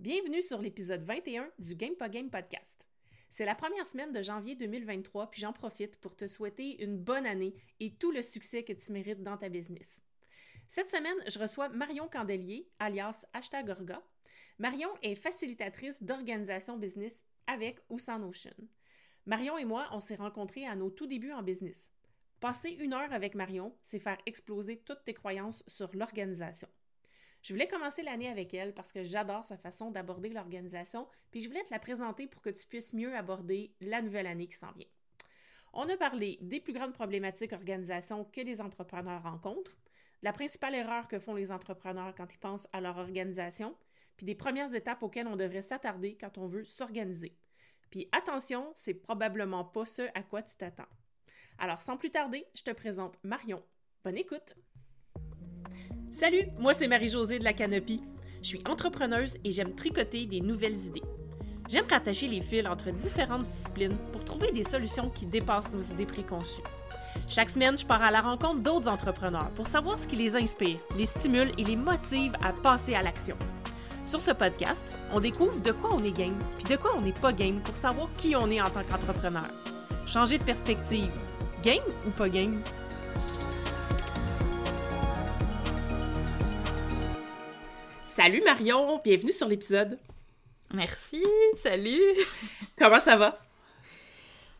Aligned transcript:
Bienvenue 0.00 0.42
sur 0.42 0.60
l'épisode 0.60 1.02
21 1.02 1.50
du 1.58 1.74
Game 1.74 1.96
Game 2.08 2.30
podcast. 2.30 2.86
C'est 3.30 3.44
la 3.44 3.56
première 3.56 3.84
semaine 3.84 4.12
de 4.12 4.22
janvier 4.22 4.54
2023, 4.54 5.28
puis 5.28 5.40
j'en 5.40 5.52
profite 5.52 5.96
pour 5.96 6.14
te 6.14 6.28
souhaiter 6.28 6.84
une 6.84 6.96
bonne 6.96 7.26
année 7.26 7.56
et 7.80 7.90
tout 7.90 8.12
le 8.12 8.22
succès 8.22 8.62
que 8.62 8.72
tu 8.72 8.92
mérites 8.92 9.24
dans 9.24 9.36
ta 9.36 9.48
business. 9.48 10.00
Cette 10.68 10.88
semaine, 10.88 11.16
je 11.26 11.40
reçois 11.40 11.68
Marion 11.70 12.06
Candelier, 12.06 12.68
alias 12.78 13.26
Hashtag 13.32 13.70
Orga. 13.70 14.00
Marion 14.60 14.90
est 15.02 15.16
facilitatrice 15.16 16.00
d'organisation 16.00 16.78
business 16.78 17.24
avec 17.48 17.80
ou 17.90 17.98
sans. 17.98 18.20
Marion 19.26 19.58
et 19.58 19.64
moi, 19.64 19.88
on 19.90 20.00
s'est 20.00 20.14
rencontrés 20.14 20.64
à 20.64 20.76
nos 20.76 20.90
tout 20.90 21.08
débuts 21.08 21.32
en 21.32 21.42
business. 21.42 21.90
Passer 22.38 22.70
une 22.70 22.94
heure 22.94 23.12
avec 23.12 23.34
Marion, 23.34 23.76
c'est 23.82 23.98
faire 23.98 24.18
exploser 24.26 24.76
toutes 24.76 25.02
tes 25.04 25.14
croyances 25.14 25.64
sur 25.66 25.90
l'organisation. 25.92 26.68
Je 27.42 27.52
voulais 27.52 27.68
commencer 27.68 28.02
l'année 28.02 28.28
avec 28.28 28.52
elle 28.54 28.74
parce 28.74 28.92
que 28.92 29.02
j'adore 29.02 29.46
sa 29.46 29.56
façon 29.56 29.90
d'aborder 29.90 30.28
l'organisation, 30.28 31.06
puis 31.30 31.40
je 31.40 31.48
voulais 31.48 31.62
te 31.62 31.70
la 31.70 31.78
présenter 31.78 32.26
pour 32.26 32.42
que 32.42 32.50
tu 32.50 32.66
puisses 32.66 32.92
mieux 32.92 33.14
aborder 33.16 33.72
la 33.80 34.02
nouvelle 34.02 34.26
année 34.26 34.48
qui 34.48 34.56
s'en 34.56 34.72
vient. 34.72 34.86
On 35.72 35.88
a 35.88 35.96
parlé 35.96 36.38
des 36.40 36.60
plus 36.60 36.72
grandes 36.72 36.94
problématiques 36.94 37.52
organisation 37.52 38.24
que 38.24 38.40
les 38.40 38.60
entrepreneurs 38.60 39.22
rencontrent, 39.22 39.76
de 39.76 40.24
la 40.24 40.32
principale 40.32 40.74
erreur 40.74 41.06
que 41.06 41.18
font 41.18 41.34
les 41.34 41.52
entrepreneurs 41.52 42.14
quand 42.16 42.34
ils 42.34 42.38
pensent 42.38 42.68
à 42.72 42.80
leur 42.80 42.98
organisation, 42.98 43.76
puis 44.16 44.26
des 44.26 44.34
premières 44.34 44.74
étapes 44.74 45.02
auxquelles 45.02 45.28
on 45.28 45.36
devrait 45.36 45.62
s'attarder 45.62 46.16
quand 46.20 46.38
on 46.38 46.48
veut 46.48 46.64
s'organiser. 46.64 47.36
Puis 47.90 48.08
attention, 48.12 48.72
c'est 48.74 48.94
probablement 48.94 49.64
pas 49.64 49.86
ce 49.86 50.02
à 50.14 50.22
quoi 50.22 50.42
tu 50.42 50.56
t'attends. 50.56 50.88
Alors 51.58 51.80
sans 51.80 51.96
plus 51.96 52.10
tarder, 52.10 52.44
je 52.54 52.62
te 52.62 52.72
présente 52.72 53.18
Marion. 53.22 53.62
Bonne 54.04 54.16
écoute! 54.16 54.54
Salut, 56.10 56.48
moi 56.58 56.72
c'est 56.72 56.88
Marie-Josée 56.88 57.38
de 57.38 57.44
la 57.44 57.52
Canopie. 57.52 58.02
Je 58.40 58.48
suis 58.48 58.62
entrepreneuse 58.66 59.36
et 59.44 59.50
j'aime 59.50 59.74
tricoter 59.74 60.24
des 60.24 60.40
nouvelles 60.40 60.76
idées. 60.76 61.02
J'aime 61.68 61.84
rattacher 61.88 62.28
les 62.28 62.40
fils 62.40 62.66
entre 62.66 62.90
différentes 62.90 63.44
disciplines 63.44 63.96
pour 64.12 64.24
trouver 64.24 64.50
des 64.50 64.64
solutions 64.64 65.10
qui 65.10 65.26
dépassent 65.26 65.70
nos 65.70 65.82
idées 65.82 66.06
préconçues. 66.06 66.62
Chaque 67.28 67.50
semaine, 67.50 67.76
je 67.76 67.84
pars 67.84 68.02
à 68.02 68.10
la 68.10 68.22
rencontre 68.22 68.60
d'autres 68.60 68.88
entrepreneurs 68.88 69.50
pour 69.50 69.68
savoir 69.68 69.98
ce 69.98 70.08
qui 70.08 70.16
les 70.16 70.34
inspire, 70.34 70.80
les 70.96 71.04
stimule 71.04 71.52
et 71.58 71.64
les 71.64 71.76
motive 71.76 72.32
à 72.42 72.54
passer 72.54 72.94
à 72.94 73.02
l'action. 73.02 73.36
Sur 74.06 74.22
ce 74.22 74.30
podcast, 74.30 74.90
on 75.12 75.20
découvre 75.20 75.60
de 75.60 75.72
quoi 75.72 75.90
on 75.92 76.02
est 76.02 76.16
game, 76.16 76.38
puis 76.56 76.64
de 76.64 76.80
quoi 76.80 76.96
on 76.96 77.02
n'est 77.02 77.12
pas 77.12 77.34
game 77.34 77.60
pour 77.60 77.76
savoir 77.76 78.08
qui 78.14 78.34
on 78.34 78.50
est 78.50 78.62
en 78.62 78.70
tant 78.70 78.82
qu'entrepreneur. 78.82 79.48
Changer 80.06 80.38
de 80.38 80.44
perspective. 80.44 81.10
Game 81.62 81.84
ou 82.06 82.10
pas 82.10 82.30
game? 82.30 82.62
Salut 88.18 88.42
Marion, 88.44 89.00
bienvenue 89.04 89.30
sur 89.30 89.46
l'épisode. 89.46 89.96
Merci, 90.74 91.22
salut. 91.54 92.02
Comment 92.76 92.98
ça 92.98 93.14
va? 93.14 93.38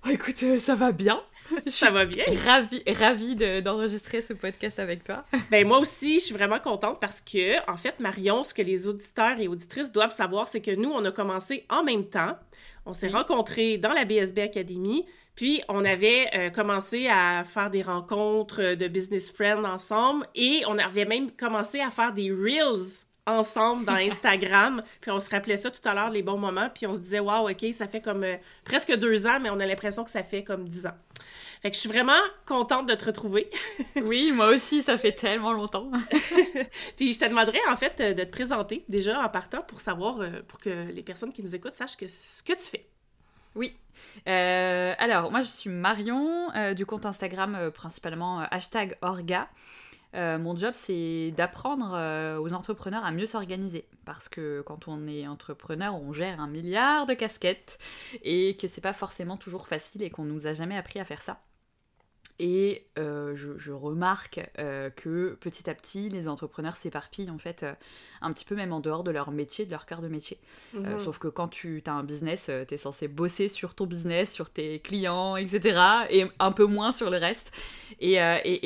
Oh, 0.07 0.11
écoute, 0.11 0.41
euh, 0.45 0.61
ça 0.61 0.77
va 0.77 0.93
bien. 0.93 1.21
Ça 1.67 1.91
va 1.91 2.05
bien. 2.05 2.25
Ravie, 2.47 2.85
ravie 2.87 3.35
d'enregistrer 3.61 4.23
ce 4.23 4.33
podcast 4.33 4.79
avec 4.79 5.03
toi. 5.03 5.25
Ben 5.51 5.67
moi 5.67 5.81
aussi, 5.81 6.21
je 6.21 6.27
suis 6.27 6.35
vraiment 6.35 6.61
contente 6.61 7.01
parce 7.01 7.21
que, 7.21 7.69
en 7.69 7.77
fait, 7.77 7.99
Marion, 7.99 8.45
ce 8.45 8.55
que 8.55 8.63
les 8.63 8.87
auditeurs 8.87 9.41
et 9.41 9.49
auditrices 9.49 9.91
doivent 9.91 10.15
savoir, 10.15 10.47
c'est 10.47 10.61
que 10.61 10.77
nous, 10.77 10.91
on 10.91 11.05
a 11.05 11.11
commencé 11.11 11.67
en 11.69 11.83
même 11.83 12.05
temps. 12.05 12.39
On 12.87 12.93
s'est 12.93 13.09
rencontrés 13.09 13.77
dans 13.77 13.93
la 13.93 14.05
BSB 14.05 14.39
Academy, 14.39 15.05
puis 15.35 15.63
on 15.69 15.85
avait 15.85 16.31
euh, 16.37 16.51
commencé 16.51 17.09
à 17.09 17.43
faire 17.43 17.71
des 17.71 17.83
rencontres 17.83 18.77
de 18.77 18.87
business 18.87 19.33
friends 19.33 19.65
ensemble 19.65 20.27
et 20.37 20.63
on 20.69 20.79
avait 20.79 21.07
même 21.07 21.33
commencé 21.33 21.81
à 21.81 21.91
faire 21.91 22.13
des 22.13 22.31
reels 22.31 23.08
ensemble 23.29 23.85
dans 23.85 23.95
Instagram. 23.95 24.83
puis 25.01 25.11
on 25.11 25.21
se 25.21 25.31
rappelait 25.31 25.57
ça 25.57 25.71
tout 25.71 25.87
à 25.87 25.95
l'heure, 25.95 26.11
les 26.11 26.23
bons 26.23 26.39
moments. 26.39 26.71
Puis 26.75 26.87
on 26.87 26.95
se 26.95 27.01
disait, 27.01 27.21
waouh, 27.21 27.51
OK, 27.51 27.65
ça 27.73 27.87
fait 27.87 28.01
comme 28.01 28.25
euh, 28.25 28.37
presque 28.65 28.95
deux 28.97 29.27
ans, 29.27 29.39
mais 29.41 29.51
on 29.51 29.61
a 29.61 29.67
l'impression 29.67 30.05
que 30.05 30.11
ça 30.11 30.23
fait 30.23 30.45
comme 30.45 30.69
dix 30.69 30.87
ans. 30.87 30.97
Fait 31.61 31.71
que 31.71 31.77
je 31.77 31.81
suis 31.81 31.89
vraiment 31.89 32.21
contente 32.47 32.89
de 32.89 32.95
te 32.95 33.05
retrouver. 33.05 33.51
oui, 33.97 34.33
moi 34.33 34.49
aussi, 34.49 34.83
ça 34.83 34.97
fait 34.97 35.13
tellement 35.13 35.53
longtemps. 35.53 35.91
puis 36.97 37.13
je 37.13 37.19
te 37.19 37.25
demanderais 37.25 37.61
en 37.69 37.77
fait 37.77 38.01
de 38.01 38.25
te 38.25 38.31
présenter 38.31 38.85
déjà 38.89 39.21
en 39.21 39.29
partant 39.29 39.63
pour 39.63 39.81
savoir, 39.81 40.21
euh, 40.21 40.43
pour 40.47 40.59
que 40.61 40.71
les 40.93 41.03
personnes 41.03 41.33
qui 41.33 41.43
nous 41.43 41.55
écoutent 41.55 41.75
sachent 41.75 41.97
que, 41.97 42.07
ce 42.07 42.43
que 42.43 42.53
tu 42.53 42.71
fais. 42.71 42.87
Oui. 43.55 43.77
Euh, 44.29 44.95
alors, 44.99 45.33
moi, 45.33 45.41
je 45.41 45.49
suis 45.49 45.71
Marion, 45.71 46.49
du 46.75 46.87
compte 46.87 47.07
Instagram 47.07 47.73
principalement 47.75 48.41
hashtag 48.51 48.97
Orga. 49.03 49.49
Euh, 50.15 50.39
mon 50.39 50.57
job, 50.57 50.73
c'est 50.75 51.33
d'apprendre 51.37 51.93
euh, 51.95 52.39
aux 52.39 52.53
entrepreneurs 52.53 53.05
à 53.05 53.13
mieux 53.13 53.27
s'organiser. 53.27 53.87
Parce 54.05 54.29
que 54.29 54.63
quand 54.63 54.89
on 54.89 55.07
est 55.07 55.27
entrepreneur, 55.27 55.95
on 55.95 56.13
gère 56.13 56.41
un 56.41 56.49
milliard 56.49 57.07
de 57.07 57.15
casquettes 57.15 57.79
et 58.23 58.57
que 58.57 58.67
c'est 58.67 58.81
pas 58.81 58.93
forcément 58.95 59.37
toujours 59.37 59.69
facile 59.69 60.03
et 60.03 60.11
qu'on 60.11 60.25
nous 60.25 60.47
a 60.47 60.53
jamais 60.53 60.77
appris 60.77 60.99
à 60.99 61.05
faire 61.05 61.23
ça. 61.23 61.41
Et 62.41 62.87
euh, 62.99 63.35
je, 63.35 63.73
remarque 63.73 64.41
euh, 64.61 64.91
que 64.91 65.37
petit 65.41 65.69
à 65.69 65.75
petit, 65.75 66.09
les 66.09 66.29
entrepreneurs 66.29 66.77
s'éparpillent 66.77 67.31
en 67.31 67.39
fait 67.39 67.65
euh, 67.65 67.73
un 68.23 68.33
petit 68.33 68.45
peu 68.45 68.55
même 68.55 68.73
en 68.73 68.79
dehors 68.79 69.03
de 69.03 69.11
leur 69.11 69.33
métier, 69.33 69.67
de 69.67 69.73
leur 69.73 69.87
cœur 69.87 70.01
de 70.01 70.09
métier. 70.09 70.39
Mhm. 70.73 71.01
sauf 71.01 71.19
que 71.19 71.27
quand 71.27 71.49
tu 71.49 71.83
as 71.87 71.93
un 71.93 72.05
business, 72.05 72.51
tu 72.69 72.75
es 72.75 72.79
censé 72.79 73.09
bosser 73.09 73.49
sur 73.49 73.75
ton 73.75 73.87
business, 73.87 74.33
sur 74.33 74.51
tes 74.51 74.79
clients, 74.79 75.35
etc. 75.37 75.81
Et 76.11 76.27
un 76.39 76.53
peu 76.53 76.65
moins 76.65 76.93
sur 76.93 77.11
le 77.11 77.17
reste. 77.17 77.51
Et, 78.01 78.19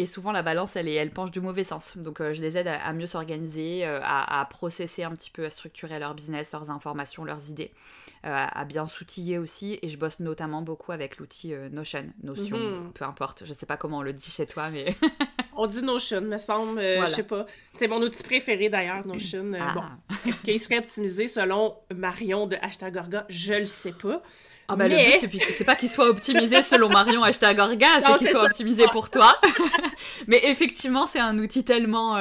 souvent 0.06 0.32
la 0.32 0.42
balance, 0.42 0.76
elle, 0.76 0.88
est, 0.88 0.94
elle 0.94 1.10
penche 1.10 1.30
du 1.30 1.40
mauvais 1.40 1.64
sens. 1.64 1.96
Donc 1.96 2.18
je 2.20 2.42
les 2.42 2.58
aide 2.58 2.68
à, 2.68 2.92
mieux 2.92 3.06
s'organiser, 3.06 3.84
à, 3.84 4.40
à 4.40 4.44
processer 4.44 5.04
un 5.04 5.12
petit 5.12 5.30
peu, 5.30 5.46
à 5.46 5.50
structurer 5.50 5.98
leur 5.98 6.14
business, 6.14 6.52
leurs 6.52 6.70
informations, 6.70 7.24
leurs 7.24 7.48
idées. 7.48 7.70
Euh, 8.24 8.46
à 8.52 8.64
bien 8.64 8.86
s'outiller 8.86 9.36
aussi. 9.38 9.80
Et 9.82 9.88
je 9.88 9.98
bosse 9.98 10.20
notamment 10.20 10.62
beaucoup 10.62 10.92
avec 10.92 11.16
l'outil 11.16 11.54
euh, 11.54 11.68
Notion, 11.70 12.04
Notion, 12.22 12.56
mhm. 12.56 12.92
peu 12.92 13.04
importe. 13.04 13.42
Je 13.44 13.52
sais 13.52 13.66
pas 13.66 13.76
comment 13.76 13.98
on 13.98 14.02
le 14.02 14.12
dit 14.12 14.30
chez 14.30 14.46
toi, 14.46 14.70
mais. 14.70 14.94
on 15.56 15.66
dit 15.66 15.82
Notion, 15.82 16.20
me 16.20 16.38
semble. 16.38 16.78
Euh, 16.78 17.04
je 17.04 17.10
sais 17.10 17.24
pas. 17.24 17.46
C'est 17.72 17.88
mon 17.88 18.00
outil 18.00 18.22
préféré 18.22 18.68
d'ailleurs, 18.68 19.04
Notion. 19.04 19.50
Bon, 19.50 19.82
ah. 19.82 20.14
est-ce 20.24 20.40
qu'il 20.44 20.60
serait 20.60 20.78
optimisé 20.78 21.26
selon 21.26 21.74
Marion 21.92 22.46
de 22.46 22.56
Hashtag 22.62 22.96
Orga 22.96 23.26
Je 23.28 23.54
le 23.54 23.66
sais 23.66 23.90
pas. 23.90 24.22
Ah 24.68 24.76
bah 24.76 24.86
mais... 24.86 25.18
le 25.20 25.26
but, 25.26 25.42
c'est 25.50 25.64
pas 25.64 25.74
qu'il 25.74 25.90
soit 25.90 26.08
optimisé 26.08 26.62
selon 26.62 26.88
Marion 26.90 27.24
hashtag 27.24 27.58
Orga, 27.58 27.88
c'est 28.00 28.18
qu'il 28.18 28.28
soit 28.28 28.44
optimisé 28.44 28.84
pour 28.92 29.10
toi. 29.10 29.36
mais 30.28 30.40
effectivement, 30.44 31.08
c'est 31.08 31.18
un 31.18 31.36
outil 31.40 31.64
tellement 31.64 32.16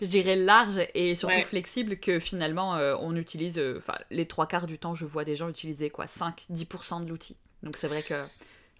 je 0.00 0.06
dirais, 0.06 0.36
large 0.36 0.80
et 0.94 1.14
surtout 1.14 1.42
flexible 1.42 1.96
que 1.96 2.20
finalement, 2.20 2.76
euh, 2.76 2.94
on 3.00 3.16
utilise, 3.16 3.58
euh, 3.58 3.78
enfin, 3.78 3.94
les 4.10 4.26
trois 4.26 4.46
quarts 4.46 4.66
du 4.66 4.78
temps, 4.78 4.94
je 4.94 5.04
vois 5.04 5.24
des 5.24 5.34
gens 5.34 5.48
utiliser 5.48 5.90
quoi, 5.90 6.06
5-10% 6.06 7.04
de 7.04 7.08
l'outil. 7.08 7.36
Donc 7.62 7.76
c'est 7.76 7.88
vrai 7.88 8.02
que. 8.02 8.24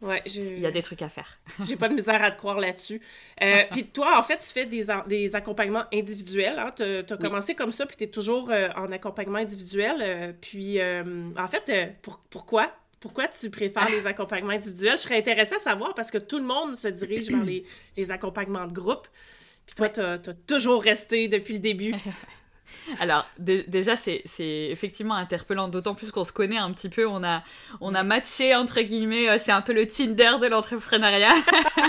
Ouais, 0.00 0.20
il 0.26 0.60
y 0.60 0.66
a 0.66 0.70
des 0.70 0.82
trucs 0.82 1.02
à 1.02 1.08
faire. 1.08 1.40
J'ai 1.64 1.74
pas 1.74 1.88
de 1.88 1.94
misère 1.94 2.22
à 2.22 2.30
te 2.30 2.36
croire 2.36 2.60
là-dessus. 2.60 3.00
Euh, 3.42 3.64
puis 3.72 3.84
toi, 3.84 4.16
en 4.16 4.22
fait, 4.22 4.38
tu 4.38 4.48
fais 4.48 4.64
des, 4.64 4.86
des 5.08 5.34
accompagnements 5.34 5.86
individuels. 5.92 6.56
Hein? 6.56 6.72
Tu 6.76 6.84
as, 6.84 7.16
commencé 7.16 7.56
comme 7.56 7.72
ça, 7.72 7.84
puis 7.84 7.96
tu 7.96 8.04
es 8.04 8.08
toujours 8.08 8.52
en 8.76 8.92
accompagnement 8.92 9.38
individuel. 9.38 10.36
puis, 10.40 10.78
en 10.80 11.48
fait, 11.48 11.98
pour, 12.00 12.20
pourquoi? 12.30 12.72
Pourquoi 13.00 13.26
tu 13.28 13.50
préfères 13.50 13.88
les 13.90 14.06
accompagnements 14.06 14.52
individuels? 14.52 14.98
Je 14.98 15.02
serais 15.02 15.18
intéressée 15.18 15.56
à 15.56 15.60
savoir 15.60 15.94
parce 15.94 16.12
que 16.12 16.18
tout 16.18 16.38
le 16.38 16.44
monde 16.44 16.76
se 16.76 16.88
dirige 16.88 17.28
vers 17.28 17.44
les, 17.44 17.64
les 17.96 18.10
accompagnements 18.12 18.66
de 18.66 18.72
groupe. 18.72 19.08
Puis 19.68 19.74
toi, 19.76 19.90
tu 19.90 20.00
as, 20.00 20.18
toujours 20.46 20.82
resté 20.82 21.28
depuis 21.28 21.52
le 21.52 21.60
début. 21.60 21.94
Alors, 23.00 23.26
déjà, 23.38 23.96
c'est 23.96 24.22
effectivement 24.38 25.14
interpellant, 25.14 25.68
d'autant 25.68 25.94
plus 25.94 26.10
qu'on 26.10 26.24
se 26.24 26.32
connaît 26.32 26.56
un 26.56 26.72
petit 26.72 26.88
peu. 26.88 27.06
On 27.06 27.22
a, 27.22 27.42
on 27.82 27.94
a 27.94 28.02
matché, 28.02 28.54
entre 28.54 28.80
guillemets, 28.80 29.28
euh, 29.28 29.36
c'est 29.38 29.52
un 29.52 29.60
peu 29.60 29.74
le 29.74 29.86
Tinder 29.86 30.32
de 30.40 30.46
l'entrepreneuriat. 30.46 31.34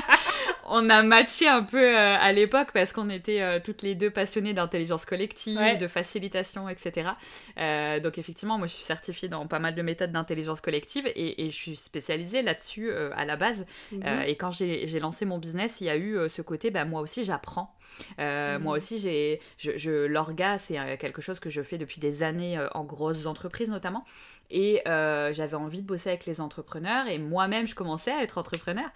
on 0.70 0.90
a 0.90 1.04
matché 1.04 1.48
un 1.48 1.64
peu 1.64 1.84
euh, 1.84 2.16
à 2.20 2.32
l'époque 2.32 2.70
parce 2.74 2.94
qu'on 2.94 3.10
était 3.10 3.42
euh, 3.42 3.60
toutes 3.64 3.82
les 3.82 3.96
deux 3.96 4.12
passionnées 4.12 4.54
d'intelligence 4.54 5.06
collective, 5.06 5.60
de 5.78 5.88
facilitation, 5.88 6.70
etc. 6.70 7.10
Euh, 7.58 8.00
donc 8.00 8.18
effectivement, 8.18 8.58
moi 8.58 8.68
je 8.68 8.74
suis 8.74 8.84
certifiée 8.84 9.28
dans 9.28 9.48
pas 9.48 9.60
mal 9.60 9.76
de 9.76 9.82
méthodes 9.82 10.12
d'intelligence 10.12 10.62
collective 10.62 11.08
et, 11.16 11.50
je 11.50 11.56
suis 11.56 11.76
spécialisée 11.76 12.42
là-dessus 12.42 12.92
à 12.92 13.26
la 13.26 13.36
base. 13.36 13.66
Mhm. 13.92 14.04
et 14.28 14.36
quand 14.36 14.52
j'ai 14.52 15.00
lancé 15.00 15.26
mon 15.26 15.40
business, 15.40 15.82
il 15.82 15.86
y 15.86 15.90
a 15.90 15.98
eu 15.98 16.30
ce 16.30 16.42
côté, 16.42 16.70
bah, 16.70 16.86
moi 16.86 17.02
aussi 17.02 17.24
j'apprends. 17.24 17.76
Mhm. 18.20 18.62
Moi 18.62 18.78
aussi, 18.78 19.00
j'ai, 19.00 19.42
je, 19.58 19.72
je 19.78 20.06
l'orga, 20.06 20.58
c'est 20.58 20.76
quelque 20.98 21.22
chose 21.22 21.40
que 21.40 21.50
je 21.50 21.62
fais 21.62 21.78
depuis 21.78 22.00
des 22.00 22.22
années 22.22 22.60
en 22.74 22.84
grosses 22.84 23.26
entreprises 23.26 23.70
notamment. 23.70 24.06
Et 24.52 24.82
j'avais 24.86 25.56
envie 25.56 25.82
de 25.82 25.88
bosser 25.88 26.10
avec 26.10 26.26
les 26.26 26.40
entrepreneurs 26.40 27.08
et 27.08 27.18
moi-même, 27.18 27.68
je 27.68 27.76
commençais 27.76 28.12
à 28.12 28.22
être 28.22 28.38
entrepreneur. 28.38 28.90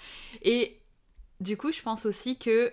Et 0.43 0.77
du 1.39 1.57
coup, 1.57 1.71
je 1.71 1.81
pense 1.81 2.05
aussi 2.05 2.37
que 2.37 2.71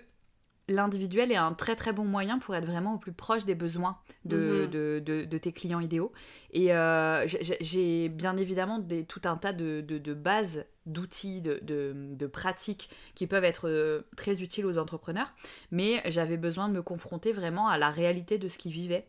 l'individuel 0.67 1.31
est 1.31 1.37
un 1.37 1.53
très 1.53 1.75
très 1.75 1.93
bon 1.93 2.05
moyen 2.05 2.39
pour 2.39 2.55
être 2.55 2.65
vraiment 2.65 2.95
au 2.95 2.97
plus 2.97 3.11
proche 3.11 3.45
des 3.45 3.55
besoins 3.55 3.97
de, 4.25 4.69
mhm. 4.71 5.25
de, 5.25 5.37
tes 5.37 5.51
clients 5.51 5.79
idéaux. 5.79 6.11
Et 6.51 6.73
euh, 6.73 7.27
j'ai 7.27 8.09
bien 8.09 8.37
évidemment 8.37 8.79
des, 8.79 9.05
tout 9.05 9.21
un 9.25 9.37
tas 9.37 9.53
de, 9.53 10.13
bases, 10.13 10.65
d'outils, 10.85 11.41
de, 11.41 12.27
pratiques 12.27 12.89
qui 13.15 13.27
peuvent 13.27 13.43
être 13.43 13.67
euh, 13.67 14.01
très 14.15 14.41
utiles 14.41 14.65
aux 14.65 14.77
entrepreneurs, 14.77 15.33
mais 15.71 16.01
j'avais 16.05 16.37
besoin 16.37 16.69
de 16.69 16.73
me 16.73 16.81
confronter 16.81 17.31
vraiment 17.31 17.67
à 17.67 17.77
la 17.77 17.89
réalité 17.89 18.37
de 18.37 18.47
ce 18.47 18.57
qu'ils 18.57 18.71
vivaient 18.71 19.07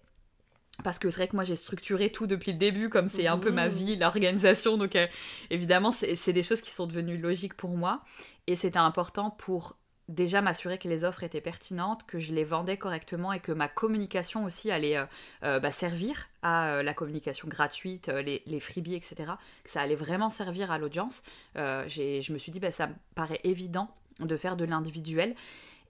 parce 0.84 0.98
que 0.98 1.10
c'est 1.10 1.16
vrai 1.16 1.28
que 1.28 1.36
moi 1.36 1.44
j'ai 1.44 1.56
structuré 1.56 2.10
tout 2.10 2.26
depuis 2.26 2.52
le 2.52 2.58
début, 2.58 2.88
comme 2.88 3.08
c'est 3.08 3.26
un 3.26 3.38
peu 3.38 3.50
ma 3.50 3.68
Mmh. 3.68 3.72
vie, 3.72 3.96
l'organisation, 3.96 4.76
donc 4.76 4.96
euh, 4.96 5.06
évidemment 5.50 5.92
c'est 5.92 6.32
des 6.32 6.42
choses 6.42 6.60
qui 6.60 6.70
sont 6.70 6.86
devenues 6.86 7.18
logiques 7.18 7.54
pour 7.54 7.70
moi, 7.70 8.02
et 8.46 8.56
c'était 8.56 8.78
important 8.78 9.30
pour 9.30 9.76
déjà 10.08 10.42
m'assurer 10.42 10.78
que 10.78 10.88
les 10.88 11.04
offres 11.04 11.22
étaient 11.22 11.40
pertinentes, 11.40 12.04
que 12.06 12.18
je 12.18 12.32
les 12.32 12.44
vendais 12.44 12.76
correctement 12.76 13.32
et 13.32 13.40
que 13.40 13.52
ma 13.52 13.68
communication 13.68 14.44
aussi 14.44 14.70
allait 14.70 14.96
euh, 14.96 15.04
euh, 15.44 15.60
bah, 15.60 15.70
servir 15.70 16.28
à 16.42 16.68
euh, 16.68 16.82
la 16.82 16.94
communication 16.94 17.48
gratuite, 17.48 18.08
les, 18.08 18.42
les 18.46 18.60
freebies, 18.60 18.94
etc. 18.94 19.32
Que 19.64 19.70
ça 19.70 19.80
allait 19.80 19.94
vraiment 19.94 20.28
servir 20.28 20.70
à 20.70 20.78
l'audience. 20.78 21.22
Je 21.54 22.32
me 22.32 22.38
suis 22.38 22.52
dit, 22.52 22.60
bah, 22.60 22.72
ça 22.72 22.88
me 22.88 22.94
paraît 23.14 23.40
évident 23.44 23.94
de 24.20 24.36
faire 24.36 24.56
de 24.56 24.64
l'individuel. 24.64 25.34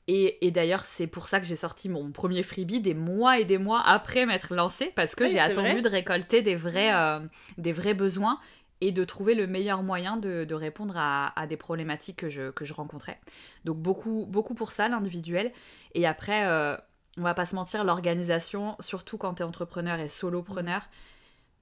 Et, 0.09 0.45
et 0.47 0.51
d'ailleurs, 0.51 0.85
c'est 0.85 1.07
pour 1.07 1.29
ça 1.29 1.39
que 1.39 1.47
j'ai 1.47 1.57
sorti 1.57 1.89
mon 1.89 2.11
premier 2.11 2.43
freebie 2.43 2.81
des 2.81 2.95
mois 2.95 3.39
et 3.39 3.45
des 3.45 3.59
mois 3.59 3.81
après 3.87 4.27
m'être 4.27 4.53
lancée, 4.55 4.93
parce 4.97 5.15
que 5.15 5.25
Oui, 5.25 5.31
j'ai 5.31 5.39
attendu 5.39 5.71
vrai. 5.71 5.83
de 5.83 5.89
récolter 5.89 6.43
des 6.43 6.57
vrais, 6.57 6.93
euh, 6.95 7.21
des 7.57 7.73
vrais 7.73 7.95
besoins 7.95 8.41
et 8.81 8.91
de 8.91 9.05
trouver 9.05 9.37
le 9.37 9.47
meilleur 9.47 9.85
moyen 9.85 10.17
de, 10.17 10.43
de 10.45 10.55
répondre 10.57 10.95
à, 10.97 11.39
à 11.41 11.47
des 11.47 11.57
problématiques 11.57 12.17
que 12.17 12.29
je, 12.29 12.51
que 12.51 12.65
je 12.65 12.73
rencontrais. 12.73 13.21
Donc 13.65 13.77
beaucoup, 13.79 14.27
beaucoup 14.29 14.55
pour 14.55 14.73
ça, 14.73 14.89
l'individuel. 14.89 15.53
Et 15.95 16.05
après, 16.05 16.47
euh, 16.47 16.77
on 17.17 17.23
va 17.23 17.35
pas 17.35 17.47
se 17.47 17.55
mentir, 17.55 17.85
l'organisation, 17.85 18.75
surtout 18.81 19.19
quand 19.19 19.35
tu 19.35 19.43
es 19.43 19.47
entrepreneur 19.47 20.01
et 20.01 20.09
solopreneur, 20.09 20.83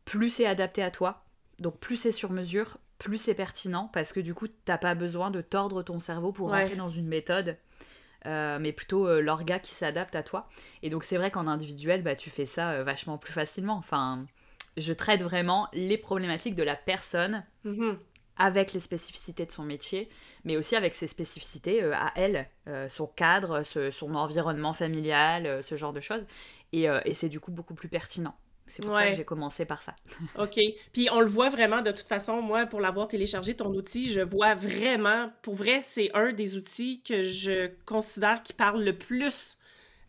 plus 0.06 0.30
c'est 0.30 0.46
adapté 0.46 0.82
à 0.82 0.90
toi, 0.90 1.24
donc 1.58 1.78
plus 1.78 1.98
c'est 1.98 2.10
sur 2.12 2.30
mesure, 2.30 2.78
plus 2.96 3.18
c'est 3.18 3.34
pertinent, 3.34 3.90
parce 3.92 4.14
que 4.14 4.20
du 4.20 4.32
coup, 4.32 4.46
t'as 4.64 4.78
pas 4.78 4.94
besoin 4.94 5.30
de 5.30 5.42
tordre 5.42 5.82
ton 5.82 5.98
cerveau 5.98 6.32
pour 6.32 6.48
Ouais. 6.48 6.62
rentrer 6.62 6.76
dans 6.76 6.88
une 6.90 7.06
méthode. 7.06 7.58
Euh, 8.26 8.58
mais 8.60 8.72
plutôt 8.72 9.06
euh, 9.06 9.20
l'orga 9.20 9.58
qui 9.58 9.72
s'adapte 9.72 10.14
à 10.14 10.22
toi. 10.22 10.48
Et 10.82 10.90
donc 10.90 11.04
c'est 11.04 11.16
vrai 11.16 11.30
qu'en 11.30 11.46
individuel, 11.46 12.02
bah, 12.02 12.14
tu 12.16 12.30
fais 12.30 12.46
ça 12.46 12.70
euh, 12.72 12.84
vachement 12.84 13.18
plus 13.18 13.32
facilement. 13.32 13.74
Enfin, 13.76 14.26
je 14.76 14.92
traite 14.92 15.22
vraiment 15.22 15.68
les 15.72 15.98
problématiques 15.98 16.54
de 16.54 16.62
la 16.62 16.76
personne 16.76 17.44
Mhm. 17.64 17.98
avec 18.36 18.72
les 18.72 18.80
spécificités 18.80 19.44
de 19.46 19.52
son 19.52 19.64
métier, 19.64 20.08
mais 20.44 20.56
aussi 20.56 20.76
avec 20.76 20.94
ses 20.94 21.06
spécificités 21.06 21.82
euh, 21.82 21.92
à 21.94 22.12
elle, 22.16 22.48
son 22.88 23.06
cadre, 23.06 23.62
ce- 23.62 23.90
son 23.90 24.14
environnement 24.14 24.72
familial, 24.72 25.62
ce 25.62 25.74
genre 25.76 25.92
de 25.92 26.00
choses. 26.00 26.24
Et, 26.72 26.86
et 27.04 27.14
c'est 27.14 27.28
du 27.28 27.40
coup 27.40 27.50
beaucoup 27.50 27.74
plus 27.74 27.88
pertinent. 27.88 28.34
C'est 28.70 28.82
pour 28.84 28.94
ça 28.94 29.08
que 29.08 29.16
j'ai 29.16 29.24
commencé 29.24 29.64
par 29.64 29.82
ça. 29.82 29.94
OK. 30.38 30.58
Puis 30.92 31.08
on 31.12 31.20
le 31.20 31.26
voit 31.26 31.48
vraiment 31.48 31.82
de 31.82 31.90
toute 31.90 32.08
façon, 32.08 32.40
moi, 32.40 32.66
pour 32.66 32.80
l'avoir 32.80 33.08
téléchargé, 33.08 33.54
ton 33.54 33.68
outil, 33.74 34.10
je 34.10 34.20
vois 34.20 34.54
vraiment, 34.54 35.30
pour 35.42 35.54
vrai, 35.54 35.80
c'est 35.82 36.10
un 36.14 36.32
des 36.32 36.56
outils 36.56 37.02
que 37.02 37.24
je 37.24 37.70
considère 37.84 38.42
qui 38.42 38.52
parle 38.52 38.82
le 38.82 38.96
plus 38.96 39.56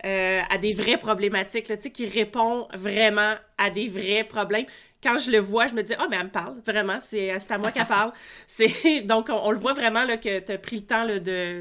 euh, 0.06 0.42
à 0.50 0.58
des 0.58 0.74
vraies 0.74 0.98
problématiques, 0.98 1.68
là, 1.68 1.78
qui 1.78 2.06
répond 2.08 2.68
vraiment 2.74 3.36
à 3.58 3.70
des 3.70 3.88
vrais 3.88 4.24
problèmes. 4.24 4.66
Quand 5.04 5.18
je 5.18 5.32
le 5.32 5.40
vois, 5.40 5.68
je 5.68 5.74
me 5.74 5.84
dis, 5.84 5.94
ah, 5.98 6.08
mais 6.10 6.18
elle 6.18 6.26
me 6.26 6.32
parle, 6.32 6.60
vraiment, 6.66 7.00
c'est 7.02 7.32
à 7.32 7.58
moi 7.58 7.72
qu'elle 7.72 7.88
parle. 7.88 8.12
Donc, 9.06 9.30
on, 9.30 9.34
on 9.44 9.52
le 9.52 9.60
voit 9.60 9.74
vraiment 9.74 10.04
là, 10.04 10.18
que 10.18 10.40
tu 10.40 10.52
as 10.52 10.58
pris 10.58 10.78
le 10.78 10.86
temps 10.86 11.06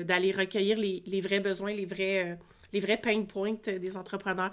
d'aller 0.04 0.32
recueillir 0.32 0.78
les, 0.78 1.02
les 1.06 1.20
vrais 1.20 1.40
besoins, 1.40 1.72
les 1.72 1.86
vrais, 1.86 2.30
euh, 2.32 2.34
les 2.72 2.80
vrais 2.80 2.96
pain 2.98 3.22
points 3.24 3.54
euh, 3.68 3.78
des 3.78 3.96
entrepreneurs. 3.96 4.50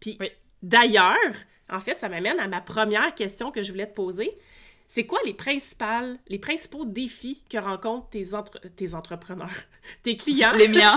Puis, 0.00 0.16
Oui. 0.20 0.30
d'ailleurs, 0.62 1.34
en 1.70 1.80
fait, 1.80 1.98
ça 1.98 2.08
m'amène 2.08 2.38
à 2.38 2.48
ma 2.48 2.60
première 2.60 3.14
question 3.14 3.50
que 3.50 3.62
je 3.62 3.72
voulais 3.72 3.86
te 3.86 3.94
poser. 3.94 4.30
C'est 4.88 5.04
quoi 5.04 5.18
les 5.24 5.34
principales, 5.34 6.16
les 6.28 6.38
principaux 6.38 6.84
défis 6.84 7.42
que 7.50 7.58
rencontrent 7.58 8.08
tes, 8.08 8.34
entre- 8.34 8.60
tes 8.76 8.94
entrepreneurs, 8.94 9.50
tes 10.04 10.16
clients, 10.16 10.52
Les 10.54 10.68
miens, 10.68 10.96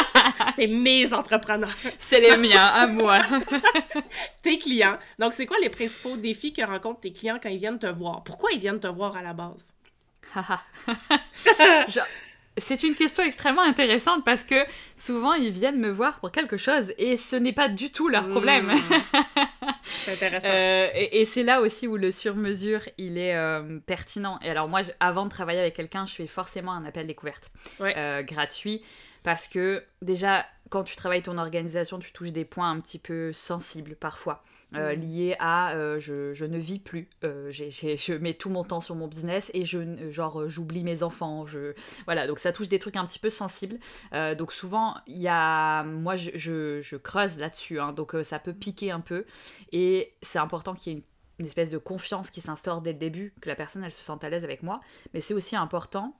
c'est 0.56 0.66
mes 0.66 1.14
entrepreneurs, 1.14 1.74
c'est 1.98 2.20
les 2.20 2.36
miens, 2.36 2.66
à 2.66 2.86
moi. 2.86 3.20
tes 4.42 4.58
clients. 4.58 4.98
Donc, 5.18 5.32
c'est 5.32 5.46
quoi 5.46 5.56
les 5.62 5.70
principaux 5.70 6.18
défis 6.18 6.52
que 6.52 6.60
rencontrent 6.62 7.00
tes 7.00 7.12
clients 7.12 7.38
quand 7.42 7.48
ils 7.48 7.56
viennent 7.58 7.78
te 7.78 7.86
voir? 7.86 8.22
Pourquoi 8.22 8.50
ils 8.52 8.60
viennent 8.60 8.80
te 8.80 8.86
voir 8.88 9.16
à 9.16 9.22
la 9.22 9.32
base? 9.32 9.72
Haha. 10.34 10.62
Genre, 11.88 12.06
C'est 12.58 12.82
une 12.82 12.94
question 12.94 13.22
extrêmement 13.24 13.62
intéressante 13.62 14.24
parce 14.26 14.44
que 14.44 14.56
souvent 14.94 15.32
ils 15.32 15.50
viennent 15.50 15.78
me 15.80 15.90
voir 15.90 16.20
pour 16.20 16.30
quelque 16.32 16.58
chose 16.58 16.92
et 16.98 17.16
ce 17.16 17.36
n'est 17.36 17.54
pas 17.54 17.68
du 17.68 17.90
tout 17.90 18.08
leur 18.08 18.28
problème. 18.28 18.72
Hmm. 18.72 19.66
C'est 19.82 20.12
intéressant. 20.12 20.48
Euh, 20.50 20.88
et 20.94 21.20
et 21.20 21.24
c'est 21.24 21.42
là 21.42 21.60
aussi 21.60 21.86
où 21.86 21.96
le 21.96 22.10
sur-mesure 22.10 22.80
il 22.98 23.18
est 23.18 23.34
euh, 23.34 23.78
pertinent. 23.86 24.38
Et 24.42 24.50
alors 24.50 24.68
moi, 24.68 24.82
je- 24.82 24.90
avant 25.00 25.24
de 25.24 25.30
travailler 25.30 25.60
avec 25.60 25.74
quelqu'un, 25.74 26.06
je 26.06 26.14
fais 26.14 26.26
forcément 26.26 26.72
un 26.72 26.84
appel 26.84 27.06
découverte 27.06 27.50
Ouais. 27.80 27.94
euh, 27.96 28.22
gratuit 28.22 28.82
parce 29.22 29.48
que 29.48 29.82
déjà 30.00 30.46
quand 30.70 30.84
tu 30.84 30.96
travailles 30.96 31.22
ton 31.22 31.36
organisation, 31.38 31.98
tu 31.98 32.12
touches 32.12 32.32
des 32.32 32.44
points 32.44 32.70
un 32.70 32.80
petit 32.80 32.98
peu 32.98 33.32
sensibles 33.32 33.94
parfois. 33.96 34.42
Euh, 34.76 34.94
liés 34.94 35.36
à 35.38 35.72
euh, 35.74 35.98
je, 35.98 36.32
je 36.34 36.44
ne 36.44 36.58
vis 36.58 36.78
plus, 36.78 37.08
euh, 37.24 37.50
je 37.50 38.12
mets 38.14 38.34
tout 38.34 38.50
mon 38.50 38.64
temps 38.64 38.80
sur 38.80 38.94
mon 38.94 39.08
business 39.08 39.50
et 39.54 39.64
je 39.64 40.10
genre 40.10 40.40
euh, 40.42 40.48
j'oublie 40.48 40.82
mes 40.84 41.02
enfants, 41.02 41.44
je 41.46 41.74
voilà. 42.06 42.26
Donc 42.26 42.38
ça 42.38 42.52
touche 42.52 42.68
des 42.68 42.78
trucs 42.78 42.96
un 42.96 43.06
petit 43.06 43.18
peu 43.18 43.30
sensibles. 43.30 43.78
Donc 44.12 44.52
souvent 44.52 44.94
il 45.06 45.18
y 45.18 45.28
a 45.28 45.82
moi 45.84 46.16
je, 46.16 46.30
je- 46.34 46.80
je 46.80 46.96
creuse 46.96 47.38
là-dessus, 47.38 47.80
hein, 47.80 47.92
donc 47.92 48.14
ça 48.24 48.38
peut 48.38 48.54
piquer 48.54 48.90
un 48.90 49.00
peu 49.00 49.24
et 49.72 50.14
c'est 50.22 50.38
important 50.38 50.74
qu'il 50.74 50.92
y 50.92 50.96
ait 50.96 50.98
une, 50.98 51.04
une 51.38 51.46
espèce 51.46 51.70
de 51.70 51.78
confiance 51.78 52.30
qui 52.30 52.40
s'instaure 52.40 52.82
dès 52.82 52.92
le 52.92 52.98
début, 52.98 53.34
que 53.40 53.48
la 53.48 53.56
personne 53.56 53.82
elle 53.84 53.92
se 53.92 54.02
sente 54.02 54.22
à 54.24 54.30
l'aise 54.30 54.44
avec 54.44 54.62
moi, 54.62 54.80
mais 55.14 55.20
c'est 55.20 55.34
aussi 55.34 55.56
important 55.56 56.16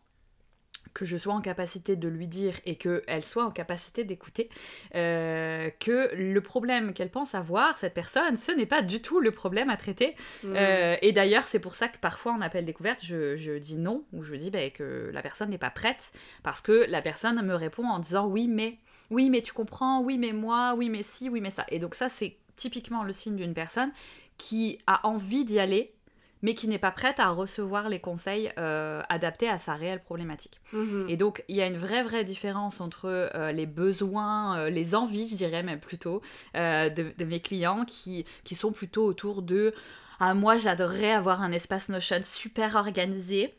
que 0.95 1.05
je 1.05 1.17
sois 1.17 1.33
en 1.33 1.41
capacité 1.41 1.97
de 1.97 2.09
lui 2.09 2.27
dire 2.27 2.55
et 2.67 2.77
qu'elle 2.77 3.25
soit 3.25 3.45
en 3.45 3.51
capacité 3.51 4.05
d'écouter 4.05 4.49
euh, 4.95 5.71
que 5.81 6.15
le 6.15 6.41
problème 6.41 6.93
qu'elle 6.93 7.11
pense 7.11 7.35
avoir, 7.35 7.77
cette 7.77 7.95
personne, 7.95 8.37
ce 8.37 8.53
n'est 8.53 8.67
pas 8.67 8.83
du 8.83 9.01
tout 9.01 9.21
le 9.21 9.31
problème 9.31 9.71
à 9.71 9.77
traiter. 9.77 10.15
Hmm. 10.45 10.55
Euh, 10.57 10.97
et 11.03 11.13
d'ailleurs, 11.13 11.45
c'est 11.45 11.59
pour 11.59 11.75
ça 11.75 11.89
que 11.89 11.99
parfois 11.99 12.33
en 12.33 12.41
appel 12.41 12.65
découverte, 12.65 13.01
je, 13.03 13.37
je 13.37 13.53
dis 13.53 13.77
non, 13.77 14.05
ou 14.13 14.23
je 14.23 14.35
dis 14.35 14.51
bah, 14.51 14.69
que 14.71 15.11
la 15.13 15.23
personne 15.23 15.51
n'est 15.51 15.59
pas 15.59 15.71
prête, 15.71 16.13
parce 16.43 16.61
que 16.61 16.85
la 16.89 17.03
personne 17.03 17.41
me 17.43 17.55
répond 17.55 17.87
en 17.87 17.99
disant 17.99 18.27
oui, 18.27 18.49
mais, 18.49 18.79
oui, 19.11 19.31
mais 19.31 19.43
tu 19.43 19.53
comprends, 19.53 20.03
oui, 20.03 20.19
mais 20.19 20.33
moi, 20.33 20.75
oui, 20.77 20.91
mais 20.91 21.03
si, 21.03 21.29
oui, 21.29 21.41
mais 21.41 21.51
ça. 21.51 21.65
Et 21.69 21.79
donc 21.79 21.95
ça, 21.95 22.09
c'est 22.09 22.37
typiquement 22.57 23.03
le 23.03 23.13
signe 23.13 23.37
d'une 23.37 23.55
personne 23.55 23.93
qui 24.39 24.79
a 24.87 25.07
envie 25.07 25.45
d'y 25.45 25.59
aller, 25.59 25.95
mais 26.43 26.55
qui 26.55 26.69
n'est 26.69 26.79
pas 26.79 26.91
prête 26.91 27.19
à 27.21 27.29
recevoir 27.31 27.89
les 27.89 28.01
conseils 28.01 28.51
euh, 28.59 29.01
adaptés 29.09 29.49
à 29.49 29.59
sa 29.59 29.75
réelle 29.75 30.01
problématique. 30.01 30.61
Mhm. 30.73 31.07
Et 31.09 31.17
donc, 31.17 31.45
il 31.49 31.57
y 31.57 31.63
a 31.63 31.67
une 31.67 31.77
vraie, 31.79 32.03
vraie 32.03 32.25
différence 32.25 32.81
entre 32.81 33.07
euh, 33.07 33.53
les 33.53 33.67
besoins, 33.67 34.59
euh, 34.59 34.71
les 34.71 34.95
envies, 34.95 35.29
je 35.29 35.37
dirais 35.37 35.63
même 35.63 35.81
plutôt, 35.81 36.21
de, 36.55 37.15
de 37.17 37.25
mes 37.25 37.41
clients 37.41 37.85
qui, 37.85 38.25
qui 38.45 38.55
sont 38.55 38.73
plutôt 38.73 39.05
autour 39.07 39.43
de 39.43 39.73
Ah, 40.21 40.35
moi, 40.35 40.57
j'adorerais 40.57 41.13
avoir 41.13 41.43
un 41.43 41.53
espace 41.53 41.89
Notion 41.89 42.21
super 42.23 42.77
organisé. 42.77 43.55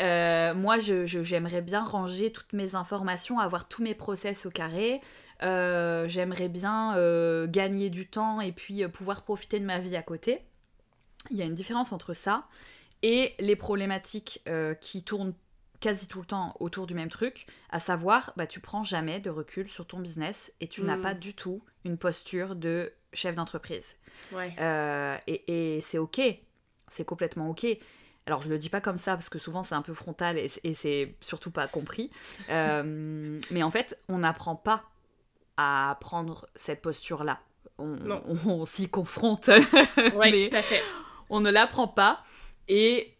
Euh, 0.00 0.54
moi, 0.54 0.78
je- 0.78 1.06
je- 1.06 1.22
j'aimerais 1.22 1.62
bien 1.62 1.84
ranger 1.84 2.32
toutes 2.32 2.52
mes 2.52 2.74
informations, 2.74 3.38
avoir 3.38 3.68
tous 3.68 3.82
mes 3.82 3.94
process 3.94 4.44
au 4.44 4.50
carré. 4.50 5.00
Euh, 5.42 6.08
j'aimerais 6.08 6.48
bien 6.48 6.96
euh, 6.96 7.46
gagner 7.48 7.90
du 7.90 8.06
temps 8.08 8.40
et 8.40 8.52
puis 8.52 8.86
pouvoir 8.88 9.22
profiter 9.22 9.60
de 9.60 9.64
ma 9.64 9.78
vie 9.78 9.96
à 9.96 10.02
côté. 10.02 10.40
Il 11.30 11.36
y 11.36 11.42
a 11.42 11.44
une 11.46 11.54
différence 11.54 11.92
entre 11.92 12.12
ça 12.12 12.46
et 13.02 13.34
les 13.38 13.56
problématiques 13.56 14.42
euh, 14.48 14.74
qui 14.74 15.02
tournent 15.02 15.34
quasi 15.80 16.06
tout 16.08 16.20
le 16.20 16.26
temps 16.26 16.54
autour 16.60 16.86
du 16.86 16.94
même 16.94 17.10
truc, 17.10 17.46
à 17.68 17.78
savoir, 17.78 18.32
bah, 18.36 18.46
tu 18.46 18.60
prends 18.60 18.82
jamais 18.84 19.20
de 19.20 19.28
recul 19.28 19.68
sur 19.68 19.86
ton 19.86 19.98
business 19.98 20.52
et 20.60 20.68
tu 20.68 20.82
n'as 20.82 20.96
Mm. 20.96 21.02
pas 21.02 21.14
du 21.14 21.34
tout 21.34 21.62
une 21.84 21.98
posture 21.98 22.54
de 22.56 22.92
chef 23.12 23.34
d'entreprise. 23.34 23.96
Ouais. 24.32 24.54
Euh, 24.60 25.16
et 25.26 25.76
et 25.76 25.80
c'est 25.82 25.98
ok, 25.98 26.20
c'est 26.88 27.04
complètement 27.04 27.50
ok. 27.50 27.66
Alors 28.26 28.40
je 28.40 28.48
le 28.48 28.56
dis 28.56 28.70
pas 28.70 28.80
comme 28.80 28.96
ça 28.96 29.12
parce 29.12 29.28
que 29.28 29.38
souvent 29.38 29.62
c'est 29.62 29.74
un 29.74 29.82
peu 29.82 29.92
frontal 29.92 30.38
et, 30.38 30.48
c'est 30.74 31.14
surtout 31.20 31.50
pas 31.50 31.68
compris. 31.68 32.10
Euh, 32.48 33.38
mais 33.50 33.62
en 33.62 33.70
fait, 33.70 33.98
on 34.08 34.18
n'apprend 34.18 34.56
pas 34.56 34.84
à 35.58 35.98
prendre 36.00 36.46
cette 36.56 36.80
posture-là. 36.80 37.40
On, 37.78 37.98
on- 38.10 38.50
on 38.50 38.64
s'y 38.66 38.88
confronte, 38.88 39.48
mais 40.18 40.48
tout 40.48 40.56
à 40.56 40.62
fait. 40.62 40.80
On 41.30 41.40
ne 41.40 41.50
l'apprend 41.50 41.88
pas. 41.88 42.22
Et 42.68 43.16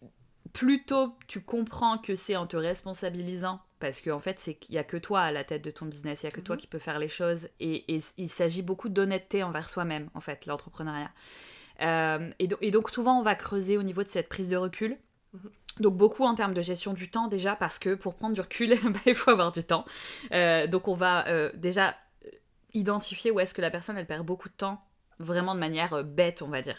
plutôt 0.52 1.16
tu 1.26 1.40
comprends 1.40 1.99
que 1.99 2.14
c'est 2.14 2.37
en 2.37 2.46
te 2.46 2.56
responsabilisant, 2.56 3.61
parce 3.80 4.00
qu'en 4.00 4.20
fait, 4.20 4.38
c'est 4.38 4.54
qu'il 4.54 4.75
n'y 4.75 4.78
a 4.78 4.84
que 4.84 4.96
toi 4.96 5.20
à 5.23 5.32
la 5.32 5.44
tête 5.44 5.62
de 5.62 5.70
ton 5.70 5.87
business, 5.87 6.23
il 6.23 6.26
n'y 6.26 6.32
a 6.32 6.32
que 6.32 6.40
toi 6.40 6.56
Mhm. 6.56 6.61
qui 6.61 6.66
peux 6.68 6.78
faire 6.78 6.99
les 6.99 7.08
choses. 7.08 7.49
Et, 7.61 7.94
et 7.94 8.00
il 8.16 8.28
s'agit 8.28 8.62
beaucoup 8.62 8.88
d'honnêteté 8.88 9.42
envers 9.42 9.68
soi-même, 9.68 10.08
en 10.14 10.20
fait, 10.20 10.46
l'entrepreneuriat. 10.46 11.11
Euh, 11.82 12.30
et, 12.38 12.46
do- 12.46 12.56
et 12.61 12.70
donc, 12.70 12.90
souvent, 12.90 13.18
on 13.18 13.23
va 13.23 13.34
creuser 13.34 13.76
au 13.76 13.82
niveau 13.82 14.02
de 14.04 14.08
cette 14.08 14.28
prise 14.28 14.49
de 14.49 14.56
recul. 14.56 14.96
Mhm. 15.32 15.50
Donc 15.80 15.96
beaucoup 15.96 16.23
en 16.23 16.37
termes 16.37 16.54
de 16.54 16.61
gestion 16.62 16.92
du 16.92 17.11
temps 17.11 17.26
déjà 17.26 17.56
parce 17.56 17.80
que 17.80 17.96
pour 17.96 18.14
prendre 18.14 18.32
du 18.34 18.40
recul, 18.40 18.70
bah, 18.84 19.00
il 19.06 19.14
faut 19.16 19.32
avoir 19.32 19.50
du 19.50 19.64
temps. 19.64 19.84
Euh, 20.32 20.68
donc 20.68 20.87
on 20.87 20.94
va 20.94 21.26
euh, 21.26 21.50
déjà 21.54 21.96
identifier 22.75 23.32
où 23.32 23.40
est-ce 23.40 23.54
que 23.54 23.61
la 23.61 23.70
personne 23.73 23.99
elle 23.99 24.06
perd 24.06 24.25
beaucoup 24.25 24.49
de 24.49 24.54
temps, 24.54 24.80
vraiment 25.18 25.52
de 25.54 25.58
manière 25.61 26.04
bête 26.04 26.42
on 26.42 26.49
va 26.49 26.62
dire. 26.62 26.76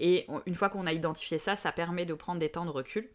Et 0.00 0.24
on- 0.28 0.42
une 0.46 0.54
fois 0.54 0.68
qu'on 0.68 0.86
a 0.86 0.92
identifié 0.92 1.38
ça, 1.38 1.56
ça 1.56 1.72
permet 1.72 2.06
de 2.06 2.14
prendre 2.14 2.38
des 2.40 2.48
temps 2.50 2.64
de 2.64 2.70
recul. 2.70 3.08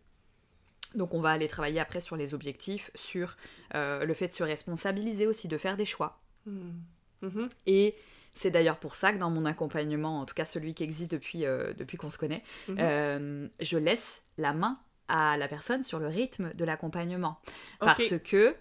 Donc 0.95 1.13
on 1.13 1.21
va 1.21 1.31
aller 1.31 1.47
travailler 1.47 1.79
après 1.79 2.01
sur 2.01 2.15
les 2.15 2.33
objectifs, 2.33 2.91
sur 2.95 3.35
euh, 3.73 4.05
le 4.05 4.13
fait 4.13 4.27
de 4.27 4.33
se 4.33 4.43
responsabiliser 4.43 5.25
aussi, 5.27 5.47
de 5.47 5.57
faire 5.57 5.75
des 5.77 5.85
choix. 5.85 6.19
Hmm. 6.45 6.71
Mhm. 7.21 7.49
Et 7.67 7.95
C'est 8.35 8.49
d'ailleurs 8.49 8.79
pour 8.79 8.95
ça 8.95 9.13
que 9.13 9.19
dans 9.19 9.29
mon 9.29 9.45
accompagnement, 9.45 10.19
en 10.19 10.25
tout 10.25 10.33
cas 10.33 10.43
celui 10.45 10.73
qui 10.73 10.83
existe 10.83 11.11
depuis, 11.11 11.45
euh, 11.45 11.71
depuis 11.73 11.97
qu'on 11.97 12.09
se 12.09 12.17
connaît, 12.17 12.41
Mhm. 12.67 12.77
euh, 12.79 13.47
je 13.59 13.77
laisse 13.77 14.23
la 14.39 14.53
main 14.53 14.73
à 15.07 15.37
la 15.37 15.47
personne 15.47 15.83
sur 15.83 15.99
le 15.99 16.07
rythme 16.07 16.51
de 16.55 16.65
l'accompagnement. 16.65 17.39
Parce 17.79 18.17
que 18.23 18.55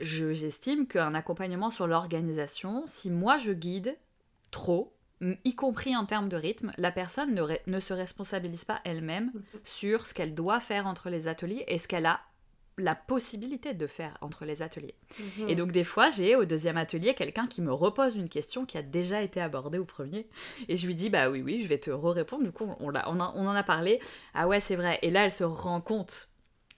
je- 0.00 0.32
j'estime 0.32 0.86
qu'un 0.86 1.12
accompagnement 1.14 1.68
sur 1.70 1.86
l'organisation, 1.86 2.84
si 2.86 3.10
moi 3.10 3.36
je 3.36 3.52
guide 3.52 3.94
trop, 4.50 4.94
y 5.44 5.54
compris 5.54 5.96
en 5.96 6.04
termes 6.06 6.28
de 6.28 6.36
rythme, 6.36 6.72
la 6.78 6.90
personne 6.92 7.34
ne, 7.66 7.80
se 7.80 7.92
responsabilise 7.92 8.64
pas 8.64 8.80
elle-même 8.84 9.32
sur 9.64 10.06
ce 10.06 10.14
qu'elle 10.14 10.34
doit 10.34 10.60
faire 10.60 10.86
entre 10.86 11.10
les 11.10 11.26
ateliers 11.28 11.64
et 11.68 11.78
ce 11.78 11.88
qu'elle 11.88 12.06
a 12.06 12.20
la 12.80 12.94
possibilité 12.94 13.74
de 13.74 13.88
faire 13.88 14.16
entre 14.20 14.44
les 14.44 14.62
ateliers. 14.62 14.94
Mhm. 15.38 15.48
Et 15.48 15.56
donc 15.56 15.72
des 15.72 15.82
fois, 15.82 16.10
j'ai 16.10 16.36
au 16.36 16.44
deuxième 16.44 16.76
atelier 16.76 17.14
quelqu'un 17.14 17.48
qui 17.48 17.60
me 17.60 17.72
repose 17.72 18.14
une 18.14 18.28
question 18.28 18.64
qui 18.66 18.78
a 18.78 18.82
déjà 18.82 19.20
été 19.20 19.40
abordée 19.40 19.78
au 19.78 19.84
premier. 19.84 20.28
Et 20.68 20.76
je 20.76 20.86
lui 20.86 20.94
dis, 20.94 21.10
bah 21.10 21.28
oui, 21.28 21.42
oui, 21.42 21.60
je 21.60 21.66
vais 21.66 21.78
te 21.78 21.90
re-répondre. 21.90 22.44
Du 22.44 22.52
coup, 22.52 22.72
on, 22.78 22.88
l'a- 22.90 23.10
on, 23.10 23.18
a- 23.18 23.32
on 23.34 23.48
en 23.48 23.54
a 23.56 23.64
parlé. 23.64 23.98
Ah 24.34 24.46
ouais, 24.46 24.60
c'est 24.60 24.76
vrai. 24.76 25.00
Et 25.02 25.10
là, 25.10 25.24
elle 25.24 25.32
se 25.32 25.42
rend 25.42 25.80
compte 25.80 26.28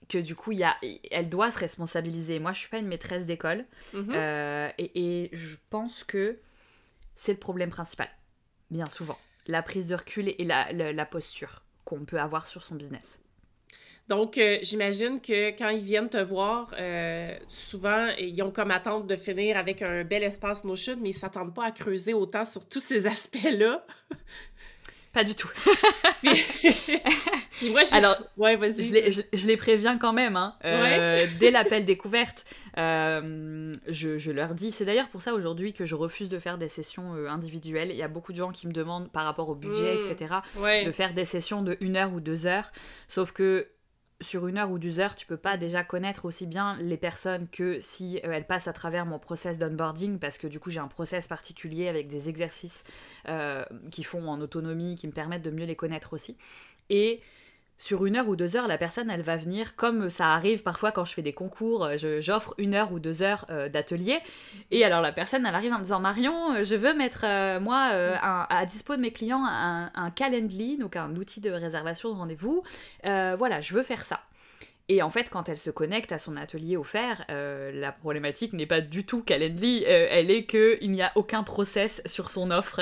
que 0.09 0.17
du 0.17 0.33
coup, 0.33 0.51
y 0.51 0.63
a, 0.63 0.75
elle 1.11 1.29
doit 1.29 1.51
se 1.51 1.59
responsabiliser. 1.59 2.39
Moi, 2.39 2.51
je 2.53 2.61
suis 2.61 2.69
pas 2.69 2.79
une 2.79 2.87
maîtresse 2.87 3.27
d'école. 3.27 3.65
Mhm. 3.93 4.11
Euh, 4.15 4.69
et, 4.79 5.21
et 5.23 5.29
je 5.33 5.55
pense 5.69 6.03
que 6.03 6.39
c'est 7.15 7.33
le 7.33 7.37
problème 7.39 7.69
principal, 7.69 8.09
bien 8.71 8.85
souvent. 8.87 9.17
La 9.47 9.61
prise 9.61 9.87
de 9.87 9.95
recul 9.95 10.33
et 10.37 10.45
la, 10.45 11.05
posture 11.05 11.63
qu'on 11.85 12.05
peut 12.05 12.19
avoir 12.19 12.47
sur 12.47 12.63
son 12.63 12.75
business. 12.75 13.19
Donc, 14.07 14.37
euh, 14.37 14.57
j'imagine 14.61 15.21
que 15.21 15.49
quand 15.57 15.69
ils 15.69 15.83
viennent 15.83 16.09
te 16.09 16.17
voir, 16.17 16.73
euh, 16.79 17.37
souvent, 17.47 18.07
ils 18.17 18.41
ont 18.41 18.51
comme 18.51 18.71
attente 18.71 19.07
de 19.07 19.15
finir 19.15 19.57
avec 19.57 19.81
un 19.81 20.03
bel 20.03 20.23
espace 20.23 20.63
Notion, 20.63 20.97
mais 20.99 21.09
ils 21.09 21.13
s'attendent 21.13 21.53
pas 21.53 21.65
à 21.65 21.71
creuser 21.71 22.13
autant 22.13 22.43
sur 22.43 22.67
tous 22.67 22.79
ces 22.79 23.07
aspects-là. 23.07 23.85
Pas 25.13 25.23
du 25.23 25.35
tout. 25.35 25.49
Moi, 27.63 27.81
Alors, 27.91 28.17
ouais. 28.37 28.57
Je 28.71 28.91
les, 28.91 29.11
je- 29.11 29.21
je 29.33 29.47
les 29.47 29.55
préviens 29.57 29.97
quand 29.97 30.13
même, 30.13 30.35
hein. 30.35 30.55
Euh, 30.65 31.27
dès 31.39 31.51
l'appel 31.51 31.85
découverte, 31.85 32.43
euh, 32.77 33.73
je, 33.87 34.17
je 34.17 34.31
leur 34.31 34.55
dis, 34.55 34.71
c'est 34.71 34.85
d'ailleurs 34.85 35.09
pour 35.09 35.21
ça 35.21 35.33
aujourd'hui 35.33 35.73
que 35.73 35.85
je 35.85 35.93
refuse 35.95 36.27
de 36.29 36.39
faire 36.39 36.57
des 36.57 36.67
sessions 36.67 37.13
euh, 37.15 37.27
individuelles. 37.29 37.89
Il 37.91 37.97
y 37.97 38.01
a 38.03 38.07
beaucoup 38.07 38.31
de 38.31 38.37
gens 38.37 38.51
qui 38.51 38.67
me 38.67 38.73
demandent 38.73 39.11
par 39.11 39.25
rapport 39.25 39.49
au 39.49 39.55
budget, 39.55 39.95
Mm. 39.95 40.11
etc., 40.11 40.35
Ouais. 40.57 40.85
de 40.85 40.91
faire 40.91 41.13
des 41.13 41.25
sessions 41.25 41.61
de 41.61 41.77
une 41.81 41.97
heure 41.97 42.11
ou 42.13 42.19
deux 42.19 42.47
heures. 42.47 42.71
Sauf 43.07 43.31
que 43.31 43.67
sur 44.21 44.47
une 44.47 44.57
heure 44.57 44.71
ou 44.71 44.79
deux 44.79 44.99
heures, 44.99 45.15
tu 45.15 45.25
peux 45.25 45.37
pas 45.37 45.57
déjà 45.57 45.83
connaître 45.83 46.25
aussi 46.25 46.47
bien 46.47 46.77
les 46.77 46.97
personnes 46.97 47.47
que 47.49 47.79
si 47.79 48.17
euh, 48.23 48.31
elles 48.31 48.45
passent 48.45 48.67
à 48.67 48.73
travers 48.73 49.05
mon 49.05 49.19
process 49.19 49.57
d'onboarding, 49.57 50.19
parce 50.19 50.37
que 50.37 50.47
du 50.47 50.59
coup 50.59 50.69
j'ai 50.69 50.79
un 50.79 50.87
process 50.87 51.27
particulier 51.27 51.87
avec 51.87 52.07
des 52.07 52.29
exercices 52.29 52.83
euh, 53.27 53.63
qui 53.91 54.03
font 54.03 54.27
en 54.27 54.39
autonomie, 54.41 54.95
qui 54.95 55.07
me 55.07 55.11
permettent 55.11 55.43
de 55.43 55.51
mieux 55.51 55.65
les 55.65 55.75
connaître 55.75 56.13
aussi. 56.13 56.37
Et 56.89 57.21
sur 57.83 58.05
une 58.05 58.15
heure 58.15 58.27
ou 58.27 58.35
deux 58.35 58.55
heures, 58.55 58.67
la 58.67 58.77
personne, 58.77 59.09
elle 59.09 59.23
va 59.23 59.37
venir, 59.37 59.75
comme 59.75 60.11
ça 60.11 60.35
arrive 60.35 60.61
parfois 60.61 60.91
quand 60.91 61.03
je 61.03 61.13
fais 61.13 61.23
des 61.23 61.33
concours, 61.33 61.83
euh, 61.83 61.95
j'offre 62.19 62.53
une 62.59 62.75
heure 62.75 62.91
ou 62.91 62.99
deux 62.99 63.23
heures 63.23 63.45
euh, 63.49 63.69
d'atelier. 63.69 64.19
Et 64.69 64.83
alors 64.85 65.01
la 65.01 65.11
personne, 65.11 65.47
elle 65.47 65.55
arrive 65.55 65.73
en 65.73 65.79
me 65.79 65.83
disant 65.83 65.99
Marion, 65.99 66.53
euh, 66.53 66.63
je 66.63 66.75
veux 66.75 66.93
mettre, 66.93 67.21
euh, 67.25 67.59
moi, 67.59 67.89
euh, 67.93 68.15
un- 68.21 68.45
à 68.51 68.65
dispo 68.67 68.95
de 68.95 69.01
mes 69.01 69.11
clients 69.11 69.43
un, 69.47 69.89
un 69.95 70.11
Calendly, 70.11 70.77
donc 70.77 70.95
un 70.95 71.15
outil 71.15 71.41
de 71.41 71.49
réservation 71.49 72.11
de 72.13 72.17
rendez-vous. 72.17 72.63
Voilà, 73.03 73.61
je 73.61 73.73
veux 73.73 73.83
faire 73.83 74.03
ça. 74.03 74.19
Et 74.87 75.01
en 75.01 75.09
fait, 75.09 75.29
quand 75.29 75.47
elle 75.49 75.57
se 75.57 75.69
connecte 75.71 76.11
à 76.11 76.17
son 76.19 76.35
atelier 76.37 76.75
offert, 76.77 77.23
euh, 77.31 77.71
la 77.73 77.91
problématique 77.91 78.53
n'est 78.53 78.65
pas 78.65 78.81
du 78.81 79.05
tout 79.05 79.23
Calendly, 79.23 79.85
euh, 79.87 80.07
elle 80.11 80.29
est 80.29 80.45
qu'il 80.45 80.91
n'y 80.91 81.01
a 81.01 81.11
aucun 81.15 81.43
process 81.43 82.01
sur 82.05 82.29
son 82.29 82.51
offre 82.51 82.81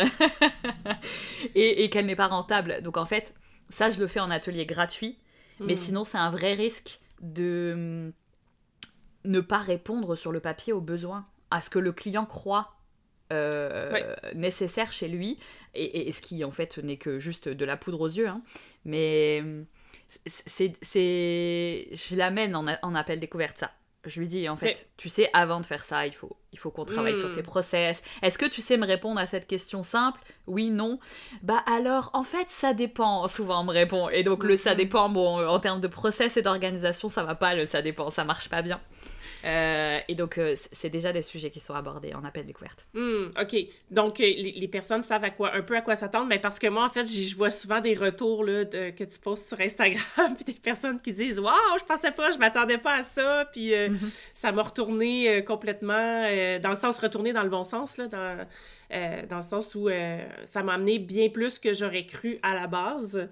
et, 1.56 1.84
et 1.84 1.89
qu'elle 1.89 2.06
n'est 2.06 2.15
pas 2.15 2.27
rentable. 2.27 2.82
Donc 2.82 2.98
en 2.98 3.06
fait, 3.06 3.34
ça, 3.69 3.89
je 3.89 3.99
le 3.99 4.07
fais 4.07 4.19
en 4.19 4.31
atelier 4.31 4.65
gratuit, 4.65 5.17
mais 5.59 5.73
Mm. 5.73 5.77
sinon, 5.77 6.03
c'est 6.03 6.17
un 6.17 6.29
vrai 6.31 6.53
risque 6.53 6.99
de 7.21 7.71
hum, 7.75 8.13
ne 9.25 9.39
pas 9.41 9.59
répondre 9.59 10.15
sur 10.15 10.31
le 10.31 10.39
papier 10.39 10.73
aux 10.73 10.81
besoins, 10.81 11.27
à 11.51 11.61
ce 11.61 11.69
que 11.69 11.79
le 11.79 11.91
client 11.91 12.25
croit 12.25 12.75
euh, 13.31 13.91
Ouais. 13.91 14.05
nécessaire 14.35 14.91
chez 14.91 15.07
lui, 15.07 15.38
et, 15.75 16.11
ce 16.11 16.21
qui 16.21 16.43
en 16.43 16.51
fait 16.51 16.77
n'est 16.79 16.97
que 16.97 17.19
juste 17.19 17.47
de 17.47 17.65
la 17.65 17.77
poudre 17.77 18.01
aux 18.01 18.07
yeux. 18.07 18.27
hein. 18.27 18.41
Mais 18.85 19.39
hum, 19.43 19.65
c'est, 20.25 20.73
c'est, 20.81 21.89
je 21.91 22.15
l'amène 22.15 22.55
en, 22.55 22.65
en 22.81 22.95
appel 22.95 23.19
découverte 23.19 23.59
ça. 23.59 23.71
Je 24.06 24.20
lui 24.22 24.27
dis 24.29 24.48
en 24.48 24.56
fait, 24.56 24.65
Mais- 24.65 24.77
tu 24.96 25.10
sais, 25.10 25.29
avant 25.34 25.60
de 25.60 25.65
faire 25.65 25.84
ça, 25.84 26.08
il 26.08 26.13
faut, 26.13 26.38
il 26.53 26.58
faut 26.60 26.72
qu'on 26.72 26.86
travaille 26.86 27.18
sur 27.20 27.27
Mm. 27.29 27.34
tes 27.34 27.44
process. 27.44 28.01
Est-ce 28.22 28.38
que 28.38 28.46
tu 28.46 28.62
sais 28.62 28.77
me 28.77 28.86
répondre 28.88 29.20
à 29.20 29.25
cette 29.27 29.46
question 29.46 29.84
simple? 29.84 30.22
Oui, 30.48 30.70
non. 30.70 31.00
Bah 31.44 31.62
alors, 31.65 32.10
en 32.13 32.24
fait, 32.24 32.48
ça 32.50 32.74
dépend. 32.74 33.27
Souvent, 33.27 33.60
on 33.60 33.65
me 33.65 33.74
répond. 33.74 34.08
Et 34.10 34.24
donc, 34.24 34.46
le 34.46 34.56
ça 34.56 34.72
Mhm. 34.72 34.77
dépend, 34.77 35.10
bon, 35.10 35.46
en 35.46 35.60
termes 35.60 35.82
de 35.82 35.88
process 35.88 36.38
et 36.38 36.41
d'organisation, 36.41 37.10
ça 37.10 37.24
va 37.24 37.36
pas, 37.36 37.56
le 37.56 37.65
ça 37.65 37.82
dépend, 37.82 38.10
ça 38.10 38.24
marche 38.24 38.48
pas 38.48 38.62
bien. 38.62 38.79
Euh, 39.46 40.00
et 40.08 40.15
donc, 40.15 40.38
euh, 40.38 40.55
c'est 40.72 40.89
déjà 40.89 41.13
des 41.13 41.22
sujets 41.22 41.50
qui 41.50 41.60
sont 41.60 41.74
abordés 41.74 42.13
en 42.13 42.24
appel 42.25 42.46
découverte. 42.46 42.88
Hmm, 42.93 43.27
OK. 43.39 43.55
Donc, 43.89 44.19
euh, 44.19 44.24
les, 44.24 44.51
les 44.51 44.67
personnes 44.67 45.01
savent 45.01 45.24
à 45.24 45.29
quoi, 45.29 45.53
un 45.55 45.62
peu 45.62 45.75
à 45.77 45.81
quoi 45.81 45.96
s'attendre, 45.96 46.27
mais 46.27 46.39
parce 46.39 46.60
que 46.60 46.67
moi, 46.67 46.84
en 46.86 46.89
fait, 46.89 47.05
je 47.05 47.36
vois 47.36 47.50
souvent 47.50 47.79
des 47.79 47.93
retours 47.93 48.43
là, 48.43 48.65
de- 48.65 48.89
que 48.89 49.03
tu 49.03 49.17
postes 49.19 49.48
sur 49.48 49.60
Instagram, 49.62 50.36
puis 50.36 50.43
des 50.46 50.60
personnes 50.60 51.00
qui 51.00 51.13
disent 51.13 51.39
«Wow, 51.41 51.50
je 51.79 51.86
pensais 51.86 52.12
pas, 52.12 52.31
je 52.31 52.38
m'attendais 52.38 52.77
pas 52.77 52.96
à 53.00 53.03
ça», 53.03 53.46
puis 53.51 53.72
Mhm. 53.75 53.98
ça 54.34 54.51
m'a 54.51 54.63
retourné 54.63 55.43
complètement, 55.46 56.24
dans 56.62 56.69
le 56.69 56.75
sens 56.75 57.00
retourné 57.00 57.34
dans 57.34 57.43
le 57.43 57.50
bon 57.50 57.63
sens, 57.63 57.98
là, 57.98 58.08
dans, 58.08 58.46
dans 59.29 59.38
le 59.38 59.41
sens 59.43 59.74
où 59.75 59.89
ça 60.46 60.63
m'a 60.63 60.74
amené 60.74 61.00
bien 61.00 61.29
plus 61.29 61.60
que 61.60 61.74
j'aurais 61.74 62.05
cru 62.05 62.39
à 62.43 62.53
la 62.55 62.67
base. 62.67 63.29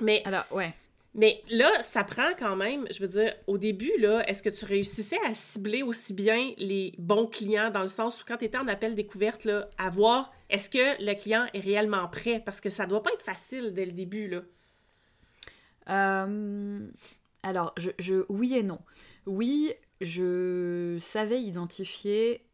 Mais 0.00 0.22
Alors, 0.24 0.44
ouais. 0.52 0.74
Mais 1.16 1.42
là, 1.50 1.70
ça 1.82 2.04
prend 2.04 2.30
quand 2.38 2.54
même, 2.54 2.86
je 2.92 3.00
veux 3.00 3.08
dire, 3.08 3.34
au 3.48 3.58
début, 3.58 3.90
là, 3.98 4.22
est-ce 4.28 4.42
que 4.42 4.48
tu 4.50 4.64
réussissais 4.64 5.18
à 5.26 5.34
cibler 5.34 5.82
aussi 5.82 6.14
bien 6.14 6.52
les 6.58 6.94
bons 6.98 7.26
clients 7.26 7.70
dans 7.70 7.82
le 7.82 7.88
sens 7.88 8.20
où 8.22 8.24
quand 8.26 8.36
tu 8.36 8.44
étais 8.44 8.58
en 8.58 8.68
appel 8.68 8.94
découverte, 8.94 9.44
là, 9.44 9.68
à 9.78 9.90
voir 9.90 10.32
est-ce 10.50 10.70
que 10.70 11.02
le 11.02 11.14
client 11.14 11.46
est 11.54 11.60
réellement 11.60 12.06
prêt? 12.06 12.40
Parce 12.44 12.60
que 12.60 12.70
ça 12.70 12.86
doit 12.86 13.02
pas 13.02 13.12
être 13.12 13.22
facile 13.24 13.72
dès 13.72 13.86
le 13.86 13.92
début, 13.92 14.28
là. 14.28 14.42
Euh, 15.88 16.86
alors, 17.42 17.72
je, 17.76 17.90
je- 17.98 18.24
oui 18.28 18.54
et 18.54 18.62
non. 18.62 18.80
Oui, 19.26 19.72
je 20.00 20.98
savais 21.00 21.40
identifier 21.42 22.44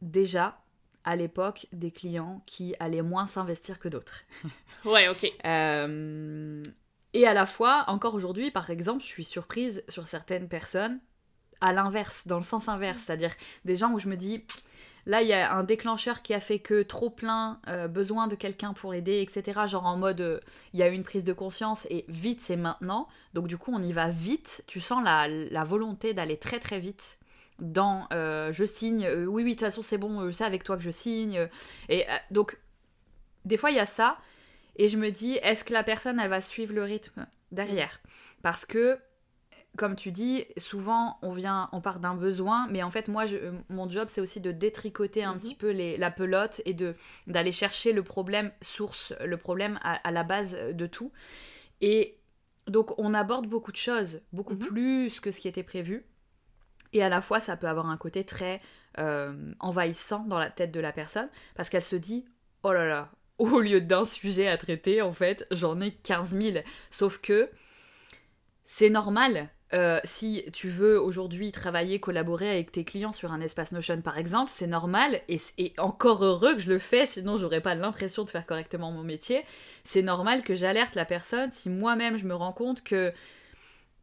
déjà 0.00 0.58
à 1.04 1.16
l'époque 1.16 1.66
des 1.72 1.90
clients 1.90 2.42
qui 2.46 2.74
allaient 2.78 3.02
moins 3.02 3.26
s'investir 3.26 3.78
que 3.78 3.88
d'autres. 3.88 4.22
Ouais, 4.84 5.08
OK. 5.08 5.30
Euh, 5.44 6.62
et 7.14 7.26
à 7.26 7.34
la 7.34 7.46
fois, 7.46 7.84
encore 7.88 8.14
aujourd'hui, 8.14 8.50
par 8.50 8.70
exemple, 8.70 9.02
je 9.02 9.08
suis 9.08 9.24
surprise 9.24 9.84
sur 9.88 10.06
certaines 10.06 10.48
personnes 10.48 11.00
à 11.60 11.72
l'inverse, 11.72 12.26
dans 12.26 12.38
le 12.38 12.42
sens 12.42 12.68
inverse, 12.68 12.98
c'est-à-dire 13.06 13.32
des 13.64 13.76
gens 13.76 13.92
où 13.92 13.98
je 13.98 14.08
me 14.08 14.16
dis, 14.16 14.44
là, 15.06 15.22
il 15.22 15.28
y 15.28 15.32
a 15.32 15.54
un 15.54 15.62
déclencheur 15.62 16.22
qui 16.22 16.34
a 16.34 16.40
fait 16.40 16.58
que 16.58 16.82
trop 16.82 17.10
plein, 17.10 17.60
euh, 17.68 17.86
besoin 17.86 18.26
de 18.26 18.34
quelqu'un 18.34 18.72
pour 18.72 18.94
aider, 18.94 19.20
etc. 19.20 19.60
Genre 19.66 19.86
en 19.86 19.96
mode, 19.96 20.20
euh, 20.20 20.40
il 20.72 20.80
y 20.80 20.82
a 20.82 20.88
eu 20.88 20.94
une 20.94 21.04
prise 21.04 21.24
de 21.24 21.32
conscience 21.32 21.86
et 21.88 22.04
vite, 22.08 22.40
c'est 22.40 22.56
maintenant. 22.56 23.08
Donc 23.34 23.46
du 23.46 23.58
coup, 23.58 23.72
on 23.72 23.82
y 23.82 23.92
va 23.92 24.08
vite. 24.08 24.64
Tu 24.66 24.80
sens 24.80 25.04
la, 25.04 25.28
la 25.28 25.64
volonté 25.64 26.14
d'aller 26.14 26.36
très 26.36 26.58
très 26.58 26.80
vite 26.80 27.18
dans 27.60 28.08
euh, 28.12 28.52
je 28.52 28.64
signe, 28.64 29.08
oui, 29.08 29.44
oui, 29.44 29.50
de 29.50 29.50
toute 29.50 29.60
façon, 29.60 29.82
c'est 29.82 29.98
bon, 29.98 30.32
c'est 30.32 30.44
avec 30.44 30.64
toi 30.64 30.76
que 30.76 30.82
je 30.82 30.90
signe. 30.90 31.48
et 31.88 32.04
donc, 32.32 32.58
des 33.44 33.56
fois, 33.56 33.70
il 33.70 33.76
y 33.76 33.80
a 33.80 33.86
ça. 33.86 34.18
Et 34.76 34.88
je 34.88 34.96
me 34.98 35.10
dis, 35.10 35.34
est-ce 35.42 35.64
que 35.64 35.72
la 35.72 35.82
personne, 35.82 36.18
elle 36.18 36.30
va 36.30 36.40
suivre 36.40 36.74
le 36.74 36.82
rythme 36.84 37.26
derrière? 37.50 38.00
Parce 38.42 38.64
que, 38.64 38.98
comme 39.76 39.96
tu 39.96 40.12
dis, 40.12 40.44
souvent, 40.56 41.18
on 41.22 41.30
vient, 41.32 41.68
on 41.72 41.80
part 41.80 41.98
d'un 42.00 42.14
besoin, 42.14 42.66
mais 42.70 42.82
en 42.82 42.90
fait, 42.90 43.08
moi, 43.08 43.26
je, 43.26 43.36
mon 43.68 43.88
job, 43.88 44.08
c'est 44.10 44.20
aussi 44.20 44.40
de 44.40 44.50
détricoter 44.52 45.24
un 45.24 45.34
Mhm. 45.34 45.40
petit 45.40 45.54
peu 45.54 45.70
les, 45.70 45.96
la 45.96 46.10
pelote 46.10 46.60
et 46.64 46.74
de 46.74 46.94
d'aller 47.26 47.52
chercher 47.52 47.92
le 47.92 48.02
problème 48.02 48.50
source, 48.60 49.12
le 49.24 49.36
problème 49.36 49.78
à, 49.82 49.94
à 50.06 50.10
la 50.10 50.24
base 50.24 50.56
de 50.56 50.86
tout. 50.86 51.12
Et 51.80 52.18
donc, 52.66 52.98
on 52.98 53.12
aborde 53.14 53.46
beaucoup 53.46 53.72
de 53.72 53.76
choses, 53.76 54.20
beaucoup 54.32 54.54
Mhm. 54.54 54.58
plus 54.68 55.20
que 55.20 55.30
ce 55.30 55.40
qui 55.40 55.48
était 55.48 55.62
prévu. 55.62 56.04
Et 56.92 57.02
à 57.02 57.08
la 57.08 57.22
fois, 57.22 57.40
ça 57.40 57.56
peut 57.56 57.68
avoir 57.68 57.86
un 57.88 57.96
côté 57.96 58.24
très 58.24 58.60
euh, 58.98 59.52
envahissant 59.60 60.24
dans 60.24 60.38
la 60.38 60.50
tête 60.50 60.70
de 60.72 60.80
la 60.80 60.92
personne, 60.92 61.30
parce 61.54 61.70
qu'elle 61.70 61.82
se 61.82 61.96
dit, 61.96 62.24
oh 62.62 62.72
là 62.72 62.86
là, 62.86 63.10
au 63.38 63.60
lieu 63.60 63.80
d'un 63.80 64.04
sujet 64.04 64.46
à 64.48 64.56
traiter, 64.56 65.02
en 65.02 65.12
fait, 65.12 65.46
j'en 65.50 65.80
ai 65.80 65.90
15 65.92 66.36
000. 66.40 66.58
Sauf 66.90 67.18
que 67.18 67.50
c'est 68.64 68.90
normal. 68.90 69.48
euh, 69.74 70.00
si 70.04 70.44
tu 70.52 70.68
veux 70.68 71.00
aujourd'hui 71.00 71.50
travailler, 71.50 71.98
collaborer 71.98 72.50
avec 72.50 72.72
tes 72.72 72.84
clients 72.84 73.12
sur 73.12 73.32
un 73.32 73.40
espace 73.40 73.72
Notion 73.72 74.02
par 74.02 74.18
exemple, 74.18 74.50
c'est 74.54 74.66
normal 74.66 75.22
et, 75.30 75.40
encore 75.78 76.22
heureux 76.22 76.54
que 76.56 76.60
je 76.60 76.70
le 76.70 76.78
fais, 76.78 77.06
sinon 77.06 77.38
j'aurais 77.38 77.62
pas 77.62 77.74
l'impression 77.74 78.24
de 78.24 78.28
faire 78.28 78.44
correctement 78.44 78.90
mon 78.92 79.02
métier. 79.02 79.42
C'est 79.82 80.02
normal 80.02 80.42
que 80.42 80.54
j'alerte 80.54 80.94
la 80.94 81.06
personne 81.06 81.52
si 81.52 81.70
moi-même 81.70 82.18
je 82.18 82.26
me 82.26 82.34
rends 82.34 82.52
compte 82.52 82.82
que 82.84 83.14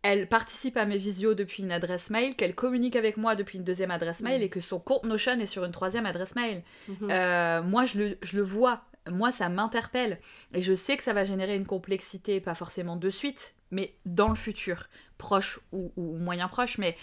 elle 0.01 0.27
participe 0.27 0.77
à 0.77 0.85
mes 0.85 0.97
visios 0.97 1.35
depuis 1.35 1.61
une 1.61 1.71
adresse 1.71 2.09
mail, 2.09 2.35
qu'elle 2.35 2.55
communique 2.55 2.95
avec 2.95 3.17
moi 3.17 3.35
depuis 3.35 3.57
une 3.59 3.65
deuxième 3.65 3.91
adresse 3.91 4.21
mail 4.21 4.39
Mhm. 4.39 4.45
et 4.45 4.49
que 4.49 4.61
son 4.61 4.79
compte 4.79 5.03
Notion 5.03 5.37
est 5.39 5.45
sur 5.45 5.65
une 5.65 5.71
troisième 5.71 6.05
adresse 6.07 6.35
mail. 6.35 6.63
Mhm. 6.87 7.09
Euh, 7.11 7.61
moi, 7.61 7.85
je 7.85 7.97
le, 7.99 8.17
je 8.23 8.37
le 8.37 8.43
vois. 8.43 8.81
Moi, 9.11 9.31
ça 9.31 9.49
m'interpelle. 9.49 10.19
Et 10.53 10.61
je 10.61 10.73
sais 10.73 10.97
que 10.97 11.03
ça 11.03 11.13
va 11.13 11.23
générer 11.23 11.55
une 11.55 11.65
complexité, 11.65 12.39
pas 12.41 12.55
forcément 12.55 12.95
de 12.95 13.09
suite, 13.09 13.55
mais 13.71 13.93
dans 14.05 14.29
le 14.29 14.35
futur, 14.35 14.87
proche 15.17 15.59
ou, 15.71 15.91
ou 15.97 16.17
moyen 16.17 16.47
proche. 16.47 16.77
Mais 16.77 16.95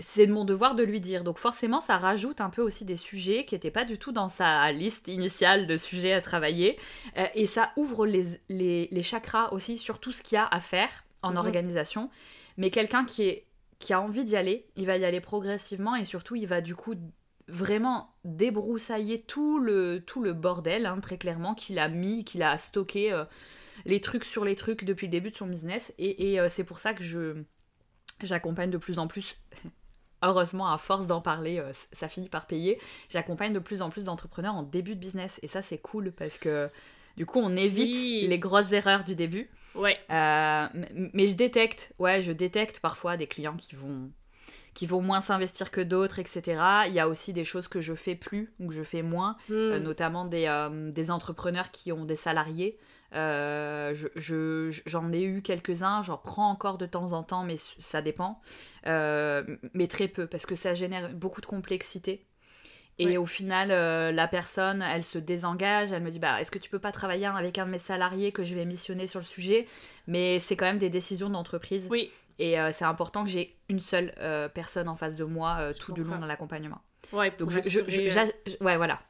c'est 0.00 0.26
de 0.28 0.32
mon 0.32 0.44
devoir 0.44 0.74
de 0.76 0.84
lui 0.84 1.00
dire. 1.00 1.24
Donc 1.24 1.38
forcément, 1.38 1.80
ça 1.80 1.96
rajoute 1.96 2.40
un 2.40 2.50
peu 2.50 2.62
aussi 2.62 2.84
des 2.84 2.94
sujets 2.96 3.44
qui 3.44 3.54
n'étaient 3.54 3.70
pas 3.72 3.84
du 3.84 3.98
tout 3.98 4.12
dans 4.12 4.28
sa 4.28 4.70
liste 4.70 5.08
initiale 5.08 5.66
de 5.66 5.76
sujets 5.76 6.12
à 6.12 6.20
travailler. 6.20 6.78
Euh, 7.16 7.26
et 7.34 7.46
ça 7.46 7.72
ouvre 7.76 8.06
les, 8.06 8.24
les, 8.48 8.88
les 8.90 9.02
chakras 9.02 9.48
aussi 9.52 9.76
sur 9.76 9.98
tout 9.98 10.12
ce 10.12 10.22
qu'il 10.22 10.36
y 10.36 10.38
a 10.38 10.46
à 10.46 10.60
faire 10.60 11.04
en 11.22 11.32
Mhm. 11.32 11.36
organisation. 11.38 12.10
Mais 12.58 12.70
quelqu'un 12.70 13.04
qui, 13.04 13.22
est, 13.24 13.44
qui 13.80 13.92
a 13.92 14.00
envie 14.00 14.24
d'y 14.24 14.36
aller, 14.36 14.66
il 14.76 14.86
va 14.86 14.96
y 14.98 15.04
aller 15.04 15.20
progressivement 15.20 15.96
et 15.96 16.04
surtout, 16.04 16.36
il 16.36 16.46
va 16.46 16.60
du 16.60 16.76
coup 16.76 16.94
vraiment 17.48 18.14
débroussailler 18.24 19.22
tout 19.22 19.58
le, 19.58 20.02
tout 20.06 20.22
le 20.22 20.32
bordel, 20.32 20.86
hein, 20.86 20.98
très 21.00 21.18
clairement, 21.18 21.54
qu'il 21.54 21.78
a 21.78 21.88
mis, 21.88 22.24
qu'il 22.24 22.42
a 22.42 22.56
stocké 22.58 23.12
euh, 23.12 23.24
les 23.86 24.00
trucs 24.00 24.24
sur 24.24 24.44
les 24.44 24.54
trucs 24.54 24.84
depuis 24.84 25.06
le 25.06 25.10
début 25.12 25.30
de 25.30 25.36
son 25.36 25.46
business. 25.46 25.92
Et, 25.98 26.32
et, 26.32 26.40
euh, 26.40 26.48
c'est 26.48 26.64
pour 26.64 26.78
ça 26.78 26.94
que 26.94 27.02
je 27.02 27.42
j'accompagne 28.22 28.70
de 28.70 28.78
plus 28.78 28.98
en 28.98 29.06
plus, 29.06 29.36
heureusement, 30.22 30.70
à 30.72 30.78
force 30.78 31.06
d'en 31.06 31.20
parler, 31.20 31.58
euh, 31.58 31.72
ça 31.92 32.08
finit 32.08 32.28
par 32.28 32.46
payer, 32.46 32.78
j'accompagne 33.08 33.52
de 33.52 33.60
plus 33.60 33.80
en 33.80 33.90
plus 33.90 34.04
d'entrepreneurs 34.04 34.54
en 34.54 34.62
début 34.62 34.94
de 34.94 35.00
business. 35.00 35.38
Et 35.42 35.48
ça, 35.48 35.62
c'est 35.62 35.78
cool 35.78 36.12
parce 36.12 36.38
que 36.38 36.68
du 37.16 37.26
coup, 37.26 37.40
on 37.42 37.56
évite 37.56 37.94
Oui. 37.94 38.26
les 38.28 38.38
grosses 38.38 38.72
erreurs 38.72 39.04
du 39.04 39.14
début. 39.14 39.50
Ouais. 39.74 39.98
Mais 40.10 41.26
je 41.26 41.34
détecte, 41.34 41.94
ouais, 41.98 42.20
je 42.22 42.32
détecte 42.32 42.80
parfois 42.80 43.16
des 43.16 43.26
clients 43.26 43.56
qui 43.56 43.76
vont 43.76 44.10
qui 44.78 44.86
vont 44.86 45.02
moins 45.02 45.20
s'investir 45.20 45.72
que 45.72 45.80
d'autres, 45.80 46.20
etc. 46.20 46.40
Il 46.86 46.92
y 46.94 47.00
a 47.00 47.08
aussi 47.08 47.32
des 47.32 47.42
choses 47.44 47.66
que 47.66 47.80
je 47.80 47.94
fais 47.94 48.14
plus 48.14 48.52
ou 48.60 48.68
que 48.68 48.74
je 48.74 48.84
fais 48.84 49.02
moins, 49.02 49.36
euh, 49.50 49.80
Hmm. 49.80 49.82
notamment 49.82 50.24
des, 50.24 50.46
euh, 50.46 50.92
des 50.92 51.10
entrepreneurs 51.10 51.72
qui 51.72 51.90
ont 51.90 52.04
des 52.04 52.14
salariés. 52.14 52.78
Euh, 53.12 53.92
je- 53.94 54.06
je- 54.14 54.80
J'en 54.86 55.10
ai 55.12 55.22
eu 55.22 55.42
quelques-uns, 55.42 56.02
j'en 56.02 56.16
prends 56.16 56.48
encore 56.48 56.78
de 56.78 56.86
temps 56.86 57.12
en 57.12 57.24
temps, 57.24 57.42
mais 57.42 57.56
ça 57.80 58.02
dépend. 58.02 58.40
Euh, 58.86 59.42
mais 59.74 59.88
très 59.88 60.06
peu, 60.06 60.28
parce 60.28 60.46
que 60.46 60.54
ça 60.54 60.74
génère 60.74 61.12
beaucoup 61.12 61.40
de 61.40 61.46
complexité. 61.46 62.24
Et 63.00 63.06
Ouais. 63.06 63.16
au 63.16 63.26
final, 63.26 63.70
euh, 63.72 64.12
la 64.12 64.28
personne, 64.28 64.82
elle 64.82 65.04
se 65.04 65.18
désengage, 65.18 65.90
elle 65.90 66.02
me 66.04 66.10
dit 66.10 66.18
bah, 66.20 66.40
Est-ce 66.40 66.50
que 66.52 66.58
tu 66.60 66.70
peux 66.70 66.78
pas 66.80 66.92
travailler 66.92 67.26
avec 67.26 67.58
un 67.58 67.66
de 67.66 67.70
mes 67.72 67.78
salariés 67.78 68.30
que 68.30 68.44
je 68.44 68.54
vais 68.54 68.64
missionner 68.64 69.06
sur 69.08 69.18
le 69.20 69.24
sujet? 69.26 69.66
Mais 70.06 70.38
c'est 70.38 70.56
quand 70.56 70.66
même 70.66 70.78
des 70.78 70.90
décisions 70.90 71.30
d'entreprise. 71.30 71.88
Oui. 71.90 72.10
Et 72.38 72.58
euh, 72.60 72.70
c'est 72.72 72.84
important 72.84 73.24
que 73.24 73.30
j'ai 73.30 73.56
une 73.68 73.80
seule 73.80 74.14
euh, 74.20 74.48
personne 74.48 74.88
en 74.88 74.94
face 74.96 75.16
de 75.16 75.24
moi 75.24 75.56
euh, 75.60 75.72
tout 75.72 75.92
du 75.92 76.04
long 76.04 76.18
de 76.18 76.26
l'accompagnement. 76.26 76.80
Ouais, 77.12 77.30
pour, 77.30 77.46
Donc, 77.48 77.50
je, 77.50 77.68
je- 77.68 77.80
assurer, 77.80 77.90
je- 78.08 78.12
j'a- 78.12 78.26
je- 78.46 78.64
ouais, 78.64 78.76
voilà. 78.76 79.00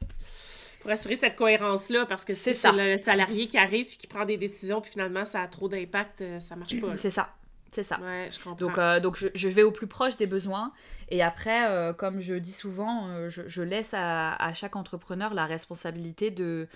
pour 0.81 0.89
assurer 0.91 1.15
cette 1.15 1.35
cohérence-là, 1.35 2.05
parce 2.07 2.25
que 2.25 2.33
si 2.33 2.53
C'est 2.53 2.71
le 2.71 2.97
salarié 2.97 3.47
qui 3.47 3.57
arrive 3.57 3.87
et 3.87 3.97
qui 3.97 4.07
prend 4.07 4.25
des 4.25 4.37
décisions, 4.37 4.81
puis 4.81 4.91
finalement 4.91 5.25
ça 5.25 5.41
a 5.41 5.47
trop 5.47 5.67
d'impact, 5.69 6.23
ça 6.39 6.55
marche 6.55 6.79
pas. 6.79 6.95
C'est 6.97 7.09
ça. 7.09 7.29
C'est 7.71 7.83
ça. 7.83 7.99
Ouais, 8.01 8.29
je 8.31 8.37
comprends. 8.39 8.55
Donc, 8.65 8.77
euh, 8.79 8.99
donc 8.99 9.15
je, 9.15 9.27
je 9.35 9.47
vais 9.47 9.61
au 9.61 9.71
plus 9.71 9.85
proche 9.85 10.17
des 10.17 10.25
besoins. 10.25 10.71
Et 11.09 11.21
après, 11.21 11.69
euh, 11.69 11.93
comme 11.93 12.19
je 12.19 12.33
dis 12.33 12.51
souvent, 12.51 13.07
euh, 13.09 13.29
je, 13.29 13.43
je 13.47 13.61
laisse 13.61 13.93
à, 13.93 14.33
à 14.43 14.53
chaque 14.53 14.75
entrepreneur 14.75 15.35
la 15.35 15.45
responsabilité 15.45 16.31
de, 16.31 16.67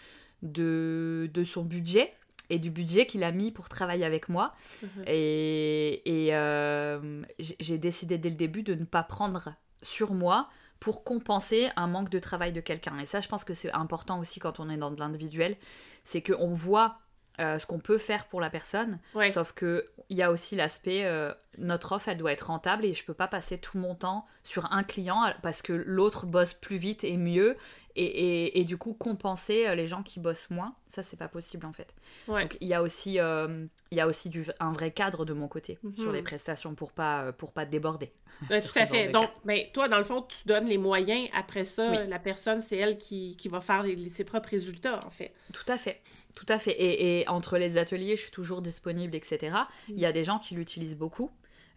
de, 0.43 1.29
de 1.33 1.43
son 1.43 1.63
budget 1.63 2.13
et 2.49 2.59
du 2.59 2.69
budget 2.71 3.05
qu'il 3.05 3.23
a 3.23 3.31
mis 3.31 3.51
pour 3.51 3.69
travailler 3.69 4.05
avec 4.05 4.29
moi. 4.29 4.53
Mhm. 4.81 5.03
Et, 5.07 6.25
et 6.27 6.35
euh, 6.35 7.21
j'ai 7.39 7.55
j'ai 7.59 7.77
décidé 7.77 8.17
dès 8.17 8.29
le 8.29 8.35
début 8.35 8.63
de 8.63 8.73
ne 8.75 8.85
pas 8.85 9.03
prendre 9.03 9.53
sur 9.81 10.13
moi 10.13 10.49
pour 10.79 11.03
compenser 11.03 11.69
un 11.77 11.87
manque 11.87 12.09
de 12.09 12.19
travail 12.19 12.51
de 12.51 12.59
quelqu'un. 12.61 12.99
Et 12.99 13.05
ça, 13.05 13.21
je 13.21 13.27
pense 13.29 13.43
que 13.45 13.53
c'est 13.53 13.71
important 13.71 14.19
aussi 14.19 14.39
quand 14.39 14.59
on 14.59 14.69
est 14.69 14.77
dans 14.77 14.91
de 14.91 14.99
l'individuel, 14.99 15.55
c'est 16.03 16.21
qu'on 16.21 16.51
voit 16.53 16.99
euh, 17.39 17.57
ce 17.57 17.65
qu'on 17.65 17.79
peut 17.79 17.97
faire 17.97 18.25
pour 18.27 18.41
la 18.41 18.49
personne, 18.49 18.99
Ouais. 19.15 19.31
sauf 19.31 19.53
que 19.53 19.89
il 20.09 20.17
y 20.17 20.21
a 20.21 20.29
aussi 20.29 20.55
l'aspect 20.55 21.05
euh, 21.05 21.33
notre 21.57 21.93
offre, 21.93 22.09
elle 22.09 22.17
doit 22.17 22.31
être 22.33 22.47
rentable 22.47 22.85
et 22.85 22.93
je 22.93 23.03
peux 23.03 23.13
pas 23.15 23.27
passer 23.27 23.57
tout 23.57 23.77
mon 23.79 23.95
temps 23.95 24.27
sur 24.43 24.71
un 24.71 24.83
client 24.83 25.33
parce 25.41 25.61
que 25.63 25.73
l'autre 25.73 26.27
bosse 26.27 26.53
plus 26.53 26.75
vite 26.77 27.03
et 27.03 27.17
mieux 27.17 27.55
et, 27.95 28.03
et, 28.05 28.59
et 28.59 28.63
du 28.63 28.77
coup 28.77 28.93
compenser 28.93 29.67
euh, 29.67 29.75
les 29.75 29.85
gens 29.87 30.03
qui 30.03 30.19
bossent 30.19 30.49
moins, 30.49 30.75
ça 30.87 31.03
c'est 31.03 31.17
pas 31.17 31.27
possible 31.27 31.65
en 31.65 31.73
fait. 31.73 31.93
Ouais. 32.27 32.41
Donc 32.43 32.57
il 32.61 32.67
y 32.67 32.73
a 32.73 32.81
aussi, 32.81 33.19
euh, 33.19 33.65
il 33.91 33.97
y 33.97 34.01
a 34.01 34.07
aussi 34.07 34.29
du, 34.29 34.45
un 34.59 34.71
vrai 34.71 34.91
cadre 34.91 35.25
de 35.25 35.33
mon 35.33 35.47
côté 35.47 35.77
Mhm. 35.83 35.97
sur 35.97 36.11
les 36.11 36.21
prestations 36.21 36.75
pour 36.75 36.91
pas, 36.91 37.23
euh, 37.25 37.31
pour 37.31 37.51
pas 37.51 37.65
déborder. 37.65 38.11
Ouais, 38.49 38.61
tout 38.61 38.71
à 38.79 38.85
fait. 38.87 39.09
Donc, 39.09 39.29
ben, 39.45 39.59
toi, 39.73 39.87
dans 39.87 39.99
le 39.99 40.03
fond, 40.03 40.23
tu 40.23 40.37
donnes 40.47 40.65
les 40.65 40.77
moyens. 40.79 41.29
Après 41.33 41.65
ça, 41.65 41.91
Oui. 41.91 41.97
la 42.09 42.17
personne, 42.19 42.61
c'est 42.61 42.77
elle 42.77 42.97
qui, 42.97 43.35
qui 43.37 43.47
va 43.47 43.61
faire 43.61 43.83
les- 43.83 44.09
ses 44.09 44.23
propres 44.23 44.49
résultats, 44.49 44.99
en 45.05 45.09
fait. 45.11 45.31
Tout 45.53 45.63
à 45.71 45.77
fait, 45.77 46.01
tout 46.35 46.45
à 46.49 46.57
fait. 46.57 46.71
Et, 46.71 47.19
et 47.21 47.27
entre 47.29 47.57
les 47.59 47.77
ateliers, 47.77 48.15
je 48.15 48.23
suis 48.23 48.31
toujours 48.31 48.61
disponible, 48.63 49.15
etc. 49.15 49.55
Il 49.87 49.99
y 49.99 50.05
a 50.07 50.11
des 50.11 50.23
gens 50.23 50.39
qui 50.39 50.55
l'utilisent 50.55 50.97
beaucoup. 50.97 51.29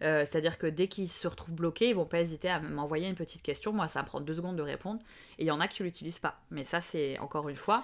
Euh, 0.03 0.25
C'est-à-dire 0.25 0.57
que 0.57 0.67
dès 0.67 0.87
qu'ils 0.87 1.09
se 1.09 1.27
retrouvent 1.27 1.55
bloqués, 1.55 1.89
ils 1.89 1.95
vont 1.95 2.05
pas 2.05 2.19
hésiter 2.19 2.49
à 2.49 2.59
m'envoyer 2.59 3.07
une 3.07 3.15
petite 3.15 3.41
question. 3.41 3.73
Moi, 3.73 3.87
ça 3.87 4.01
me 4.01 4.07
prend 4.07 4.19
deux 4.19 4.35
secondes 4.35 4.55
de 4.55 4.61
répondre. 4.61 4.99
Et 5.39 5.43
il 5.43 5.47
y 5.47 5.51
en 5.51 5.59
a 5.59 5.67
qui 5.67 5.83
l'utilisent 5.83 6.19
pas. 6.19 6.39
Mais 6.51 6.63
ça, 6.63 6.81
c'est 6.81 7.17
encore 7.19 7.49
une 7.49 7.55
fois, 7.55 7.83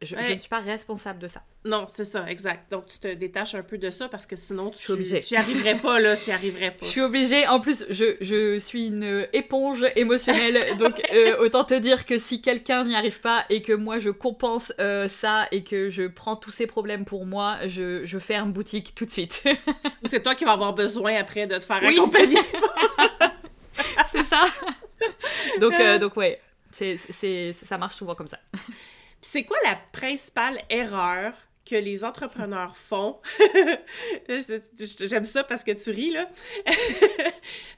je, 0.00 0.08
je 0.08 0.16
Ouais. 0.16 0.34
ne 0.34 0.38
suis 0.38 0.48
pas 0.48 0.60
responsable 0.60 1.18
de 1.18 1.28
ça. 1.28 1.42
Non, 1.64 1.86
c'est 1.88 2.04
ça, 2.04 2.24
exact. 2.28 2.70
Donc, 2.70 2.86
tu 2.88 2.98
te 2.98 3.08
détaches 3.12 3.54
un 3.54 3.62
peu 3.62 3.78
de 3.78 3.90
ça 3.90 4.08
parce 4.08 4.26
que 4.26 4.34
sinon, 4.36 4.70
tu 4.70 4.78
suis 4.82 4.92
obligée. 4.92 5.20
tu 5.20 5.34
y 5.34 5.36
arriverais 5.36 5.76
pas, 5.76 6.00
là. 6.00 6.16
Tu 6.16 6.30
y 6.30 6.32
arriverais 6.32 6.70
pas. 6.72 6.78
Je 6.84 6.86
suis 6.90 7.00
obligée. 7.00 7.46
En 7.46 7.60
plus, 7.60 7.84
je, 7.90 8.16
je 8.20 8.58
suis 8.58 8.88
une 8.88 9.26
éponge 9.32 9.84
émotionnelle. 9.96 10.76
donc, 10.78 11.00
euh, 11.12 11.36
autant 11.38 11.64
te 11.64 11.74
dire 11.74 12.04
que 12.06 12.18
si 12.18 12.40
quelqu'un 12.42 12.84
n'y 12.84 12.94
arrive 12.96 13.20
pas 13.20 13.44
et 13.50 13.62
que 13.62 13.72
moi 13.72 13.98
je 13.98 14.10
compense 14.10 14.72
euh, 14.80 15.08
ça 15.08 15.46
et 15.52 15.62
que 15.64 15.88
je 15.90 16.04
prends 16.08 16.36
tous 16.36 16.50
ces 16.50 16.66
problèmes 16.66 17.04
pour 17.04 17.26
moi, 17.26 17.58
je, 17.66 18.04
je 18.04 18.18
ferme 18.18 18.52
boutique 18.52 18.94
tout 18.94 19.04
de 19.04 19.10
suite. 19.10 19.42
Ou 20.02 20.06
c'est 20.06 20.22
toi 20.22 20.34
qui 20.34 20.44
vas 20.44 20.52
avoir 20.52 20.72
besoin 20.74 21.16
après 21.16 21.46
de 21.46 21.56
te 21.56 21.64
faire 21.64 21.80
Oui. 21.82 21.96
accompagner. 21.96 22.38
c'est 24.10 24.24
ça. 24.24 24.40
donc, 25.60 25.74
euh, 25.78 25.98
donc 25.98 26.16
ouais, 26.16 26.40
c'est, 26.70 26.96
c'est, 26.96 27.52
ça 27.52 27.78
marche 27.78 27.96
souvent 27.96 28.14
comme 28.14 28.28
ça. 28.28 28.38
C'est 29.22 29.44
quoi 29.44 29.56
la 29.64 29.76
principale 29.92 30.58
erreur 30.68 31.32
que 31.64 31.76
les 31.76 32.02
entrepreneurs 32.02 32.76
font? 32.76 33.20
J'aime 34.28 35.24
ça 35.24 35.44
parce 35.44 35.62
que 35.62 35.70
tu 35.72 35.90
ris, 35.90 36.10
là. 36.10 36.28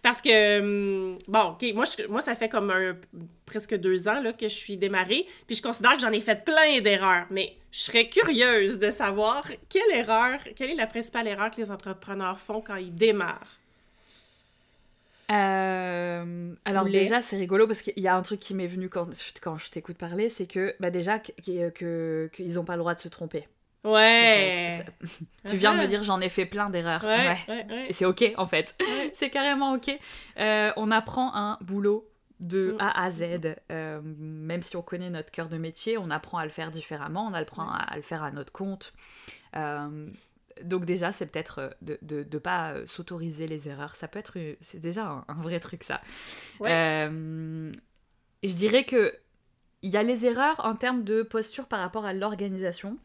parce 0.02 0.22
que, 0.22 0.60
hum, 0.60 1.18
bon, 1.28 1.50
OK, 1.50 1.64
moi, 2.08 2.20
ça 2.22 2.34
fait 2.34 2.48
comme 2.48 2.70
un- 2.70 2.96
presque 3.44 3.74
deux 3.76 4.08
ans 4.08 4.22
que 4.32 4.48
je 4.48 4.54
suis 4.54 4.76
démarrée, 4.78 5.26
puis 5.46 5.54
je 5.56 5.62
considère 5.62 5.92
que 5.96 6.00
j'en 6.00 6.12
ai 6.12 6.20
fait 6.22 6.44
plein 6.44 6.80
d'erreurs, 6.80 7.26
mais 7.30 7.56
je 7.70 7.80
serais 7.80 8.08
curieuse 8.08 8.78
de 8.78 8.90
savoir 8.90 9.46
quelle 9.68 9.90
erreur, 9.92 10.40
quelle 10.56 10.70
est 10.70 10.74
la 10.76 10.86
principale 10.86 11.28
erreur 11.28 11.50
que 11.50 11.60
les 11.60 11.70
entrepreneurs 11.70 12.38
font 12.38 12.62
quand 12.62 12.76
ils 12.76 12.94
démarrent? 12.94 13.58
Euh, 15.32 16.54
alors 16.64 16.84
déjà, 16.84 17.22
c'est 17.22 17.36
rigolo 17.36 17.66
parce 17.66 17.82
qu'il 17.82 17.98
y 17.98 18.08
a 18.08 18.16
un 18.16 18.22
truc 18.22 18.40
qui 18.40 18.54
m'est 18.54 18.66
venu 18.66 18.88
quand 18.88 19.10
je, 19.12 19.32
quand 19.40 19.56
je 19.56 19.70
t'écoute 19.70 19.96
parler, 19.96 20.28
c'est 20.28 20.46
que 20.46 20.74
bah 20.80 20.90
déjà 20.90 21.18
qu- 21.18 21.32
qu- 21.42 21.72
que 21.72 22.30
qu'ils 22.32 22.54
n'ont 22.54 22.64
pas 22.64 22.74
le 22.74 22.80
droit 22.80 22.94
de 22.94 23.00
se 23.00 23.08
tromper. 23.08 23.48
Ouais. 23.84 24.68
Ça, 24.70 24.84
ça. 24.84 24.90
Tu 25.50 25.56
viens 25.56 25.72
de 25.72 25.78
me 25.78 25.84
Ah. 25.84 25.86
dire 25.86 26.02
j'en 26.02 26.20
ai 26.20 26.28
fait 26.28 26.46
plein 26.46 26.70
d'erreurs. 26.70 27.04
Ouais, 27.04 27.16
Ouais. 27.28 27.38
ouais, 27.48 27.66
ouais. 27.70 27.86
Et 27.88 27.92
c'est 27.92 28.04
ok 28.06 28.32
en 28.36 28.46
fait. 28.46 28.74
C'est 29.14 29.30
carrément 29.30 29.72
ok. 29.74 29.90
Euh, 30.38 30.72
on 30.76 30.90
apprend 30.90 31.34
un 31.34 31.58
boulot 31.60 32.08
de 32.40 32.72
Mm. 32.72 32.76
A 32.80 33.04
à 33.04 33.10
Z. 33.10 33.22
Euh, 33.70 34.00
même 34.02 34.60
si 34.62 34.76
on 34.76 34.82
connaît 34.82 35.10
notre 35.10 35.30
cœur 35.30 35.48
de 35.48 35.56
métier, 35.56 35.96
on 35.98 36.10
apprend 36.10 36.38
à 36.38 36.44
le 36.44 36.50
faire 36.50 36.70
différemment, 36.70 37.26
on 37.30 37.34
apprend 37.34 37.68
à, 37.68 37.76
à 37.76 37.96
le 37.96 38.02
faire 38.02 38.22
à 38.22 38.30
notre 38.30 38.52
compte. 38.52 38.92
Donc 40.62 40.84
déjà, 40.84 41.12
c'est 41.12 41.26
peut-être 41.26 41.58
euh, 41.60 41.70
de 41.82 41.98
ne 42.02 42.06
de, 42.08 42.22
de 42.22 42.38
pas 42.38 42.72
euh, 42.72 42.86
s'autoriser 42.86 43.46
les 43.46 43.68
erreurs. 43.68 43.94
Ça 43.94 44.08
peut 44.08 44.18
être... 44.18 44.38
euh, 44.38 44.54
C'est 44.60 44.80
déjà 44.80 45.06
un, 45.06 45.24
un 45.28 45.40
vrai 45.40 45.60
truc 45.60 45.84
ça. 45.84 46.00
Ouais. 46.58 46.70
Euh, 46.70 47.72
je 48.44 48.54
dirais 48.54 48.84
que 48.84 49.14
il 49.82 49.92
y 49.92 49.96
a 49.98 50.02
les 50.04 50.26
erreurs 50.26 50.60
en 50.66 50.76
termes 50.76 51.04
de 51.04 51.22
posture 51.22 51.66
par 51.68 51.80
rapport 51.80 52.04
à 52.06 52.14
l'organisation 52.14 52.98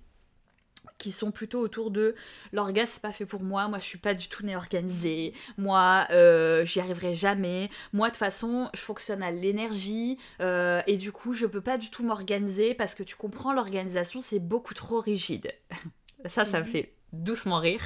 qui 0.97 1.11
sont 1.11 1.31
plutôt 1.31 1.59
autour 1.59 1.91
de 1.91 2.15
l'orga 2.51 2.85
c'est 2.85 3.01
pas 3.01 3.11
fait 3.11 3.25
pour 3.25 3.41
moi, 3.43 3.67
moi 3.67 3.79
je 3.79 3.85
suis 3.85 3.97
pas 3.97 4.13
du 4.13 4.27
tout 4.27 4.45
née 4.45 4.55
organisée, 4.55 5.33
moi 5.57 6.07
euh, 6.11 6.63
j'y 6.65 6.79
arriverai 6.79 7.13
jamais, 7.13 7.69
moi 7.93 8.07
de 8.07 8.13
toute 8.13 8.19
façon 8.19 8.69
je 8.73 8.79
fonctionne 8.81 9.23
à 9.23 9.31
l'énergie 9.31 10.17
euh, 10.41 10.81
et 10.87 10.97
du 10.97 11.11
coup 11.11 11.33
je 11.33 11.45
peux 11.45 11.61
pas 11.61 11.77
du 11.77 11.89
tout 11.89 12.03
m'organiser 12.03 12.73
parce 12.73 12.95
que 12.95 13.03
tu 13.03 13.15
comprends 13.15 13.53
l'organisation 13.53 14.19
c'est 14.21 14.39
beaucoup 14.39 14.73
trop 14.73 14.99
rigide. 14.99 15.53
Ça 16.25 16.43
ça 16.45 16.59
me 16.59 16.65
Mhm. 16.65 16.65
fait 16.65 16.93
doucement 17.13 17.59
rire. 17.59 17.81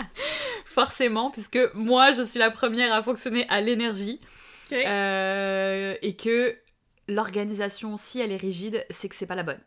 Forcément 0.64 1.30
puisque 1.30 1.58
moi 1.74 2.12
je 2.12 2.22
suis 2.22 2.38
la 2.38 2.50
première 2.50 2.92
à 2.92 3.02
fonctionner 3.02 3.46
à 3.48 3.60
l'énergie 3.60 4.20
euh, 4.72 5.96
et 6.00 6.14
que 6.14 6.56
l'organisation 7.08 7.96
si 7.96 8.20
elle 8.20 8.30
est 8.30 8.36
rigide 8.36 8.86
c'est 8.90 9.08
que 9.08 9.14
c'est 9.14 9.26
pas 9.26 9.34
la 9.34 9.42
bonne. 9.42 9.60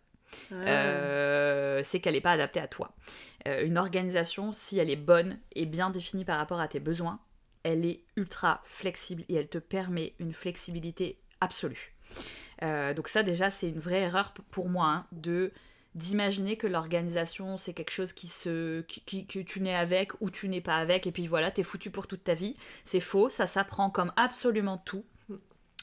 Ah. 0.52 1.84
c'est 1.84 2.00
qu'elle 2.00 2.16
n'est 2.16 2.22
pas 2.22 2.32
adaptée 2.32 2.60
à 2.60 2.68
toi. 2.68 2.96
une 3.46 3.78
organisation, 3.78 4.52
si 4.52 4.80
elle 4.80 4.90
est 4.90 4.96
bonne 4.96 5.38
et 5.54 5.68
bien 5.68 5.92
définie 5.92 6.26
par 6.26 6.40
rapport 6.40 6.60
à 6.60 6.68
tes 6.68 6.80
besoins, 6.80 7.20
elle 7.62 7.86
est 7.86 8.04
ultra 8.16 8.62
flexible 8.64 9.24
et 9.30 9.36
elle 9.36 9.48
te 9.48 9.60
permet 9.60 10.16
une 10.18 10.34
flexibilité 10.34 11.20
absolue. 11.40 11.94
donc 12.62 13.10
ça 13.10 13.22
déjà 13.22 13.52
c'est 13.52 13.70
une 13.70 13.80
vraie 13.80 14.02
erreur 14.02 14.34
pour 14.50 14.70
moi 14.70 14.88
hein, 14.88 15.08
de 15.12 15.52
d'imaginer 15.96 16.58
que 16.58 16.68
l'organisation 16.68 17.58
c'est 17.58 17.74
quelque 17.74 17.92
chose 17.92 18.14
qui 18.14 18.28
se 18.28 18.82
qui, 18.82 19.28
que 19.28 19.40
tu 19.40 19.62
nais 19.62 19.76
avec 19.76 20.12
ou 20.22 20.30
tu 20.30 20.50
n'es 20.50 20.62
pas 20.62 20.78
avec 20.78 21.08
et 21.08 21.12
puis 21.12 21.28
voilà 21.28 21.52
t'es 21.52 21.64
foutu 21.64 21.92
pour 21.92 22.08
toute 22.08 22.24
ta 22.24 22.34
vie. 22.34 22.56
C'est 22.84 23.00
faux 23.00 23.30
ça 23.30 23.48
s'apprend 23.48 23.90
comme 23.90 24.12
absolument 24.16 24.78
tout. 24.78 25.06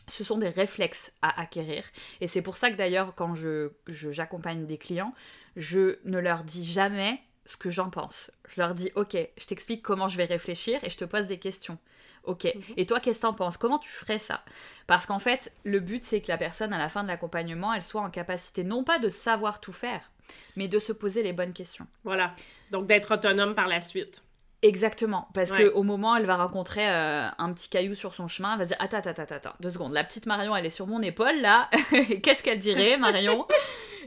Ce 0.08 0.24
sont 0.24 0.38
des 0.38 0.48
réflexes 0.48 1.12
à 1.22 1.40
acquérir. 1.40 1.84
Et 2.20 2.26
c'est 2.26 2.42
pour 2.42 2.56
ça 2.56 2.70
que 2.70 2.76
d'ailleurs 2.76 3.14
quand 3.14 3.34
je 3.34 3.70
j'accompagne 3.86 4.66
des 4.66 4.78
clients 4.78 5.14
je 5.56 5.98
ne 6.04 6.18
leur 6.18 6.44
dis 6.44 6.64
jamais 6.64 7.20
ce 7.46 7.56
que 7.56 7.70
j'en 7.70 7.90
pense. 7.90 8.30
Je 8.48 8.60
leur 8.60 8.74
dis 8.74 8.90
ok 8.96 9.16
je 9.38 9.46
t'explique 9.46 9.82
comment 9.82 10.08
je 10.08 10.16
vais 10.16 10.24
réfléchir 10.24 10.82
et 10.82 10.90
je 10.90 10.96
te 10.96 11.04
pose 11.04 11.26
des 11.26 11.38
questions 11.38 11.78
Ok. 12.24 12.44
Mhm. 12.44 12.62
Et 12.76 12.86
toi, 12.86 13.00
qu'est-ce 13.00 13.18
que 13.18 13.26
t'en 13.26 13.34
penses? 13.34 13.56
Comment 13.56 13.78
tu 13.78 13.90
ferais 13.90 14.18
ça? 14.18 14.42
Parce 14.86 15.06
qu'en 15.06 15.18
fait, 15.18 15.52
le 15.64 15.80
but, 15.80 16.04
c'est 16.04 16.20
que 16.20 16.28
la 16.28 16.38
personne, 16.38 16.72
à 16.72 16.78
la 16.78 16.88
fin 16.88 17.02
de 17.02 17.08
l'accompagnement, 17.08 17.72
elle 17.72 17.82
soit 17.82 18.02
en 18.02 18.10
capacité 18.10 18.64
non 18.64 18.84
pas 18.84 18.98
de 18.98 19.08
savoir 19.08 19.60
tout 19.60 19.72
faire, 19.72 20.10
mais 20.56 20.68
de 20.68 20.78
se 20.78 20.92
poser 20.92 21.22
les 21.22 21.32
bonnes 21.32 21.52
questions. 21.52 21.86
Voilà. 22.04 22.32
Donc 22.70 22.86
d'être 22.86 23.14
autonome 23.14 23.54
par 23.54 23.68
la 23.68 23.80
suite. 23.80 24.24
Exactement, 24.62 25.28
parce 25.32 25.52
que 25.52 25.70
qu'au 25.70 25.82
moment 25.82 26.12
où 26.12 26.16
elle 26.16 26.26
va 26.26 26.36
rencontrer 26.36 26.86
euh, 26.86 27.28
un 27.38 27.52
petit 27.54 27.70
caillou 27.70 27.94
sur 27.94 28.14
son 28.14 28.28
chemin, 28.28 28.52
elle 28.52 28.58
va 28.58 28.64
dire 28.66 28.76
Attends, 28.78 28.98
attends, 28.98 29.22
attends, 29.22 29.34
attends, 29.34 29.54
deux 29.60 29.70
secondes. 29.70 29.94
La 29.94 30.04
petite 30.04 30.26
Marion, 30.26 30.54
elle 30.54 30.66
est 30.66 30.70
sur 30.70 30.86
mon 30.86 31.00
épaule 31.00 31.40
là. 31.40 31.70
Qu'est-ce 32.22 32.42
qu'elle 32.42 32.58
dirait, 32.58 32.98
Marion? 32.98 33.46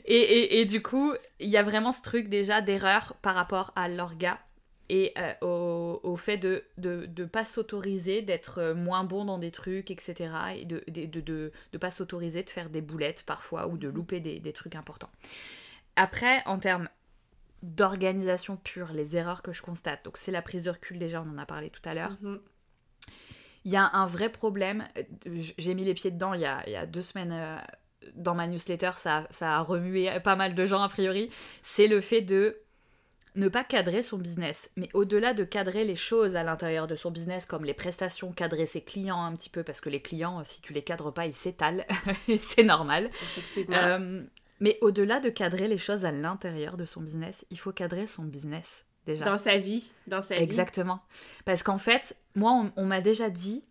Et, 0.06 0.60
et, 0.60 0.66
du 0.66 0.82
coup, 0.82 1.14
il 1.40 1.48
y 1.48 1.56
a 1.56 1.64
vraiment 1.64 1.94
ce 1.94 2.02
truc 2.02 2.28
déjà 2.28 2.60
d'erreur 2.60 3.14
par 3.22 3.36
rapport 3.36 3.72
à 3.78 3.88
l'orga 3.88 4.38
et 4.90 5.14
euh, 5.18 6.00
au, 6.04 6.16
fait 6.18 6.38
de 6.38 6.64
ne 6.78 7.06
de, 7.06 7.26
pas 7.26 7.46
s'autoriser 7.46 8.22
d'être 8.22 8.60
euh, 8.60 8.76
moins 8.76 9.04
bon 9.04 9.26
dans 9.26 9.38
des 9.38 9.52
trucs, 9.52 9.92
etc. 9.92 10.30
Et 10.58 10.66
de 10.66 10.84
ne 10.88 11.06
de, 11.06 11.22
de, 11.22 11.52
de, 11.72 11.78
pas 11.78 11.90
s'autoriser 11.90 12.44
de 12.44 12.50
faire 12.50 12.70
des 12.70 12.82
boulettes 12.82 13.24
parfois 13.26 13.68
ou 13.68 13.78
de 13.78 13.88
mhm. 13.88 13.96
louper 13.96 14.20
des, 14.20 14.40
des 14.40 14.54
trucs 14.54 14.76
importants. 14.76 15.12
Après, 15.96 16.44
en 16.46 16.58
termes 16.58 16.90
d'organisation 17.62 18.58
pure, 18.58 18.92
les 18.92 19.16
erreurs 19.16 19.42
que 19.42 19.54
je 19.54 19.62
constate, 19.62 20.04
donc 20.04 20.18
c'est 20.18 20.32
la 20.32 20.42
prise 20.42 20.64
de 20.64 20.70
recul 20.70 21.00
déjà, 21.00 21.22
on 21.22 21.30
en 21.30 21.38
a 21.38 21.46
parlé 21.46 21.70
tout 21.70 21.82
à 21.86 21.94
l'heure. 21.94 22.18
Mhm. 22.22 22.42
Il 23.66 23.72
y 23.72 23.78
a 23.78 23.90
un 23.94 24.06
vrai 24.06 24.28
problème, 24.28 24.86
euh, 24.98 25.04
j'ai 25.58 25.74
mis 25.74 25.86
les 25.86 25.94
pieds 25.94 26.12
dedans 26.12 26.34
il 26.34 26.42
y 26.42 26.46
a, 26.46 26.62
il 26.68 26.74
y 26.74 26.76
a 26.76 26.86
deux 26.86 27.02
semaines 27.02 27.64
dans 28.16 28.36
ma 28.36 28.48
newsletter, 28.48 28.92
ça, 28.98 29.26
ça 29.30 29.56
a 29.56 29.62
remué 29.62 30.20
pas 30.20 30.36
mal 30.36 30.54
de 30.54 30.66
gens 30.66 30.82
a 30.82 30.90
priori, 30.90 31.30
c'est 31.62 31.88
le 31.88 32.02
fait 32.02 32.22
de 32.22 32.63
ne 33.36 33.48
pas 33.48 33.64
cadrer 33.64 34.02
son 34.02 34.18
business, 34.18 34.70
mais 34.76 34.90
au-delà 34.94 35.34
de 35.34 35.44
cadrer 35.44 35.84
les 35.84 35.96
choses 35.96 36.36
à 36.36 36.44
l'intérieur 36.44 36.88
de 36.88 36.96
son 36.96 37.12
business, 37.12 37.46
comme 37.46 37.66
les 37.66 37.74
prestations, 37.74 38.32
cadrer 38.32 38.66
ses 38.66 38.82
clients 38.82 39.24
un 39.24 39.36
petit 39.36 39.50
peu, 39.50 39.64
parce 39.64 39.82
que 39.82 39.90
les 39.90 40.02
clients, 40.02 40.44
si 40.44 40.62
tu 40.62 40.74
les 40.74 40.84
cadres 40.84 41.12
pas, 41.12 41.26
ils 41.26 41.34
s'étalent, 41.34 41.86
c'est 42.40 42.64
normal. 42.64 43.10
Euh, 43.70 44.24
mais 44.60 44.78
au-delà 44.82 45.20
de 45.20 45.30
cadrer 45.30 45.68
les 45.68 45.78
choses 45.78 46.06
à 46.06 46.12
l'intérieur 46.12 46.78
de 46.78 46.86
son 46.86 47.02
business, 47.02 47.46
il 47.50 47.60
faut 47.60 47.72
cadrer 47.72 48.06
son 48.06 48.24
business 48.24 48.86
déjà. 49.06 49.26
Dans 49.26 49.38
sa 49.38 49.58
vie, 49.58 49.92
dans 50.08 50.22
sa 50.22 50.36
vie. 50.36 50.44
Exactement. 50.44 51.02
Parce 51.46 51.64
qu'en 51.64 51.78
fait, 51.78 52.16
moi, 52.36 52.72
on, 52.76 52.86
m'a 52.86 53.02
déjà 53.02 53.30
dit, 53.30 53.66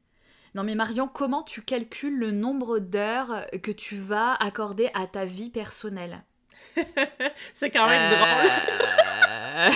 non 0.54 0.64
mais 0.64 0.74
Marion, 0.74 1.08
comment 1.08 1.42
tu 1.42 1.62
calcules 1.62 2.18
le 2.18 2.30
nombre 2.30 2.78
d'heures 2.78 3.46
que 3.62 3.70
tu 3.70 3.96
vas 3.96 4.34
accorder 4.34 4.90
à 4.94 5.06
ta 5.06 5.24
vie 5.24 5.50
personnelle? 5.50 6.24
C'est 7.54 7.70
quand 7.70 7.88
même 7.88 8.10
drôle. 8.10 8.50
Euh, 9.54 9.68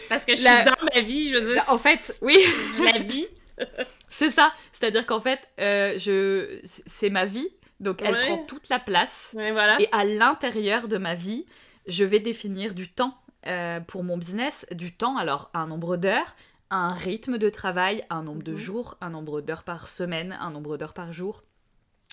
c'est 0.00 0.08
parce 0.08 0.24
que 0.24 0.34
je 0.34 0.40
suis 0.40 0.64
dans 0.64 0.86
ma 0.94 1.00
vie, 1.00 1.28
je 1.30 1.38
veux 1.38 1.54
dire. 1.54 1.62
En 1.68 1.78
fait, 1.78 2.18
oui. 2.22 2.38
la 2.84 2.98
vie. 2.98 3.26
c'est 4.08 4.30
ça. 4.30 4.52
C'est-à-dire 4.72 5.06
qu'en 5.06 5.20
fait, 5.20 5.40
euh, 5.60 5.98
je... 5.98 6.60
c'est 6.64 7.10
ma 7.10 7.24
vie. 7.24 7.48
Donc, 7.80 8.00
elle 8.02 8.14
prend 8.14 8.38
toute 8.38 8.68
la 8.68 8.78
place. 8.78 9.30
voilà. 9.34 9.76
Et 9.80 9.88
à 9.92 10.04
l'intérieur 10.04 10.86
de 10.86 10.98
ma 10.98 11.14
vie, 11.14 11.46
je 11.86 12.04
vais 12.04 12.20
définir 12.20 12.74
du 12.74 12.88
temps 12.88 13.16
euh, 13.46 13.80
pour 13.80 14.04
mon 14.04 14.16
business. 14.16 14.66
Du 14.70 14.94
temps, 14.94 15.16
alors, 15.16 15.50
un 15.52 15.66
nombre 15.66 15.96
d'heures, 15.96 16.36
un 16.70 16.92
rythme 16.92 17.38
de 17.38 17.50
travail, 17.50 18.04
un 18.08 18.22
nombre 18.22 18.42
de 18.42 18.52
mhm. 18.52 18.58
jours, 18.58 18.96
un 19.00 19.10
nombre 19.10 19.40
d'heures 19.40 19.64
par 19.64 19.88
semaine, 19.88 20.36
un 20.40 20.50
nombre 20.50 20.76
d'heures 20.76 20.94
par 20.94 21.12
jour, 21.12 21.42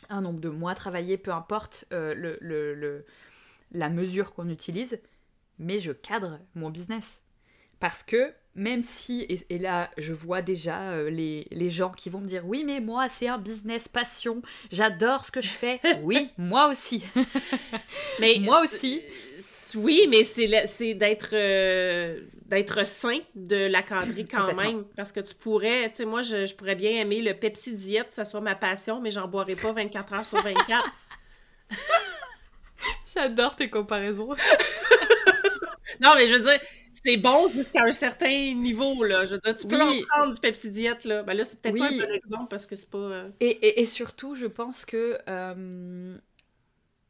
un 0.10 0.22
nombre 0.22 0.40
de 0.40 0.50
mois 0.50 0.76
travaillés, 0.76 1.18
peu 1.18 1.32
importe 1.32 1.86
euh, 1.94 2.14
le, 2.16 2.38
le, 2.42 3.06
la 3.72 3.90
mesure 3.90 4.34
qu'on 4.34 4.50
utilise 4.50 5.00
mais 5.60 5.78
je 5.78 5.92
cadre 5.92 6.40
mon 6.56 6.70
business. 6.70 7.22
Parce 7.80 8.04
que 8.04 8.34
même 8.56 8.82
si, 8.82 9.26
et, 9.50 9.58
là 9.58 9.90
je 9.98 10.12
vois 10.12 10.42
déjà 10.42 10.92
euh, 10.92 11.10
les, 11.10 11.48
les, 11.52 11.70
gens 11.70 11.92
qui 11.92 12.10
vont 12.10 12.20
me 12.20 12.28
dire 12.28 12.46
oui 12.46 12.64
mais 12.66 12.82
moi 12.82 13.08
c'est 13.08 13.28
un 13.28 13.38
business 13.38 13.88
passion, 13.88 14.42
j'adore 14.70 15.24
ce 15.24 15.32
que 15.32 15.40
je 15.40 15.50
fais. 15.50 15.80
oui, 16.04 16.30
moi 16.38 16.68
aussi. 16.68 17.06
mais 18.20 18.38
moi 18.40 18.62
aussi. 18.64 19.02
Oui, 19.76 20.08
mais 20.10 20.24
c'est 20.24 20.94
d'être 20.96 21.30
euh, 21.34 22.20
d'être 22.48 22.86
sain, 22.86 23.20
de 23.36 23.68
la 23.68 23.82
cadrer 23.82 24.26
quand 24.26 24.54
même. 24.56 24.84
Parce 24.98 25.14
que 25.14 25.22
tu 25.22 25.36
pourrais, 25.36 25.90
tu 25.90 25.98
sais, 25.98 26.06
moi 26.06 26.22
je, 26.22 26.46
je, 26.46 26.56
pourrais 26.56 26.76
bien 26.76 26.92
aimer 26.92 27.22
le 27.22 27.34
Pepsi 27.34 27.74
Diète, 27.74 28.08
ça 28.10 28.26
soit 28.26 28.42
ma 28.42 28.56
passion, 28.56 29.00
mais 29.00 29.12
j'en 29.12 29.28
boirai 29.28 29.56
pas 29.56 29.72
24 29.72 30.14
heures 30.14 30.26
sur 30.26 30.42
24. 30.42 30.92
J'adore 33.14 33.56
tes 33.56 33.70
comparaisons. 33.70 34.30
non, 36.02 36.12
mais 36.16 36.28
je 36.28 36.34
veux 36.34 36.44
dire, 36.44 36.60
c'est 36.94 37.18
bon 37.18 37.50
jusqu'à 37.50 37.84
un 37.84 37.92
certain 37.92 38.54
niveau, 38.54 39.04
là. 39.04 39.26
Je 39.26 39.36
veux 39.36 39.40
dire, 39.40 39.56
tu 39.56 39.68
peux 39.68 39.82
en 39.82 40.02
prendre 40.10 40.34
du 40.34 40.40
Pepsi 40.40 40.72
Diet, 40.72 41.06
là. 41.06 41.24
Ben 41.24 41.36
là, 41.36 41.46
c'est 41.46 41.62
peut-être 41.62 41.78
pas 41.78 41.88
un 41.88 41.98
bon 41.98 42.12
exemple 42.14 42.48
parce 42.50 42.68
que 42.68 42.76
c'est 42.76 42.90
pas... 42.90 42.98
Euh, 42.98 43.30
et, 43.40 43.50
et, 43.50 43.82
et, 43.82 43.86
surtout, 43.86 44.36
je 44.36 44.48
pense 44.48 44.86
que 44.86 45.18
euh, 45.28 46.18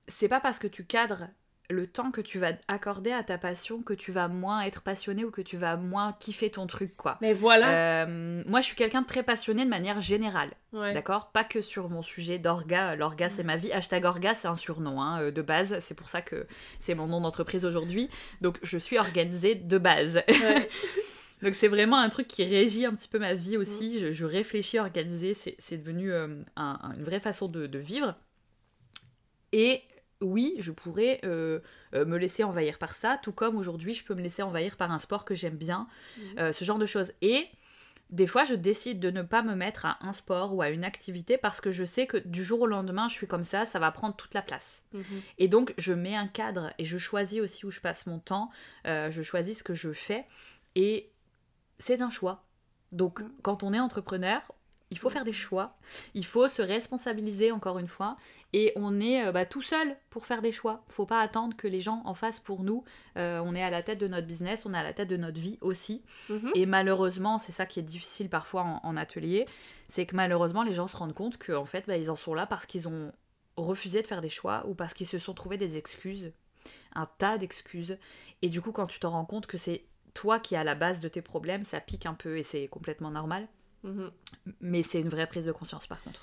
c'est 0.07 0.27
pas 0.27 0.39
parce 0.39 0.59
que 0.59 0.67
tu 0.67 0.85
cadres 0.85 1.27
le 1.69 1.85
temps 1.85 2.09
que 2.09 2.21
tu 2.21 2.39
vas 2.39 2.53
accorder 2.67 3.11
à 3.11 3.23
ta 3.23 3.37
passion 3.37 3.83
que 3.83 3.93
tu 3.93 4.11
vas 4.11 4.27
moins 4.27 4.61
être 4.61 4.81
passionné 4.81 5.23
ou 5.23 5.29
que 5.29 5.41
tu 5.41 5.55
vas 5.55 5.77
moins 5.77 6.13
kiffer 6.19 6.49
ton 6.49 6.65
truc 6.65 6.97
quoi. 6.97 7.17
Mais 7.21 7.33
voilà. 7.33 8.05
Euh, 8.05 8.43
moi 8.47 8.61
je 8.61 8.65
suis 8.65 8.75
quelqu'un 8.75 9.01
de 9.01 9.07
très 9.07 9.21
passionné 9.21 9.65
de 9.65 9.69
manière 9.69 10.01
générale. 10.01 10.51
D'accord? 10.73 11.31
Pas 11.31 11.43
que 11.43 11.61
sur 11.61 11.89
mon 11.89 12.01
sujet 12.01 12.39
d'orga. 12.39 12.95
L'orga 12.95 13.29
c'est 13.29 13.43
ma 13.43 13.55
vie. 13.55 13.71
Hashtag 13.71 14.05
orga 14.05 14.33
c'est 14.33 14.47
un 14.47 14.55
surnom 14.55 14.99
hein, 14.99 15.21
euh, 15.21 15.31
de 15.31 15.41
base. 15.43 15.77
C'est 15.79 15.93
pour 15.93 16.09
ça 16.09 16.21
que 16.21 16.47
c'est 16.79 16.95
mon 16.95 17.05
nom 17.05 17.21
d'entreprise 17.21 17.65
aujourd'hui. 17.65 18.09
Donc 18.41 18.57
je 18.63 18.77
suis 18.77 18.97
organisée 18.97 19.53
de 19.55 19.77
base. 19.77 20.21
Donc 21.43 21.55
c'est 21.55 21.69
vraiment 21.69 21.97
un 21.97 22.09
truc 22.09 22.27
qui 22.27 22.43
régit 22.43 22.85
un 22.85 22.93
petit 22.93 23.07
peu 23.07 23.19
ma 23.19 23.33
vie 23.33 23.57
aussi. 23.57 24.11
Je, 24.11 24.25
réfléchis 24.25 24.77
à 24.77 24.81
organiser. 24.81 25.33
C'est 25.33 25.77
devenu 25.77 26.11
euh, 26.11 26.27
une 26.57 27.03
vraie 27.03 27.21
façon 27.21 27.47
de, 27.47 27.65
de 27.65 27.79
vivre. 27.79 28.15
Et 29.53 29.81
oui, 30.21 30.55
je 30.59 30.71
pourrais 30.71 31.19
euh, 31.23 31.59
euh, 31.93 32.05
me 32.05 32.17
laisser 32.17 32.43
envahir 32.43 32.77
par 32.77 32.93
ça, 32.93 33.17
tout 33.21 33.31
comme 33.31 33.55
aujourd'hui, 33.55 33.93
je 33.93 34.03
peux 34.03 34.15
me 34.15 34.21
laisser 34.21 34.41
envahir 34.41 34.75
par 34.75 34.91
un 34.91 34.99
sport 34.99 35.25
que 35.25 35.33
j'aime 35.33 35.55
bien, 35.55 35.87
mhm. 36.17 36.39
euh, 36.39 36.51
ce 36.51 36.65
genre 36.65 36.77
de 36.77 36.85
choses. 36.85 37.13
Et 37.21 37.47
des 38.09 38.27
fois, 38.27 38.43
je 38.43 38.55
décide 38.55 38.99
de 38.99 39.11
ne 39.11 39.21
pas 39.21 39.43
me 39.43 39.55
mettre 39.55 39.85
à 39.85 39.97
un 40.01 40.11
sport 40.11 40.55
ou 40.55 40.61
à 40.61 40.69
une 40.69 40.83
activité 40.83 41.37
parce 41.37 41.61
que 41.61 41.71
je 41.71 41.83
sais 41.83 42.07
que 42.07 42.17
du 42.17 42.43
jour 42.43 42.61
au 42.61 42.67
lendemain, 42.67 43.07
je 43.07 43.13
suis 43.13 43.27
comme 43.27 43.43
ça, 43.43 43.65
ça 43.65 43.79
va 43.79 43.91
prendre 43.91 44.15
toute 44.15 44.33
la 44.33 44.41
place. 44.41 44.83
Mhm. 44.93 45.03
Et 45.37 45.47
donc, 45.47 45.73
je 45.77 45.93
mets 45.93 46.15
un 46.15 46.27
cadre 46.27 46.73
et 46.77 46.85
je 46.85 46.97
choisis 46.97 47.39
aussi 47.39 47.65
où 47.65 47.71
je 47.71 47.79
passe 47.79 48.07
mon 48.07 48.19
temps, 48.19 48.49
je 48.85 49.21
choisis 49.21 49.59
ce 49.59 49.63
que 49.63 49.73
je 49.73 49.93
fais 49.93 50.25
et 50.75 51.11
c'est 51.77 52.01
un 52.01 52.09
choix. 52.09 52.45
Donc, 52.91 53.21
mhm. 53.21 53.31
quand 53.43 53.63
on 53.63 53.73
est 53.73 53.79
entrepreneur, 53.79 54.41
il 54.91 54.97
faut 54.97 55.09
faire 55.09 55.23
des 55.23 55.33
choix, 55.33 55.77
il 56.13 56.25
faut 56.25 56.47
se 56.47 56.61
responsabiliser 56.61 57.51
encore 57.51 57.77
une 57.77 57.87
fois, 57.87 58.17
et 58.53 58.73
on 58.75 58.99
est 58.99 59.25
euh, 59.25 59.31
bah, 59.31 59.45
tout 59.45 59.61
seul 59.61 59.95
pour 60.09 60.25
faire 60.25 60.41
des 60.41 60.51
choix. 60.51 60.83
Faut 60.87 61.05
pas 61.05 61.21
attendre 61.21 61.55
que 61.55 61.67
les 61.67 61.79
gens 61.79 62.01
en 62.05 62.15
fassent 62.15 62.39
pour 62.39 62.63
nous. 62.63 62.83
Euh, 63.17 63.41
on 63.45 63.53
est 63.53 63.61
à 63.61 63.69
la 63.69 63.83
tête 63.83 63.99
de 63.99 64.07
notre 64.07 64.25
business, 64.25 64.65
on 64.65 64.73
est 64.73 64.77
à 64.77 64.83
la 64.83 64.93
tête 64.93 65.09
de 65.09 65.17
notre 65.17 65.39
vie 65.39 65.59
aussi. 65.61 66.03
Mhm. 66.29 66.51
Et 66.55 66.65
malheureusement, 66.65 67.37
c'est 67.37 67.51
ça 67.51 67.65
qui 67.65 67.79
est 67.79 67.83
difficile 67.83 68.29
parfois 68.29 68.79
en, 68.83 68.97
atelier, 68.97 69.47
c'est 69.87 70.05
que 70.05 70.15
malheureusement 70.15 70.63
les 70.63 70.73
gens 70.73 70.87
se 70.87 70.97
rendent 70.97 71.13
compte 71.13 71.37
qu'en 71.37 71.65
fait 71.65 71.85
bah, 71.87 71.95
ils 71.95 72.11
en 72.11 72.15
sont 72.15 72.33
là 72.33 72.45
parce 72.45 72.65
qu'ils 72.65 72.87
ont 72.87 73.13
refusé 73.55 74.01
de 74.01 74.07
faire 74.07 74.21
des 74.21 74.29
choix 74.29 74.65
ou 74.67 74.73
parce 74.73 74.93
qu'ils 74.93 75.07
se 75.07 75.19
sont 75.19 75.33
trouvés 75.33 75.57
des 75.57 75.77
excuses, 75.77 76.33
un 76.95 77.07
tas 77.17 77.37
d'excuses. 77.37 77.97
Et 78.41 78.49
du 78.49 78.61
coup, 78.61 78.71
quand 78.71 78.87
tu 78.87 78.99
te 78.99 79.07
rends 79.07 79.25
compte 79.25 79.47
que 79.47 79.57
c'est 79.57 79.85
toi 80.13 80.39
qui 80.39 80.55
es 80.55 80.57
à 80.57 80.63
la 80.63 80.75
base 80.75 80.99
de 80.99 81.07
tes 81.07 81.21
problèmes, 81.21 81.63
ça 81.63 81.79
pique 81.79 82.05
un 82.05 82.13
peu 82.13 82.37
et 82.37 82.43
c'est 82.43 82.67
complètement 82.67 83.11
normal. 83.11 83.47
Mais 84.61 84.83
c'est 84.83 85.01
une 85.01 85.09
vraie 85.09 85.27
prise 85.27 85.45
de 85.45 85.51
conscience 85.51 85.87
par 85.87 86.01
contre. 86.01 86.21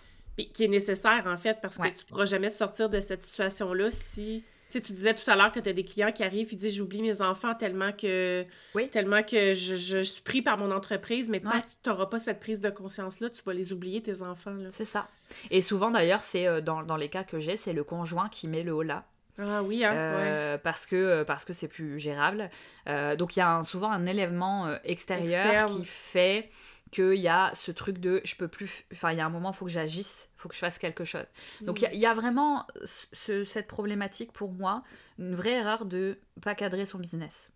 qui 0.53 0.65
est 0.65 0.69
nécessaire 0.69 1.25
en 1.27 1.37
fait 1.37 1.59
parce 1.61 1.79
que 1.79 1.89
tu 1.89 2.05
pourras 2.05 2.25
jamais 2.25 2.51
te 2.51 2.57
sortir 2.57 2.89
de 2.89 3.01
cette 3.01 3.23
situation-là 3.23 3.91
si. 3.91 4.45
Tu, 4.69 4.79
sais, 4.79 4.81
tu 4.81 4.95
disais 4.95 5.15
tout 5.15 5.31
à 5.31 5.37
l'heure 5.37 5.53
que 5.53 5.61
tu 5.61 5.69
as 5.69 5.73
des 5.73 5.85
clients 5.85 6.11
qui 6.11 6.25
arrivent 6.25 6.53
et 6.53 6.57
disent 6.57 6.75
j'oublie 6.75 7.01
mes 7.01 7.23
enfants 7.23 7.55
tellement 7.55 7.93
que 7.93 8.45
tellement 8.91 9.23
que 9.23 9.55
je, 9.55 10.03
suis 10.03 10.23
pris 10.23 10.43
par 10.43 10.59
mon 10.59 10.73
entreprise, 10.73 11.31
mais 11.31 11.39
tant 11.39 11.61
que 11.61 11.67
tu 11.85 11.89
n'auras 11.89 12.07
pas 12.07 12.19
cette 12.19 12.41
prise 12.41 12.61
de 12.63 12.71
conscience-là, 12.71 13.31
tu 13.31 13.45
vas 13.45 13.53
les 13.53 13.73
oublier, 13.73 14.03
tes 14.03 14.23
enfants. 14.23 14.57
C'est 14.71 14.85
ça. 14.85 15.07
Et 15.53 15.63
souvent 15.63 15.93
d'ailleurs, 15.93 16.21
c'est 16.21 16.49
euh, 16.49 16.61
dans, 16.61 16.83
dans, 16.83 16.97
les 16.97 17.09
cas 17.09 17.23
que 17.23 17.39
j'ai, 17.39 17.57
c'est 17.57 17.73
le 17.73 17.85
conjoint 17.85 18.29
qui 18.29 18.49
met 18.49 18.65
le 18.65 18.75
haut 18.75 18.83
là. 18.83 19.05
Ah 19.39 19.63
oui, 19.63 19.85
hein, 19.85 19.93
euh, 19.95 20.59
parce 20.59 20.85
que 20.85 21.23
parce 21.23 21.45
que 21.45 21.53
c'est 21.53 21.69
plus 21.69 22.01
gérable. 22.01 22.51
donc 22.87 23.37
il 23.37 23.39
y 23.39 23.43
a 23.43 23.63
souvent 23.63 23.93
un 23.93 24.07
élément 24.07 24.69
extérieur 24.83 25.67
qui 25.67 25.85
fait 25.85 26.51
qu'il 26.91 27.15
y 27.15 27.29
a 27.29 27.53
ce 27.55 27.71
truc 27.73 27.99
de 27.99 28.21
je 28.25 28.37
peux 28.37 28.49
plus. 28.49 28.85
Enfin, 28.93 29.13
il 29.13 29.19
y 29.19 29.21
a 29.21 29.27
un 29.27 29.31
moment, 29.31 29.51
il 29.51 29.57
faut 29.57 29.65
que 29.65 29.71
j'agisse, 29.71 30.29
il 30.37 30.41
faut 30.41 30.49
que 30.49 30.55
je 30.55 30.61
fasse 30.61 30.79
quelque 30.79 31.05
chose. 31.05 31.27
Donc, 31.61 31.83
il 31.83 31.99
y, 31.99 32.07
a 32.07 32.15
vraiment 32.15 32.67
cette 33.13 33.67
problématique 33.67 34.33
pour 34.33 34.53
moi, 34.53 34.83
une 35.19 35.35
vraie 35.35 35.53
erreur 35.53 35.85
de 35.85 36.19
pas 36.43 36.55
cadrer 36.55 36.87
son 36.87 36.99
business, 36.99 37.51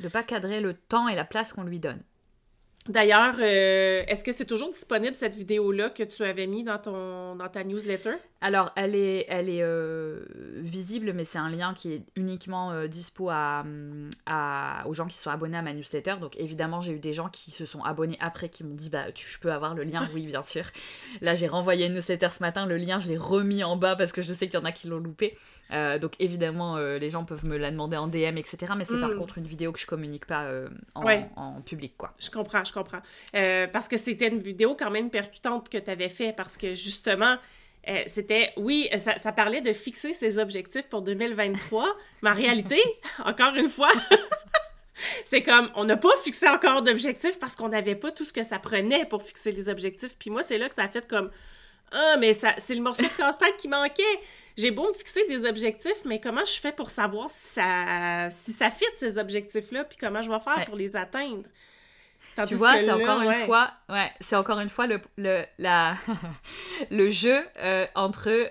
de 0.00 0.08
pas 0.08 0.22
cadrer 0.22 0.60
le 0.60 0.74
temps 0.74 1.08
et 1.08 1.16
la 1.16 1.24
place 1.24 1.52
qu'on 1.52 1.64
lui 1.64 1.80
donne. 1.80 2.02
D'ailleurs, 2.88 3.34
euh, 3.40 4.04
est-ce 4.06 4.22
que 4.22 4.30
c'est 4.32 4.44
toujours 4.44 4.70
disponible 4.70 5.14
cette 5.14 5.34
vidéo-là 5.34 5.90
que 5.90 6.04
tu 6.04 6.22
avais 6.22 6.46
mis 6.46 6.62
dans, 6.62 6.78
ton, 6.78 7.34
dans 7.34 7.48
ta 7.48 7.64
newsletter? 7.64 8.14
Alors, 8.42 8.70
elle 8.76 8.94
est, 8.94 9.24
elle 9.28 9.48
est 9.48 9.62
euh, 9.62 10.20
visible, 10.56 11.12
mais 11.14 11.24
c'est 11.24 11.38
un 11.38 11.48
lien 11.48 11.72
qui 11.72 11.94
est 11.94 12.02
uniquement 12.16 12.70
euh, 12.70 12.86
dispo 12.86 13.30
à, 13.30 13.64
aux 14.84 14.92
gens 14.92 15.06
qui 15.06 15.16
sont 15.16 15.30
abonnés 15.30 15.56
à 15.56 15.62
ma 15.62 15.72
newsletter. 15.72 16.16
Donc, 16.20 16.36
évidemment, 16.36 16.80
j'ai 16.80 16.92
eu 16.92 16.98
des 16.98 17.14
gens 17.14 17.30
qui 17.30 17.50
se 17.50 17.64
sont 17.64 17.82
abonnés 17.82 18.18
après 18.20 18.50
qui 18.50 18.62
m'ont 18.62 18.74
dit 18.74 18.90
bah, 18.90 19.10
tu, 19.12 19.26
Je 19.26 19.38
peux 19.38 19.50
avoir 19.50 19.74
le 19.74 19.84
lien 19.84 20.06
Oui, 20.14 20.26
bien 20.26 20.42
sûr. 20.42 20.64
Là, 21.22 21.34
j'ai 21.34 21.48
renvoyé 21.48 21.86
une 21.86 21.94
newsletter 21.94 22.28
ce 22.28 22.40
matin. 22.40 22.66
Le 22.66 22.76
lien, 22.76 23.00
je 23.00 23.08
l'ai 23.08 23.16
remis 23.16 23.64
en 23.64 23.76
bas 23.76 23.96
parce 23.96 24.12
que 24.12 24.20
je 24.20 24.32
sais 24.34 24.48
qu'il 24.48 24.60
y 24.60 24.62
en 24.62 24.66
a 24.66 24.72
qui 24.72 24.88
l'ont 24.88 24.98
loupé. 24.98 25.36
donc, 25.70 26.12
évidemment, 26.18 26.76
les 26.76 27.10
gens 27.10 27.24
peuvent 27.24 27.46
me 27.46 27.56
la 27.56 27.70
demander 27.70 27.96
en 27.96 28.06
DM, 28.06 28.36
etc. 28.36 28.74
Mais 28.76 28.84
c'est 28.84 29.00
par 29.00 29.10
mm. 29.10 29.16
contre 29.16 29.38
une 29.38 29.46
vidéo 29.46 29.72
que 29.72 29.80
je 29.80 29.86
communique 29.86 30.26
pas 30.26 30.46
en, 30.94 31.02
en, 31.36 31.60
public. 31.62 31.94
quoi. 31.96 32.12
Je 32.18 32.30
comprends, 32.30 32.64
je 32.64 32.72
comprends. 32.74 33.00
parce 33.72 33.88
que 33.88 33.96
c'était 33.96 34.28
une 34.28 34.40
vidéo 34.40 34.76
quand 34.78 34.90
même 34.90 35.08
percutante 35.08 35.70
que 35.70 35.78
tu 35.78 35.90
avais 35.90 36.10
fait 36.10 36.34
parce 36.34 36.58
que 36.58 36.74
justement, 36.74 37.38
euh, 37.88 38.02
c'était, 38.06 38.52
oui, 38.56 38.88
ça, 38.98 39.32
parlait 39.32 39.60
de 39.60 39.72
fixer 39.72 40.12
ses 40.12 40.38
objectifs 40.38 40.86
pour 40.88 41.02
2023, 41.02 41.86
mais 42.22 42.30
en 42.30 42.34
réalité, 42.34 42.80
encore 43.24 43.54
une 43.54 43.68
fois, 43.68 43.90
c'est 45.24 45.42
comme, 45.42 45.70
on 45.74 45.84
n'a 45.84 45.96
pas 45.96 46.16
fixé 46.22 46.48
encore 46.48 46.82
d'objectifs 46.82 47.38
parce 47.38 47.54
qu'on 47.54 47.68
n'avait 47.68 47.94
pas 47.94 48.10
tout 48.10 48.24
ce 48.24 48.32
que 48.32 48.42
ça 48.42 48.58
prenait 48.58 49.04
pour 49.06 49.22
fixer 49.22 49.52
les 49.52 49.68
objectifs. 49.68 50.16
Puis 50.18 50.30
moi, 50.30 50.42
c'est 50.42 50.58
là 50.58 50.68
que 50.68 50.74
ça 50.74 50.82
a 50.82 50.88
fait 50.88 51.06
comme, 51.06 51.30
ah, 51.92 52.16
mais 52.18 52.34
ça, 52.34 52.54
c'est 52.58 52.74
le 52.74 52.82
morceau 52.82 53.04
de 53.04 53.16
casse-tête 53.16 53.56
qui 53.56 53.68
manquait. 53.68 54.02
J'ai 54.56 54.70
beau 54.70 54.88
me 54.88 54.92
fixer 54.92 55.24
des 55.28 55.44
objectifs, 55.44 56.04
mais 56.04 56.18
comment 56.18 56.44
je 56.44 56.58
fais 56.60 56.72
pour 56.72 56.90
savoir 56.90 57.30
si 57.30 57.54
ça, 57.54 58.28
si 58.30 58.52
ça 58.52 58.70
fit 58.70 58.84
ces 58.94 59.18
objectifs-là, 59.18 59.84
puis 59.84 59.98
comment 59.98 60.22
je 60.22 60.30
vais 60.30 60.40
faire 60.40 60.64
pour 60.64 60.76
les 60.76 60.96
atteindre? 60.96 61.44
Tu 62.46 62.54
vois, 62.54 62.78
c'est 62.78 62.90
encore 62.90 63.22
une 63.22 63.46
fois, 63.46 63.72
ouais, 63.88 64.10
c'est 64.20 64.36
encore 64.36 64.60
une 64.60 64.68
fois 64.68 64.86
le, 64.86 65.00
le, 65.16 65.44
la, 65.58 65.94
le 66.90 67.10
jeu 67.10 67.46
euh, 67.58 67.86
entre 67.94 68.50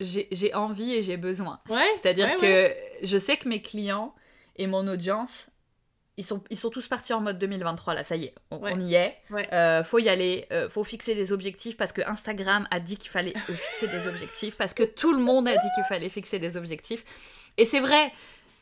j'ai 0.00 0.54
envie 0.54 0.94
et 0.94 1.02
j'ai 1.02 1.16
besoin. 1.16 1.60
C'est-à-dire 2.00 2.36
que 2.36 2.72
je 3.02 3.18
sais 3.18 3.36
que 3.36 3.48
mes 3.48 3.62
clients 3.62 4.14
et 4.56 4.66
mon 4.66 4.88
audience, 4.88 5.48
ils 6.16 6.24
sont, 6.24 6.42
ils 6.50 6.58
sont 6.58 6.70
tous 6.70 6.88
partis 6.88 7.12
en 7.12 7.20
mode 7.20 7.38
2023 7.38 7.94
là, 7.94 8.04
ça 8.04 8.16
y 8.16 8.24
est, 8.24 8.34
on, 8.50 8.80
y 8.80 8.94
est. 8.94 9.16
Euh, 9.52 9.82
faut 9.84 9.98
y 9.98 10.08
aller, 10.08 10.46
euh, 10.52 10.68
faut 10.68 10.84
fixer 10.84 11.14
des 11.14 11.32
objectifs 11.32 11.76
parce 11.76 11.92
que 11.92 12.02
Instagram 12.02 12.66
a 12.70 12.80
dit 12.80 12.96
qu'il 12.96 13.10
fallait 13.10 13.34
fixer 13.46 13.88
des 13.88 14.06
objectifs, 14.06 14.56
parce 14.56 14.74
que 14.74 14.82
tout 14.82 15.12
le 15.12 15.22
monde 15.22 15.48
a 15.48 15.52
dit 15.52 15.68
qu'il 15.74 15.84
fallait 15.84 16.08
fixer 16.08 16.38
des 16.38 16.56
objectifs. 16.56 17.04
Et 17.56 17.64
c'est 17.64 17.80
vrai, 17.80 18.12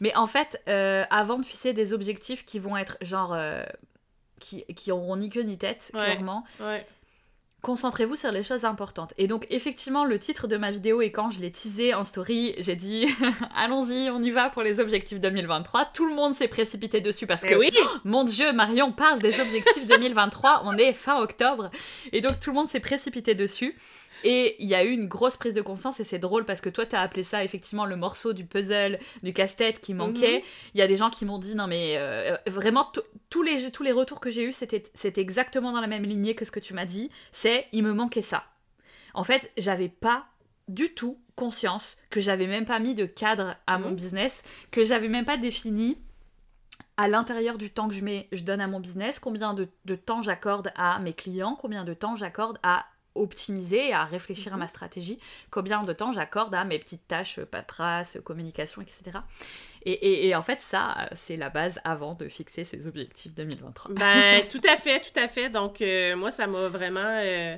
mais 0.01 0.15
en 0.17 0.27
fait, 0.27 0.61
avant 0.67 1.39
de 1.39 1.45
fixer 1.45 1.73
des 1.73 1.93
objectifs 1.93 2.45
qui 2.45 2.59
vont 2.59 2.77
être 2.77 2.99
genre 3.01 3.35
qui, 4.41 4.65
qui 4.75 4.91
auront 4.91 5.17
ni 5.17 5.29
queue 5.29 5.43
ni 5.43 5.59
tête, 5.59 5.91
clairement. 5.93 6.45
Concentrez-vous 7.63 8.17
sur 8.17 8.33
les 8.33 8.43
choses 8.43 8.65
importantes. 8.65 9.13
Et 9.19 9.27
donc, 9.27 9.47
effectivement, 9.51 10.07
le 10.07 10.19
titre 10.19 10.47
de 10.47 10.57
ma 10.57 10.71
vidéo, 10.71 11.03
et 11.03 11.13
quand 11.13 11.29
je 11.31 11.41
l'ai 11.41 11.53
teasé 11.53 11.93
en 11.93 12.05
story, 12.05 12.55
j'ai 12.57 12.75
dit 12.75 13.07
Allons-y, 13.55 14.09
on 14.09 14.23
y 14.23 14.31
va 14.31 14.49
pour 14.49 14.63
les 14.63 14.81
objectifs 14.81 15.21
2023. 15.21 15.91
Tout 15.93 16.07
le 16.07 16.15
monde 16.15 16.35
s'est 16.35 16.49
précipité 16.49 17.03
dessus 17.03 17.27
parce 17.27 17.43
que, 17.43 17.55
oui. 17.55 17.71
mon 18.05 18.25
Dieu, 18.25 18.53
Marion 18.55 18.93
parle 18.93 19.21
des 19.21 19.39
objectifs 19.41 19.87
2023. 19.87 20.63
on 20.65 20.77
est 20.79 20.95
fin 20.95 21.21
octobre. 21.21 21.71
Et 22.13 22.23
donc, 22.23 22.41
tout 22.41 22.49
le 22.49 22.57
monde 22.57 22.71
s'est 22.71 22.81
précipité 22.81 23.35
dessus. 23.35 23.77
Et 24.25 24.57
il 24.63 24.69
y 24.69 24.75
a 24.75 24.85
eu 24.85 24.91
une 24.91 25.07
grosse 25.07 25.37
prise 25.37 25.53
de 25.53 25.63
conscience 25.63 26.01
et 26.01 26.05
c'est 26.05 26.19
drôle 26.19 26.45
parce 26.45 26.61
que 26.61 26.69
toi, 26.69 26.87
tu 26.87 26.97
as 26.97 27.01
appelé 27.01 27.23
ça 27.23 27.45
effectivement 27.45 27.87
le 27.87 27.97
morceau 27.97 28.33
du 28.33 28.45
puzzle, 28.45 28.99
du 29.23 29.33
casse-tête 29.33 29.81
qui 29.81 29.95
manquait. 29.95 30.39
Mhm. 30.39 30.45
Il 30.75 30.79
y 30.79 30.83
a 30.83 30.87
des 30.87 30.97
gens 30.97 31.11
qui 31.11 31.25
m'ont 31.25 31.39
dit 31.39 31.55
non 31.55 31.67
mais 31.67 31.95
euh, 31.97 32.37
vraiment 32.47 32.91
tous 33.31 33.43
les, 33.43 33.71
tous 33.71 33.83
les 33.83 33.93
retours 33.93 34.21
que 34.21 34.31
j'ai 34.31 34.45
eus, 34.45 34.53
c'était 34.53 35.21
exactement 35.21 35.73
dans 35.73 35.81
la 35.81 35.87
même 35.87 36.05
lignée 36.05 36.35
que 36.35 36.45
ce 36.45 36.51
que 36.51 36.61
tu 36.61 36.75
m'as 36.75 36.87
dit. 36.87 37.11
C'est 37.31 37.67
il 37.73 37.83
me 37.83 37.93
manquait 37.93 38.23
ça. 38.23 38.45
En 39.15 39.25
fait, 39.25 39.51
j'avais 39.57 39.89
pas 39.89 40.27
du 40.69 40.95
tout 40.95 41.19
conscience 41.35 41.97
que 42.11 42.21
j'avais 42.21 42.47
même 42.47 42.65
pas 42.65 42.79
mis 42.79 42.95
de 42.95 43.07
cadre 43.07 43.57
à 43.67 43.79
mon 43.79 43.91
mhm. 43.91 43.97
business, 43.97 44.43
que 44.71 44.85
j'avais 44.85 45.09
même 45.09 45.25
pas 45.25 45.37
défini 45.37 45.97
à 46.97 47.09
l'intérieur 47.09 47.57
du 47.57 47.71
temps 47.71 47.89
que 47.89 47.95
je, 47.95 48.05
mets, 48.05 48.29
je 48.31 48.43
donne 48.43 48.61
à 48.61 48.69
mon 48.69 48.79
business, 48.79 49.19
combien 49.19 49.55
de, 49.55 49.69
de 49.87 49.95
temps 49.95 50.23
j'accorde 50.23 50.71
à 50.77 50.99
mes 50.99 51.15
clients, 51.15 51.57
combien 51.59 51.85
de 51.85 51.95
temps 51.95 52.15
j'accorde 52.15 52.59
à 52.63 52.85
optimiser, 53.21 53.93
à 53.93 54.05
réfléchir 54.05 54.53
à 54.55 54.57
ma 54.57 54.65
mhm. 54.65 54.71
stratégie, 54.71 55.19
combien 55.51 55.83
de 55.83 55.93
temps 55.93 56.13
j'accorde 56.13 56.55
à 56.55 56.65
mes 56.65 56.79
petites 56.79 57.07
tâches 57.07 57.39
euh, 57.39 57.47
paperasse, 57.47 58.19
communication, 58.25 58.83
etc. 58.83 59.19
Et, 59.87 60.29
et, 60.29 60.35
en 60.35 60.43
fait, 60.43 60.61
ça, 60.61 61.09
c'est 61.15 61.37
la 61.37 61.49
base 61.49 61.81
avant 61.85 62.15
de 62.15 62.29
fixer 62.29 62.65
ses 62.65 62.87
objectifs 62.87 63.33
2023. 63.33 63.95
Ben, 63.95 64.47
tout 64.51 64.61
à 64.69 64.77
fait, 64.77 65.01
tout 65.01 65.19
à 65.19 65.27
fait. 65.27 65.49
Donc, 65.49 65.81
euh, 65.81 66.17
moi, 66.17 66.31
ça 66.31 66.47
m'a 66.47 66.69
vraiment... 66.69 67.01
Euh, 67.25 67.57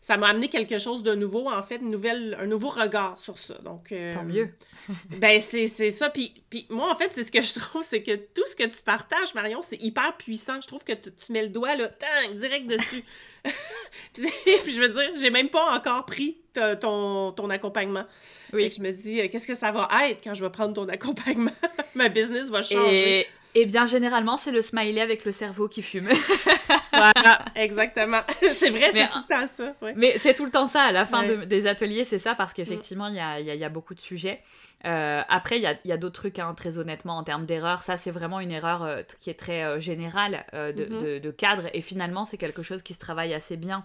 ça 0.00 0.16
m'a 0.16 0.28
amené 0.28 0.48
quelque 0.48 0.78
chose 0.78 1.02
de 1.02 1.14
nouveau, 1.14 1.50
en 1.50 1.62
fait, 1.62 1.76
une 1.76 1.90
nouvelle, 1.90 2.36
un 2.40 2.46
nouveau 2.46 2.68
regard 2.68 3.18
sur 3.18 3.38
ça. 3.38 3.54
Donc, 3.64 3.92
Tant 4.12 4.24
mieux. 4.24 4.50
ben, 5.18 5.40
c'est 5.40 5.66
ça. 5.66 6.10
Puis, 6.10 6.32
puis 6.48 6.66
moi, 6.70 6.90
en 6.90 6.96
fait, 6.96 7.12
c'est 7.12 7.24
ce 7.24 7.32
que 7.32 7.42
je 7.42 7.54
trouve, 7.54 7.82
c'est 7.82 8.02
que 8.02 8.14
tout 8.14 8.46
ce 8.46 8.56
que 8.56 8.64
tu 8.64 8.82
partages, 8.82 9.34
Marion, 9.34 9.60
c'est 9.62 9.80
hyper 9.82 10.16
puissant. 10.16 10.60
Je 10.60 10.66
trouve 10.66 10.84
que 10.84 10.92
tu 10.92 11.32
mets 11.32 11.42
le 11.42 11.48
doigt, 11.48 11.76
là, 11.76 11.90
direct 12.34 12.66
dessus. 12.66 13.04
puis, 14.14 14.72
je 14.72 14.80
veux 14.80 14.88
dire, 14.88 15.10
j'ai 15.16 15.30
même 15.30 15.48
pas 15.48 15.76
encore 15.76 16.06
pris 16.06 16.38
ton, 16.80 17.32
ton 17.32 17.50
accompagnement. 17.50 18.04
Oui. 18.52 18.64
Et 18.64 18.70
je 18.70 18.80
me 18.80 18.90
dis, 18.90 19.20
euh, 19.20 19.28
qu'est-ce 19.28 19.46
que 19.46 19.54
ça 19.54 19.70
va 19.70 19.88
être 20.08 20.22
quand 20.22 20.34
je 20.34 20.44
vais 20.44 20.50
prendre 20.50 20.74
ton 20.74 20.88
accompagnement? 20.88 21.52
Ma 21.94 22.08
business 22.08 22.50
va 22.50 22.62
changer. 22.62 23.20
Et, 23.20 23.26
bien, 23.66 23.86
généralement, 23.86 24.36
c'est 24.36 24.52
le 24.52 24.62
smiley 24.62 25.00
avec 25.00 25.24
le 25.24 25.32
cerveau 25.32 25.68
qui 25.68 25.82
fume. 25.82 26.08
voilà, 26.92 27.44
exactement. 27.54 28.20
c'est 28.52 28.70
vrai, 28.70 28.92
c'est 28.92 29.08
tout 29.08 29.18
le 29.18 29.28
temps 29.28 29.46
ça. 29.46 29.74
Mais 29.96 30.18
c'est 30.18 30.34
tout 30.34 30.44
le 30.44 30.50
temps 30.50 30.66
ça. 30.66 30.82
À 30.82 30.92
la 30.92 31.06
fin 31.06 31.24
des 31.24 31.66
ateliers, 31.66 32.04
c'est 32.04 32.18
ça, 32.18 32.34
parce 32.34 32.52
qu'effectivement, 32.52 33.08
il 33.08 33.14
y, 33.14 33.20
a, 33.20 33.40
y, 33.40 33.64
a, 33.64 33.68
beaucoup 33.68 33.94
de 33.94 34.00
sujets. 34.00 34.42
Euh, 34.84 35.22
après, 35.28 35.58
il 35.58 35.62
y 35.62 35.66
a, 35.66 35.76
y 35.84 35.92
a 35.92 35.96
d'autres 35.96 36.20
trucs, 36.20 36.38
hein, 36.38 36.54
très 36.54 36.78
honnêtement, 36.78 37.16
en 37.16 37.24
termes 37.24 37.46
d'erreur. 37.46 37.82
Ça, 37.82 37.96
c'est 37.96 38.10
vraiment 38.10 38.40
une 38.40 38.52
erreur 38.52 38.82
euh, 38.82 39.02
qui 39.20 39.30
est 39.30 39.38
très 39.38 39.64
euh, 39.64 39.78
générale 39.78 40.44
mm-hmm. 40.52 40.74
de, 40.74 41.18
de, 41.18 41.30
cadre. 41.30 41.64
Et 41.72 41.80
finalement, 41.80 42.24
c'est 42.24 42.38
quelque 42.38 42.62
chose 42.62 42.82
qui 42.82 42.94
se 42.94 42.98
travaille 42.98 43.34
assez 43.34 43.56
bien 43.56 43.84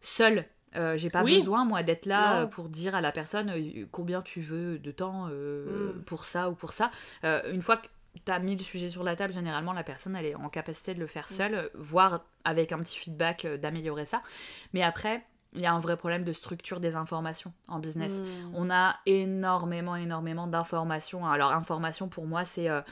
seul. 0.00 0.44
j'ai 0.94 1.10
pas 1.10 1.22
besoin, 1.22 1.64
moi, 1.64 1.82
d'être 1.82 2.06
là 2.06 2.46
pour 2.46 2.68
dire 2.68 2.94
à 2.94 3.00
la 3.00 3.12
personne 3.12 3.52
combien 3.90 4.22
tu 4.22 4.40
veux 4.40 4.78
de 4.78 4.90
temps 4.90 5.26
mm. 5.26 6.02
pour 6.06 6.24
ça 6.24 6.50
ou 6.50 6.54
pour 6.54 6.72
ça. 6.72 6.90
une 7.24 7.62
fois 7.62 7.80
que 8.14 8.18
tu 8.24 8.32
as 8.32 8.38
mis 8.38 8.56
le 8.56 8.62
sujet 8.62 8.88
sur 8.88 9.04
la 9.04 9.16
table, 9.16 9.32
généralement, 9.32 9.72
la 9.72 9.84
personne, 9.84 10.16
elle 10.16 10.26
est 10.26 10.34
en 10.34 10.48
capacité 10.48 10.94
de 10.94 11.00
le 11.00 11.06
faire 11.06 11.26
mm. 11.30 11.34
seule, 11.34 11.70
voire 11.74 12.24
avec 12.44 12.72
un 12.72 12.78
petit 12.78 12.98
feedback 12.98 13.46
d'améliorer 13.46 14.04
ça. 14.04 14.22
Mais 14.72 14.82
après, 14.82 15.24
il 15.54 15.60
y 15.60 15.66
a 15.66 15.72
un 15.72 15.80
vrai 15.80 15.96
problème 15.96 16.24
de 16.24 16.32
structure 16.32 16.80
des 16.80 16.96
informations 16.96 17.52
en 17.66 17.78
business. 17.78 18.20
Hmm. 18.20 18.52
On 18.54 18.70
a 18.70 18.96
énormément, 19.06 19.96
énormément 19.96 20.46
d'informations. 20.46 21.26
Alors, 21.26 21.52
information 21.52 22.08
pour 22.08 22.26
moi, 22.26 22.44
c'est. 22.44 22.68
Euh, 22.68 22.82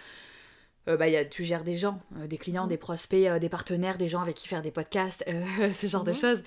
euh, 0.88 0.96
bah, 0.96 1.08
y 1.08 1.16
a, 1.16 1.24
tu 1.24 1.44
gères 1.44 1.64
des 1.64 1.74
gens, 1.74 2.00
euh, 2.16 2.26
des 2.26 2.38
clients, 2.38 2.66
hmm. 2.66 2.70
des 2.70 2.76
prospects, 2.76 3.38
des 3.38 3.48
partenaires, 3.48 3.98
des 3.98 4.08
gens 4.08 4.22
avec 4.22 4.36
qui 4.36 4.48
faire 4.48 4.62
des 4.62 4.70
podcasts, 4.70 5.24
ce 5.72 5.86
genre 5.86 6.04
de 6.04 6.12
hmm. 6.12 6.14
choses. 6.14 6.42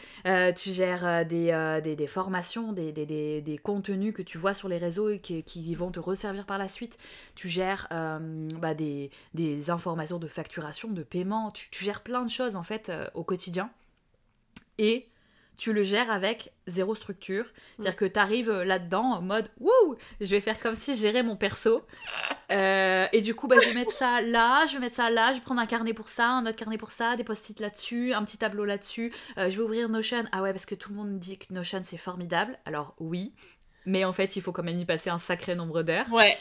tu 0.55 0.71
gères 0.71 1.25
des, 1.25 1.79
des, 1.83 1.95
des, 1.95 2.07
formations, 2.07 2.73
des, 2.73 2.91
des, 2.91 3.41
des, 3.41 3.57
contenus 3.57 4.13
que 4.13 4.21
tu 4.21 4.37
vois 4.37 4.53
sur 4.53 4.67
les 4.67 4.77
réseaux 4.77 5.09
et 5.09 5.19
qui, 5.19 5.43
qui 5.43 5.75
vont 5.75 5.91
te 5.91 5.99
resservir 5.99 6.45
par 6.45 6.57
la 6.57 6.67
suite. 6.67 6.97
Tu 7.35 7.47
gères 7.47 7.87
bah, 7.89 8.73
des, 8.73 9.11
informations 9.69 10.19
de 10.19 10.27
facturation, 10.27 10.89
de 10.89 11.03
paiement. 11.03 11.51
Tu, 11.51 11.69
tu, 11.69 11.83
gères 11.83 12.01
plein 12.01 12.25
de 12.25 12.29
choses 12.29 12.55
en 12.55 12.63
fait 12.63 12.91
au 13.13 13.23
quotidien. 13.23 13.69
Et 14.77 15.10
tu 15.61 15.73
le 15.73 15.83
gères 15.83 16.09
avec 16.09 16.51
zéro 16.65 16.95
structure. 16.95 17.45
C'est-à-dire 17.75 17.95
que 17.95 18.05
tu 18.05 18.19
arrives 18.19 18.49
euh, 18.49 18.63
là-dedans 18.63 19.03
en 19.03 19.21
mode 19.21 19.47
Wouh, 19.59 19.95
je 20.19 20.25
vais 20.25 20.41
faire 20.41 20.59
comme 20.59 20.73
si 20.73 20.95
je 20.95 21.01
gérais 21.01 21.21
mon 21.21 21.35
perso. 21.35 21.85
Euh, 22.51 23.05
et 23.13 23.21
du 23.21 23.35
coup, 23.35 23.47
bah, 23.47 23.57
je 23.61 23.69
vais 23.69 23.75
mettre 23.75 23.91
ça 23.91 24.21
là, 24.21 24.65
je 24.65 24.73
vais 24.73 24.79
mettre 24.79 24.95
ça 24.95 25.11
là, 25.11 25.29
je 25.29 25.35
vais 25.35 25.41
prendre 25.41 25.61
un 25.61 25.67
carnet 25.67 25.93
pour 25.93 26.07
ça, 26.07 26.29
un 26.29 26.47
autre 26.47 26.55
carnet 26.55 26.79
pour 26.79 26.89
ça, 26.89 27.15
des 27.15 27.23
post-it 27.23 27.59
là-dessus, 27.59 28.11
un 28.11 28.23
petit 28.23 28.39
tableau 28.39 28.65
là-dessus. 28.65 29.13
Euh, 29.37 29.49
je 29.51 29.57
vais 29.57 29.61
ouvrir 29.61 29.87
Notion. 29.87 30.23
Ah 30.31 30.41
ouais, 30.41 30.51
parce 30.51 30.65
que 30.65 30.73
tout 30.73 30.89
le 30.89 30.95
monde 30.95 31.19
dit 31.19 31.37
que 31.37 31.53
Notion 31.53 31.81
c'est 31.83 31.97
formidable. 31.97 32.57
Alors 32.65 32.95
oui. 32.99 33.31
Mais 33.85 34.03
en 34.03 34.13
fait, 34.13 34.35
il 34.35 34.41
faut 34.41 34.51
quand 34.51 34.63
même 34.63 34.79
y 34.79 34.85
passer 34.85 35.11
un 35.11 35.19
sacré 35.19 35.53
nombre 35.53 35.83
d'heures. 35.83 36.11
Ouais. 36.11 36.35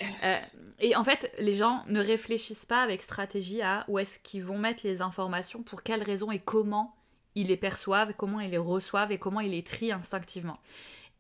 et 0.79 0.97
en 0.97 1.05
fait, 1.05 1.31
les 1.39 1.53
gens 1.53 1.83
ne 1.89 2.03
réfléchissent 2.03 2.67
pas 2.67 2.83
avec 2.83 3.03
stratégie 3.03 3.61
à 3.61 3.85
où 3.87 3.99
est-ce 3.99 4.19
qu'ils 4.19 4.45
vont 4.45 4.59
mettre 4.59 4.81
les 4.85 5.03
informations, 5.03 5.63
pour 5.63 5.83
quelles 5.83 6.03
raisons 6.03 6.33
et 6.33 6.39
comment 6.39 6.97
ils 7.41 7.49
les 7.49 7.57
perçoivent, 7.57 8.15
comment 8.17 8.41
ils 8.41 8.51
les 8.51 8.59
reçoivent 8.59 9.13
et 9.13 9.19
comment 9.19 9.41
ils 9.41 9.51
les 9.51 9.63
trient 9.63 9.93
instinctivement. 9.93 10.59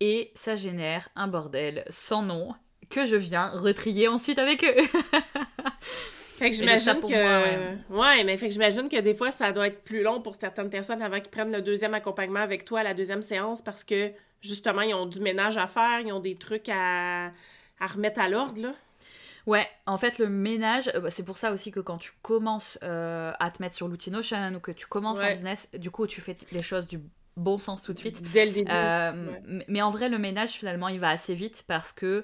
Et 0.00 0.30
ça 0.34 0.56
génère 0.56 1.08
un 1.16 1.28
bordel 1.28 1.84
sans 1.88 2.22
nom 2.22 2.54
que 2.88 3.04
je 3.04 3.16
viens 3.16 3.50
retrier 3.50 4.08
ensuite 4.08 4.38
avec 4.38 4.64
eux. 4.64 4.74
Fait 6.40 6.48
que 6.48 6.56
j'imagine 6.56 7.02
que. 7.02 7.92
ouais. 7.92 8.24
mais 8.24 8.38
fait 8.38 8.48
que 8.48 8.54
j'imagine 8.54 8.88
que 8.88 8.98
des 8.98 9.12
fois, 9.12 9.30
ça 9.30 9.52
doit 9.52 9.66
être 9.66 9.84
plus 9.84 10.02
long 10.02 10.22
pour 10.22 10.36
certaines 10.36 10.70
personnes 10.70 11.02
avant 11.02 11.20
qu'ils 11.20 11.30
prennent 11.30 11.52
le 11.52 11.60
deuxième 11.60 11.92
accompagnement 11.92 12.40
avec 12.40 12.64
toi 12.64 12.80
à 12.80 12.82
la 12.82 12.94
deuxième 12.94 13.20
séance 13.20 13.60
parce 13.60 13.84
que 13.84 14.10
justement, 14.40 14.80
ils 14.80 14.94
ont 14.94 15.04
du 15.04 15.20
ménage 15.20 15.58
à 15.58 15.66
faire, 15.66 16.00
ils 16.00 16.10
ont 16.14 16.18
des 16.18 16.36
trucs 16.36 16.70
à, 16.70 17.26
à 17.78 17.86
remettre 17.86 18.20
à 18.20 18.30
l'ordre, 18.30 18.62
là. 18.62 18.74
Ouais, 19.50 19.66
en 19.84 19.98
fait, 19.98 20.20
le 20.20 20.28
ménage, 20.28 20.92
euh, 20.94 21.00
bah, 21.00 21.10
c'est 21.10 21.24
pour 21.24 21.36
ça 21.36 21.50
aussi 21.50 21.72
que 21.72 21.80
quand 21.80 21.98
tu 21.98 22.12
commences 22.22 22.78
euh, 22.84 23.32
à 23.40 23.50
te 23.50 23.60
mettre 23.60 23.74
sur 23.74 23.88
l'outil 23.88 24.12
Notion 24.12 24.54
ou 24.54 24.60
que 24.60 24.70
tu 24.70 24.86
commences 24.86 25.18
en 25.18 25.28
business, 25.28 25.68
du 25.76 25.90
coup, 25.90 26.06
tu 26.06 26.20
fais 26.20 26.36
les 26.52 26.62
choses 26.62 26.86
du 26.86 27.00
bon 27.36 27.58
sens 27.58 27.82
tout 27.82 27.92
de 27.92 27.98
suite. 27.98 28.22
Dès 28.30 28.46
le 28.46 28.52
début. 28.52 28.70
Euh, 28.70 29.32
mais 29.66 29.82
en 29.82 29.90
vrai, 29.90 30.08
le 30.08 30.18
ménage, 30.18 30.50
finalement, 30.50 30.86
il 30.86 31.00
va 31.00 31.08
assez 31.08 31.34
vite 31.34 31.64
parce 31.66 31.90
que 31.90 32.22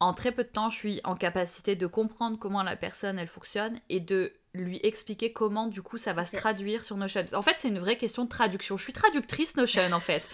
en 0.00 0.14
très 0.14 0.32
peu 0.32 0.42
de 0.42 0.48
temps, 0.48 0.68
je 0.68 0.76
suis 0.76 1.00
en 1.04 1.14
capacité 1.14 1.76
de 1.76 1.86
comprendre 1.86 2.40
comment 2.40 2.64
la 2.64 2.74
personne, 2.74 3.20
elle 3.20 3.28
fonctionne 3.28 3.78
et 3.88 4.00
de 4.00 4.32
lui 4.52 4.80
expliquer 4.82 5.32
comment, 5.32 5.68
du 5.68 5.80
coup, 5.80 5.96
ça 5.96 6.12
va 6.12 6.24
se 6.24 6.34
traduire 6.34 6.82
sur 6.82 6.96
Notion. 6.96 7.24
En 7.34 7.42
fait, 7.42 7.54
c'est 7.56 7.68
une 7.68 7.78
vraie 7.78 7.96
question 7.96 8.24
de 8.24 8.28
traduction. 8.28 8.76
Je 8.76 8.82
suis 8.82 8.92
traductrice 8.92 9.54
Notion, 9.54 9.92
en 9.92 10.00
fait. 10.00 10.24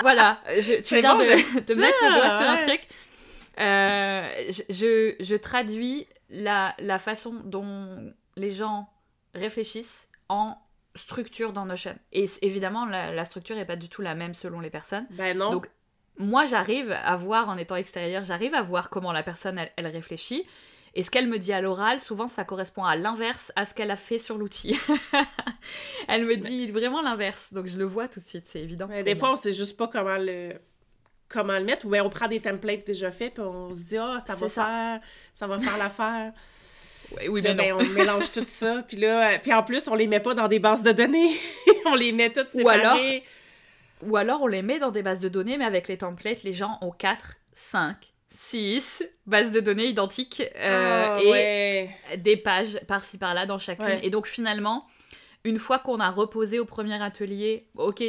voilà, 0.00 0.40
je, 0.48 0.82
tu 0.82 0.98
viens 0.98 1.14
de, 1.14 1.20
mettre 1.20 2.02
le 2.02 2.14
doigt 2.16 2.38
sur 2.38 2.48
un 2.48 2.56
truc. 2.66 2.80
Euh, 3.60 4.28
je, 4.68 5.14
je, 5.20 5.34
traduis 5.36 6.06
la, 6.28 6.74
la, 6.78 6.98
façon 6.98 7.34
dont 7.44 8.12
les 8.36 8.50
gens 8.50 8.88
réfléchissent 9.34 10.08
en 10.28 10.58
structure 10.96 11.52
dans 11.52 11.64
Notion. 11.64 11.96
Et 12.12 12.26
évidemment, 12.42 12.84
la, 12.84 13.12
la 13.12 13.24
structure 13.24 13.56
n'est 13.56 13.64
pas 13.64 13.76
du 13.76 13.88
tout 13.88 14.02
la 14.02 14.14
même 14.14 14.34
selon 14.34 14.60
les 14.60 14.70
personnes. 14.70 15.06
Ben 15.10 15.38
non. 15.38 15.50
Donc, 15.50 15.68
moi, 16.18 16.46
j'arrive 16.46 16.92
à 16.92 17.16
voir, 17.16 17.48
en 17.48 17.56
étant 17.56 17.76
extérieur, 17.76 18.22
j'arrive 18.22 18.54
à 18.54 18.62
voir 18.62 18.90
comment 18.90 19.12
la 19.12 19.22
personne, 19.22 19.60
elle, 19.76 19.86
réfléchit. 19.86 20.46
Et 20.96 21.02
ce 21.02 21.10
qu'elle 21.10 21.26
me 21.26 21.38
dit 21.38 21.52
à 21.52 21.60
l'oral, 21.60 21.98
souvent, 21.98 22.28
ça 22.28 22.44
correspond 22.44 22.84
à 22.84 22.94
l'inverse 22.94 23.50
à 23.56 23.64
ce 23.64 23.74
qu'elle 23.74 23.90
a 23.90 23.96
fait 23.96 24.18
sur 24.18 24.38
l'outil. 24.38 24.78
elle 26.08 26.24
me 26.24 26.36
dit 26.36 26.70
vraiment 26.70 27.02
l'inverse. 27.02 27.52
Donc, 27.52 27.66
je 27.66 27.76
le 27.76 27.84
vois 27.84 28.06
tout 28.06 28.20
de 28.20 28.24
suite, 28.24 28.46
c'est 28.46 28.60
évident. 28.60 28.86
Mais 28.88 29.02
des 29.02 29.16
fois, 29.16 29.32
on 29.32 29.36
sait 29.36 29.52
juste 29.52 29.76
pas 29.76 29.88
comment 29.88 30.18
le 30.18 30.54
comment 31.34 31.58
le 31.58 31.64
mettre. 31.64 31.84
Ou 31.86 31.90
bien 31.90 32.04
on 32.04 32.10
prend 32.10 32.28
des 32.28 32.40
templates 32.40 32.86
déjà 32.86 33.10
faits 33.10 33.34
puis 33.34 33.42
on 33.42 33.72
se 33.72 33.82
dit 33.82 33.96
ah 33.98 34.20
ça 34.26 34.34
va 34.34 34.48
faire 34.48 35.00
ça 35.32 35.46
va 35.46 35.58
faire 35.58 35.78
l'affaire. 35.78 36.32
Oui, 37.18 37.28
oui 37.28 37.42
mais 37.42 37.54
ben, 37.54 37.74
on 37.74 37.84
mélange 37.90 38.32
tout 38.32 38.46
ça 38.46 38.82
puis 38.88 38.96
là 38.96 39.38
puis 39.38 39.52
en 39.52 39.62
plus 39.62 39.88
on 39.88 39.94
les 39.94 40.06
met 40.06 40.20
pas 40.20 40.32
dans 40.32 40.48
des 40.48 40.58
bases 40.58 40.82
de 40.82 40.90
données. 40.90 41.36
On 41.86 41.94
les 41.94 42.12
met 42.12 42.32
toutes 42.32 42.48
séparées 42.48 42.70
ou 42.70 42.70
alors 42.70 42.98
ou 44.06 44.16
alors 44.16 44.42
on 44.42 44.46
les 44.46 44.62
met 44.62 44.78
dans 44.78 44.90
des 44.90 45.02
bases 45.02 45.20
de 45.20 45.28
données, 45.28 45.56
mais 45.56 45.64
avec 45.64 45.88
les 45.88 45.98
templates, 45.98 46.42
les 46.42 46.52
gens 46.52 46.78
ont 46.80 46.90
4, 46.90 47.36
5, 47.52 47.96
6 48.30 49.04
bases 49.26 49.52
de 49.52 49.60
données 49.60 49.86
identiques 49.86 50.42
euh, 50.56 51.18
ah, 51.18 51.18
et 51.22 51.88
des 52.16 52.36
pages 52.36 52.80
par-ci 52.86 53.18
par-là 53.18 53.46
dans 53.46 53.58
chacune. 53.58 53.98
Et 54.02 54.10
donc 54.10 54.26
finalement, 54.26 54.86
une 55.44 55.58
fois 55.58 55.78
qu'on 55.78 56.00
a 56.00 56.10
reposé 56.10 56.58
au 56.58 56.64
premier 56.64 57.00
atelier, 57.02 57.68
ok, 57.76 58.02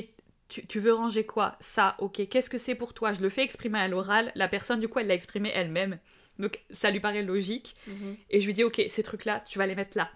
tu, 0.48 0.80
veux 0.80 0.94
ranger 0.94 1.26
quoi? 1.26 1.56
Ça, 1.60 1.96
ok, 2.00 2.28
qu'est-ce 2.30 2.50
que 2.50 2.58
c'est 2.58 2.76
pour 2.76 2.94
toi? 2.94 3.14
Je 3.14 3.22
le 3.22 3.30
fais 3.30 3.44
exprimer 3.44 3.80
à 3.80 3.88
l'oral, 3.88 4.32
la 4.36 4.48
personne 4.48 4.80
du 4.80 4.88
coup 4.88 5.00
elle 5.00 5.08
l'a 5.08 5.16
exprimé 5.16 5.50
elle-même. 5.54 6.00
Donc 6.40 6.60
ça 6.72 6.92
lui 6.92 7.00
paraît 7.00 7.24
logique. 7.24 7.76
Mhm. 7.88 8.18
Et 8.30 8.40
je 8.40 8.46
lui 8.46 8.54
dis, 8.54 8.64
ok, 8.64 8.82
ces 8.88 9.04
trucs-là, 9.04 9.44
tu 9.48 9.58
vas 9.58 9.66
les 9.66 9.76
mettre 9.76 9.98
là. 9.98 10.10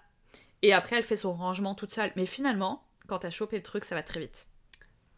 Et 0.62 0.74
après, 0.74 0.98
elle 0.98 1.04
fait 1.04 1.15
son 1.15 1.34
rangement 1.34 1.76
toute 1.76 1.94
seule. 1.94 2.12
Mais 2.15 2.26
finalement, 2.26 2.86
quand 3.08 3.20
tu 3.20 3.28
as 3.28 3.30
chopé 3.30 3.58
le 3.58 3.63
truc, 3.63 3.84
ça 3.84 3.96
va 3.96 4.04
très 4.04 4.20
vite. 4.20 4.48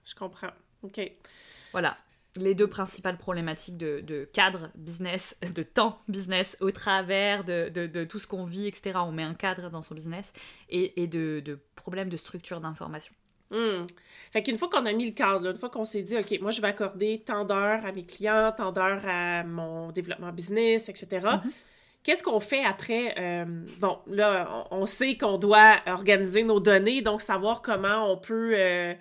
Je 0.05 0.15
comprends. 0.15 0.51
OK. 0.83 0.99
Voilà. 1.71 1.97
Les 2.37 2.55
deux 2.55 2.67
principales 2.67 3.17
problématiques 3.17 3.77
de, 3.77 4.29
cadre 4.33 4.69
business, 4.75 5.35
de 5.55 5.63
temps 5.63 6.01
business, 6.07 6.55
au 6.61 6.71
travers 6.71 7.43
de, 7.43 8.03
tout 8.05 8.19
ce 8.19 8.27
qu'on 8.27 8.45
vit, 8.45 8.67
etc. 8.67 8.99
On 9.03 9.11
met 9.11 9.23
un 9.23 9.33
cadre 9.33 9.69
dans 9.69 9.81
son 9.81 9.95
business 9.95 10.31
et, 10.69 11.07
de, 11.07 11.59
problèmes 11.75 12.09
de 12.09 12.17
structure 12.17 12.61
d'information. 12.61 13.13
Hmm. 13.51 13.85
Fait 14.31 14.41
qu'une 14.41 14.57
fois 14.57 14.69
qu'on 14.69 14.85
a 14.85 14.93
mis 14.93 15.05
le 15.05 15.11
cadre, 15.11 15.49
une 15.49 15.57
fois 15.57 15.69
qu'on 15.69 15.85
s'est 15.85 16.03
dit, 16.03 16.17
OK, 16.17 16.39
moi, 16.41 16.51
je 16.51 16.61
vais 16.61 16.69
accorder 16.69 17.21
tant 17.25 17.43
d'heures 17.43 17.85
à 17.85 17.91
mes 17.91 18.05
clients, 18.05 18.53
tant 18.55 18.71
d'heures 18.71 19.01
à 19.05 19.43
mon 19.43 19.91
développement 19.91 20.31
business, 20.31 20.89
etc., 20.89 21.07
mm-hmm. 21.11 21.51
Qu'est-ce 22.03 22.23
qu'on 22.23 22.39
fait 22.39 22.63
après? 22.65 23.13
Euh, 23.19 23.45
bon, 23.79 23.99
là, 24.07 24.65
on, 24.71 24.87
sait 24.87 25.17
qu'on 25.17 25.37
doit 25.37 25.75
organiser 25.85 26.43
nos 26.43 26.59
données, 26.59 27.03
donc 27.03 27.21
savoir 27.21 27.61
comment 27.61 28.11
on 28.11 28.17
peut 28.17 28.53
euh, 28.55 28.95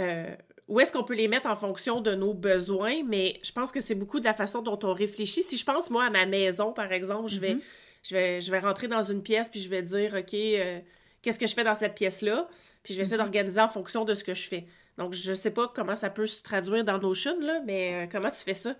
euh, 0.00 0.34
où 0.66 0.80
est-ce 0.80 0.90
qu'on 0.90 1.04
peut 1.04 1.14
les 1.14 1.28
mettre 1.28 1.46
en 1.46 1.54
fonction 1.54 2.00
de 2.00 2.16
nos 2.16 2.34
besoins, 2.34 3.04
mais 3.04 3.38
je 3.44 3.52
pense 3.52 3.70
que 3.70 3.80
c'est 3.80 3.94
beaucoup 3.94 4.18
de 4.18 4.24
la 4.24 4.34
façon 4.34 4.60
dont 4.60 4.78
on 4.82 4.92
réfléchit. 4.92 5.42
Si 5.42 5.56
je 5.56 5.64
pense, 5.64 5.88
moi, 5.88 6.06
à 6.06 6.10
ma 6.10 6.26
maison, 6.26 6.72
par 6.72 6.92
exemple, 6.92 7.28
je, 7.28 7.38
vais, 7.38 7.54
mm-hmm. 7.54 7.62
je, 8.02 8.14
vais, 8.14 8.40
je 8.40 8.50
vais 8.50 8.58
rentrer 8.58 8.88
dans 8.88 9.02
une 9.02 9.22
pièce, 9.22 9.48
puis 9.48 9.60
je 9.60 9.68
vais 9.68 9.82
dire, 9.82 10.14
OK, 10.18 10.34
euh, 10.34 10.80
qu'est-ce 11.22 11.38
que 11.38 11.46
je 11.46 11.54
fais 11.54 11.64
dans 11.64 11.74
cette 11.74 11.94
pièce-là? 11.94 12.48
Puis 12.82 12.94
je 12.94 12.98
vais 12.98 13.02
essayer 13.02 13.16
mm-hmm. 13.16 13.20
d'organiser 13.20 13.60
en 13.60 13.68
fonction 13.68 14.04
de 14.04 14.14
ce 14.14 14.24
que 14.24 14.34
je 14.34 14.48
fais. 14.48 14.66
Donc, 14.98 15.14
je 15.14 15.32
sais 15.32 15.52
pas 15.52 15.72
comment 15.74 15.96
ça 15.96 16.10
peut 16.10 16.26
se 16.26 16.42
traduire 16.42 16.84
dans 16.84 16.98
Notion, 16.98 17.38
là, 17.40 17.60
mais 17.64 17.94
euh, 17.94 18.06
comment 18.10 18.30
tu 18.30 18.42
fais 18.42 18.54
ça? 18.54 18.74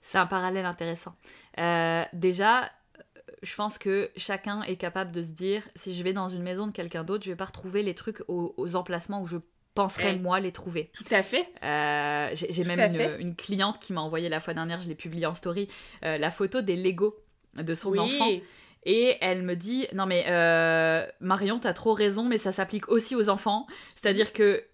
C'est 0.00 0.18
un 0.18 0.26
parallèle 0.26 0.64
intéressant. 0.64 1.14
déjà, 2.12 2.70
je 3.42 3.54
pense 3.56 3.78
que 3.78 4.10
chacun 4.16 4.62
est 4.62 4.76
capable 4.76 5.10
de 5.10 5.22
se 5.22 5.28
dire 5.28 5.62
si 5.74 5.92
je 5.92 6.02
vais 6.04 6.12
dans 6.12 6.28
une 6.28 6.42
maison 6.42 6.66
de 6.68 6.72
quelqu'un 6.72 7.02
d'autre, 7.02 7.24
je 7.24 7.30
vais 7.30 7.36
pas 7.36 7.46
retrouver 7.46 7.82
les 7.82 7.94
trucs 7.94 8.22
aux 8.28 8.76
emplacements 8.76 9.20
où 9.20 9.26
je 9.26 9.38
penserais 9.78 10.16
moi 10.16 10.40
les 10.40 10.50
trouver. 10.50 10.90
Tout 10.92 11.04
à 11.12 11.22
fait. 11.22 11.48
Euh, 11.62 12.30
j'ai 12.34 12.64
même 12.64 13.20
une, 13.20 13.36
cliente 13.36 13.78
qui 13.78 13.92
m'a 13.92 14.00
envoyé 14.00 14.28
la 14.28 14.40
fois 14.40 14.52
dernière, 14.54 14.80
je 14.80 14.88
l'ai 14.88 14.96
publié 14.96 15.24
en 15.26 15.34
story, 15.34 15.68
euh, 16.04 16.18
la 16.18 16.30
photo 16.32 16.60
des 16.60 16.74
Lego 16.74 17.16
de 17.54 17.74
son 17.74 17.96
enfant. 17.96 18.28
Et 18.84 19.16
elle 19.20 19.42
me 19.42 19.54
dit 19.54 19.86
Non, 19.92 20.06
mais 20.06 20.24
euh, 20.28 21.06
Marion, 21.20 21.58
t'as 21.58 21.72
trop 21.72 21.92
raison, 21.92 22.24
mais 22.24 22.38
ça 22.38 22.52
s'applique 22.52 22.88
aussi 22.88 23.14
aux 23.14 23.28
enfants. 23.28 23.66
C'est-à-dire 24.00 24.32
que 24.32 24.64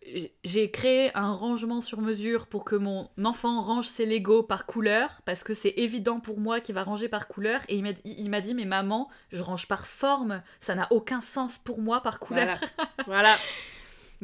j'ai 0.45 0.71
créé 0.71 1.11
un 1.17 1.33
rangement 1.33 1.81
sur 1.81 2.01
mesure 2.01 2.47
pour 2.47 2.64
que 2.64 2.77
mon 2.77 3.09
enfant 3.23 3.61
range 3.61 3.87
ses 3.87 4.07
Lego 4.07 4.43
par 4.43 4.67
couleur, 4.67 5.21
parce 5.25 5.43
que 5.43 5.55
c'est 5.55 5.75
évident 5.77 6.21
pour 6.21 6.38
moi 6.38 6.61
qu'il 6.61 6.75
va 6.75 6.83
ranger 6.83 7.09
par 7.09 7.29
couleur. 7.29 7.61
Et 7.69 7.83
il 8.05 8.31
m'a 8.31 8.40
dit 8.40 8.55
Mais 8.55 8.67
maman, 8.67 9.09
je 9.31 9.43
range 9.43 9.67
par 9.67 9.87
forme, 9.87 10.43
ça 10.61 10.75
n'a 10.75 10.87
aucun 10.90 11.21
sens 11.21 11.59
pour 11.59 11.81
moi 11.81 12.01
par 12.01 12.21
couleur. 12.21 12.59
Voilà. 13.07 13.07
voilà. 13.07 13.37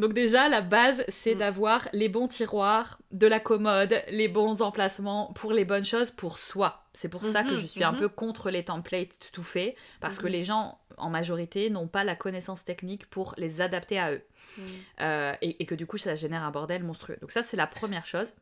Donc 0.01 0.15
déjà, 0.15 0.49
la 0.49 0.63
base, 0.63 1.05
c'est 1.09 1.35
mm. 1.35 1.39
d'avoir 1.39 1.89
les 1.93 2.09
bons 2.09 2.27
tiroirs 2.27 2.99
de 3.13 3.27
la 3.27 3.39
commode, 3.39 4.03
les 4.09 4.29
bons 4.29 4.63
emplacements 4.63 5.31
pour 5.35 5.53
les 5.53 5.67
bonnes 5.67 5.85
choses 5.85 6.11
pour 6.11 6.39
soi. 6.39 6.87
C'est 6.95 7.11
pour 7.11 7.23
ça 7.23 7.45
que 7.45 7.51
mm-hmm, 7.51 7.57
je 7.57 7.67
suis 7.67 7.85
un 7.85 7.93
mm-hmm. 7.93 7.99
peu 7.99 8.09
contre 8.09 8.51
les 8.51 8.65
templates 8.65 9.31
tout 9.33 9.43
faits, 9.43 9.77
parce 10.01 10.19
que 10.19 10.27
mm-hmm. 10.27 10.31
les 10.31 10.43
gens, 10.43 10.79
en 10.97 11.11
majorité, 11.11 11.69
n'ont 11.69 11.87
pas 11.87 12.03
la 12.03 12.17
connaissance 12.17 12.65
technique 12.65 13.11
pour 13.11 13.35
les 13.37 13.61
adapter 13.61 13.99
à 13.99 14.13
eux. 14.13 14.23
Mm. 14.57 14.63
Euh, 15.03 15.35
et, 15.43 15.67
que 15.67 15.75
du 15.75 15.87
coup, 15.87 15.99
ça 15.99 16.15
génère 16.15 16.45
un 16.45 16.51
bordel 16.51 16.83
monstrueux. 16.83 17.19
Donc 17.21 17.31
ça, 17.31 17.43
c'est 17.43 17.59
la 17.59 17.67
première 17.67 18.07
chose. 18.07 18.33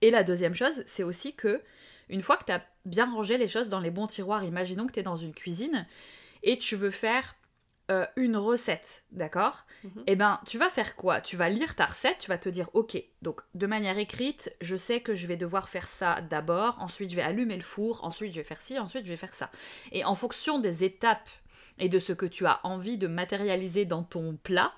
Et 0.00 0.10
la 0.10 0.24
deuxième 0.24 0.54
chose, 0.54 0.82
c'est 0.86 1.02
aussi 1.02 1.34
que, 1.34 1.60
une 2.08 2.22
fois 2.22 2.38
que 2.38 2.44
tu 2.44 2.52
as 2.52 2.64
bien 2.86 3.10
rangé 3.12 3.36
les 3.36 3.48
choses 3.48 3.68
dans 3.68 3.80
les 3.80 3.90
bons 3.90 4.06
tiroirs, 4.06 4.44
imaginons 4.44 4.86
que 4.86 4.92
tu 4.92 5.00
es 5.00 5.02
dans 5.04 5.16
une 5.16 5.34
cuisine, 5.34 5.86
et 6.42 6.56
tu 6.56 6.74
veux 6.74 6.90
faire 6.90 7.36
euh, 7.90 8.06
une 8.16 8.36
recette, 8.36 9.04
d'accord 9.12 9.66
mhm. 9.84 10.04
Eh 10.06 10.16
ben, 10.16 10.40
tu 10.46 10.56
vas 10.56 10.70
faire 10.70 10.96
quoi? 10.96 11.20
Tu 11.20 11.36
vas 11.36 11.50
lire 11.50 11.74
ta 11.74 11.84
recette, 11.84 12.18
tu 12.18 12.28
vas 12.28 12.38
te 12.38 12.48
dire, 12.48 12.70
ok, 12.72 12.96
donc 13.20 13.42
de 13.54 13.66
manière 13.66 13.98
écrite, 13.98 14.54
je 14.62 14.74
sais 14.74 15.00
que 15.00 15.14
je 15.14 15.26
vais 15.26 15.36
devoir 15.36 15.68
faire 15.68 15.86
ça 15.86 16.22
d'abord, 16.22 16.78
ensuite 16.80 17.10
je 17.10 17.16
vais 17.16 17.22
allumer 17.22 17.56
le 17.56 17.62
four, 17.62 18.02
ensuite 18.02 18.32
je 18.32 18.40
vais 18.40 18.44
faire 18.44 18.60
ci, 18.60 18.78
ensuite 18.78 19.04
je 19.04 19.10
vais 19.10 19.16
faire 19.16 19.34
ça. 19.34 19.50
Et 19.92 20.04
en 20.04 20.14
fonction 20.14 20.58
des 20.58 20.82
étapes 20.84 21.28
et 21.78 21.88
de 21.88 21.98
ce 21.98 22.12
que 22.12 22.26
tu 22.26 22.46
as 22.46 22.60
envie 22.62 22.96
de 22.96 23.06
matérialiser 23.06 23.84
dans 23.84 24.02
ton 24.02 24.36
plat, 24.42 24.72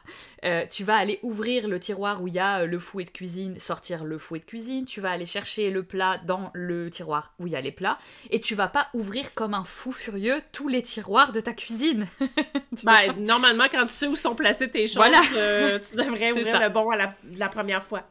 euh, 0.45 0.65
tu 0.71 0.85
vas 0.85 0.97
aller 0.97 1.19
ouvrir 1.23 1.69
le 1.69 1.79
tiroir 1.79 2.23
où 2.23 2.29
il 2.29 2.35
y 2.35 2.39
a 2.39 2.61
euh, 2.61 2.67
le 2.67 2.79
fouet 2.79 3.05
de 3.05 3.11
cuisine, 3.11 3.59
sortir 3.59 4.05
le 4.05 4.19
fouet 4.19 4.39
de 4.39 4.45
cuisine, 4.45 4.85
tu 4.85 5.01
vas 5.01 5.11
aller 5.11 5.27
chercher 5.27 5.71
le 5.71 5.83
plat 5.83 6.19
dans 6.25 6.51
le 6.55 6.91
tiroir 6.91 7.35
où 7.39 7.47
il 7.47 7.53
y 7.53 7.57
a 7.57 7.61
les 7.61 7.73
plats, 7.73 7.99
et 8.31 8.41
tu 8.41 8.55
vas 8.55 8.69
pas 8.69 8.89
ouvrir 8.95 9.35
comme 9.35 9.55
un 9.55 9.65
fou 9.65 9.93
furieux 9.93 10.41
tous 10.53 10.69
les 10.69 10.83
tiroirs 10.83 11.33
de 11.33 11.41
ta 11.41 11.53
cuisine. 11.53 12.07
ben, 12.85 13.13
normalement, 13.19 13.65
quand 13.71 13.87
tu 13.87 13.93
sais 13.93 14.07
où 14.07 14.17
sont 14.17 14.35
placées 14.35 14.71
tes 14.71 14.87
choses, 14.87 15.05
euh, 15.37 15.79
tu 15.79 15.97
devrais 15.97 16.33
ouvrir 16.33 16.61
le 16.61 16.69
bon 16.69 16.91
à 16.91 16.97
la 16.97 17.49
première 17.49 17.85
fois. 17.85 18.05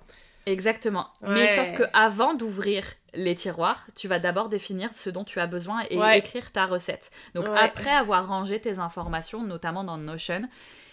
Exactement. 0.46 1.08
Mais 1.22 1.56
sauf 1.56 1.74
que 1.74 1.84
avant 1.94 2.34
d'ouvrir 2.34 2.86
les 3.14 3.36
tiroirs, 3.36 3.86
tu 3.96 4.08
vas 4.08 4.20
d'abord 4.20 4.50
définir 4.50 4.94
ce 4.94 5.10
dont 5.10 5.24
tu 5.24 5.40
as 5.40 5.48
besoin 5.48 5.84
et 5.90 6.00
écrire 6.18 6.52
ta 6.52 6.66
recette. 6.66 7.12
Donc 7.34 7.48
après 7.58 7.92
avoir 7.92 8.28
rangé 8.28 8.60
tes 8.60 8.80
informations, 8.80 9.42
notamment 9.44 9.84
dans 9.84 9.98
Notion, 9.98 10.48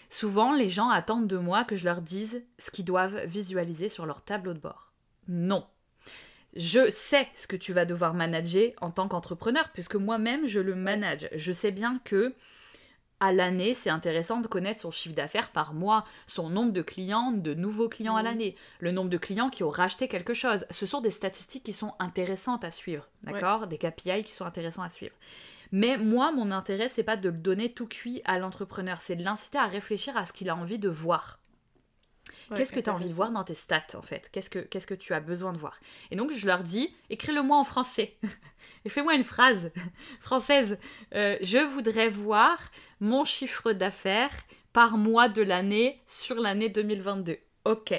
souvent 0.09 0.53
les 0.53 0.69
gens 0.69 0.89
attendent 0.89 1.27
de 1.27 1.37
moi 1.37 1.65
que 1.65 1.77
je 1.77 1.85
leur 1.85 2.01
dise 2.01 2.43
ce 2.59 2.71
qu'ils 2.71 2.85
doivent 2.85 3.25
visualiser 3.27 3.89
sur 3.89 4.07
leur 4.07 4.23
tableau 4.23 4.55
de 4.55 4.59
bord. 4.59 4.93
Non. 5.29 5.67
Je 6.55 6.91
sais 6.91 7.29
ce 7.35 7.47
que 7.47 7.57
tu 7.57 7.73
vas 7.73 7.85
devoir 7.85 8.13
manager 8.13 8.73
en 8.81 8.91
tant 8.91 9.09
qu'entrepreneur, 9.09 9.71
puisque 9.71 9.97
moi-même 9.97 10.47
je 10.47 10.61
le 10.61 10.75
manage. 10.75 11.29
Je 11.35 11.53
sais 11.53 11.71
bien 11.71 11.99
que 12.05 12.35
à 13.23 13.31
l'année, 13.31 13.73
c'est 13.73 13.89
intéressant 13.89 14.41
de 14.41 14.49
connaître 14.49 14.81
son 14.81 14.91
chiffre 14.91 15.15
d'affaires 15.15 15.51
par 15.51 15.75
mois, 15.75 16.05
son 16.27 16.51
nombre 16.51 16.73
de 16.73 16.83
clients, 16.83 17.31
de 17.31 17.55
nouveaux 17.55 17.89
clients 17.89 18.17
à 18.17 18.23
l'année, 18.23 18.57
le 18.81 18.91
nombre 18.91 19.11
de 19.11 19.17
clients 19.17 19.49
qui 19.49 19.63
ont 19.63 19.71
racheté 19.71 20.09
quelque 20.09 20.35
chose. 20.35 20.67
Ce 20.71 20.87
sont 20.87 21.01
des 21.01 21.11
statistiques 21.11 21.63
qui 21.63 21.73
sont 21.73 21.95
intéressantes 22.01 22.65
à 22.65 22.73
suivre, 22.73 23.07
d'accord? 23.23 23.69
Des 23.69 23.79
KPI 23.79 24.25
qui 24.25 24.33
sont 24.33 24.45
intéressants 24.45 24.83
à 24.83 24.89
suivre. 24.89 25.15
Mais 25.71 25.99
moi, 25.99 26.33
mon 26.33 26.51
intérêt, 26.51 26.89
c'est 26.89 27.05
pas 27.05 27.17
de 27.17 27.29
le 27.29 27.39
donner 27.39 27.73
tout 27.73 27.87
cuit 27.87 28.23
à 28.25 28.41
l'entrepreneur, 28.41 29.01
c'est 29.01 29.15
de 29.15 29.23
l'inciter 29.23 29.59
à 29.59 29.67
réfléchir 29.67 30.17
à 30.17 30.25
ce 30.25 30.33
qu'il 30.33 30.51
a 30.51 30.57
envie 30.57 30.81
de 30.81 30.89
voir. 30.89 31.39
Ouais, 32.51 32.57
Qu'est-ce 32.57 32.73
que 32.73 32.81
tu 32.81 32.91
as 32.91 32.95
envie 32.95 33.07
de 33.07 33.13
voir 33.13 33.31
dans 33.31 33.45
tes 33.45 33.55
stats, 33.55 33.95
en 33.95 34.03
fait? 34.03 34.29
Qu'est-ce 34.31 34.51
que 34.51 34.59
Qu'est-ce 34.61 34.87
que 34.87 34.95
tu 34.95 35.15
as 35.15 35.21
besoin 35.21 35.53
de 35.53 35.59
voir? 35.59 35.79
Et 36.11 36.17
donc, 36.17 36.33
je 36.33 36.47
leur 36.47 36.63
dis, 36.63 36.95
écris-le-moi 37.11 37.57
en 37.57 37.65
français. 37.65 38.17
Et 38.85 38.89
fais-moi 38.89 39.15
une 39.15 39.25
phrase 39.25 39.71
française. 40.21 40.79
Euh, 41.15 41.37
je 41.41 41.59
voudrais 41.59 42.09
voir 42.09 42.59
mon 43.01 43.25
chiffre 43.25 43.73
d'affaires 43.73 44.35
par 44.73 44.97
mois 44.97 45.29
de 45.29 45.43
l'année 45.43 46.01
sur 46.07 46.37
l'année 46.37 46.69
2022. 46.69 47.39
Ok. 47.65 47.95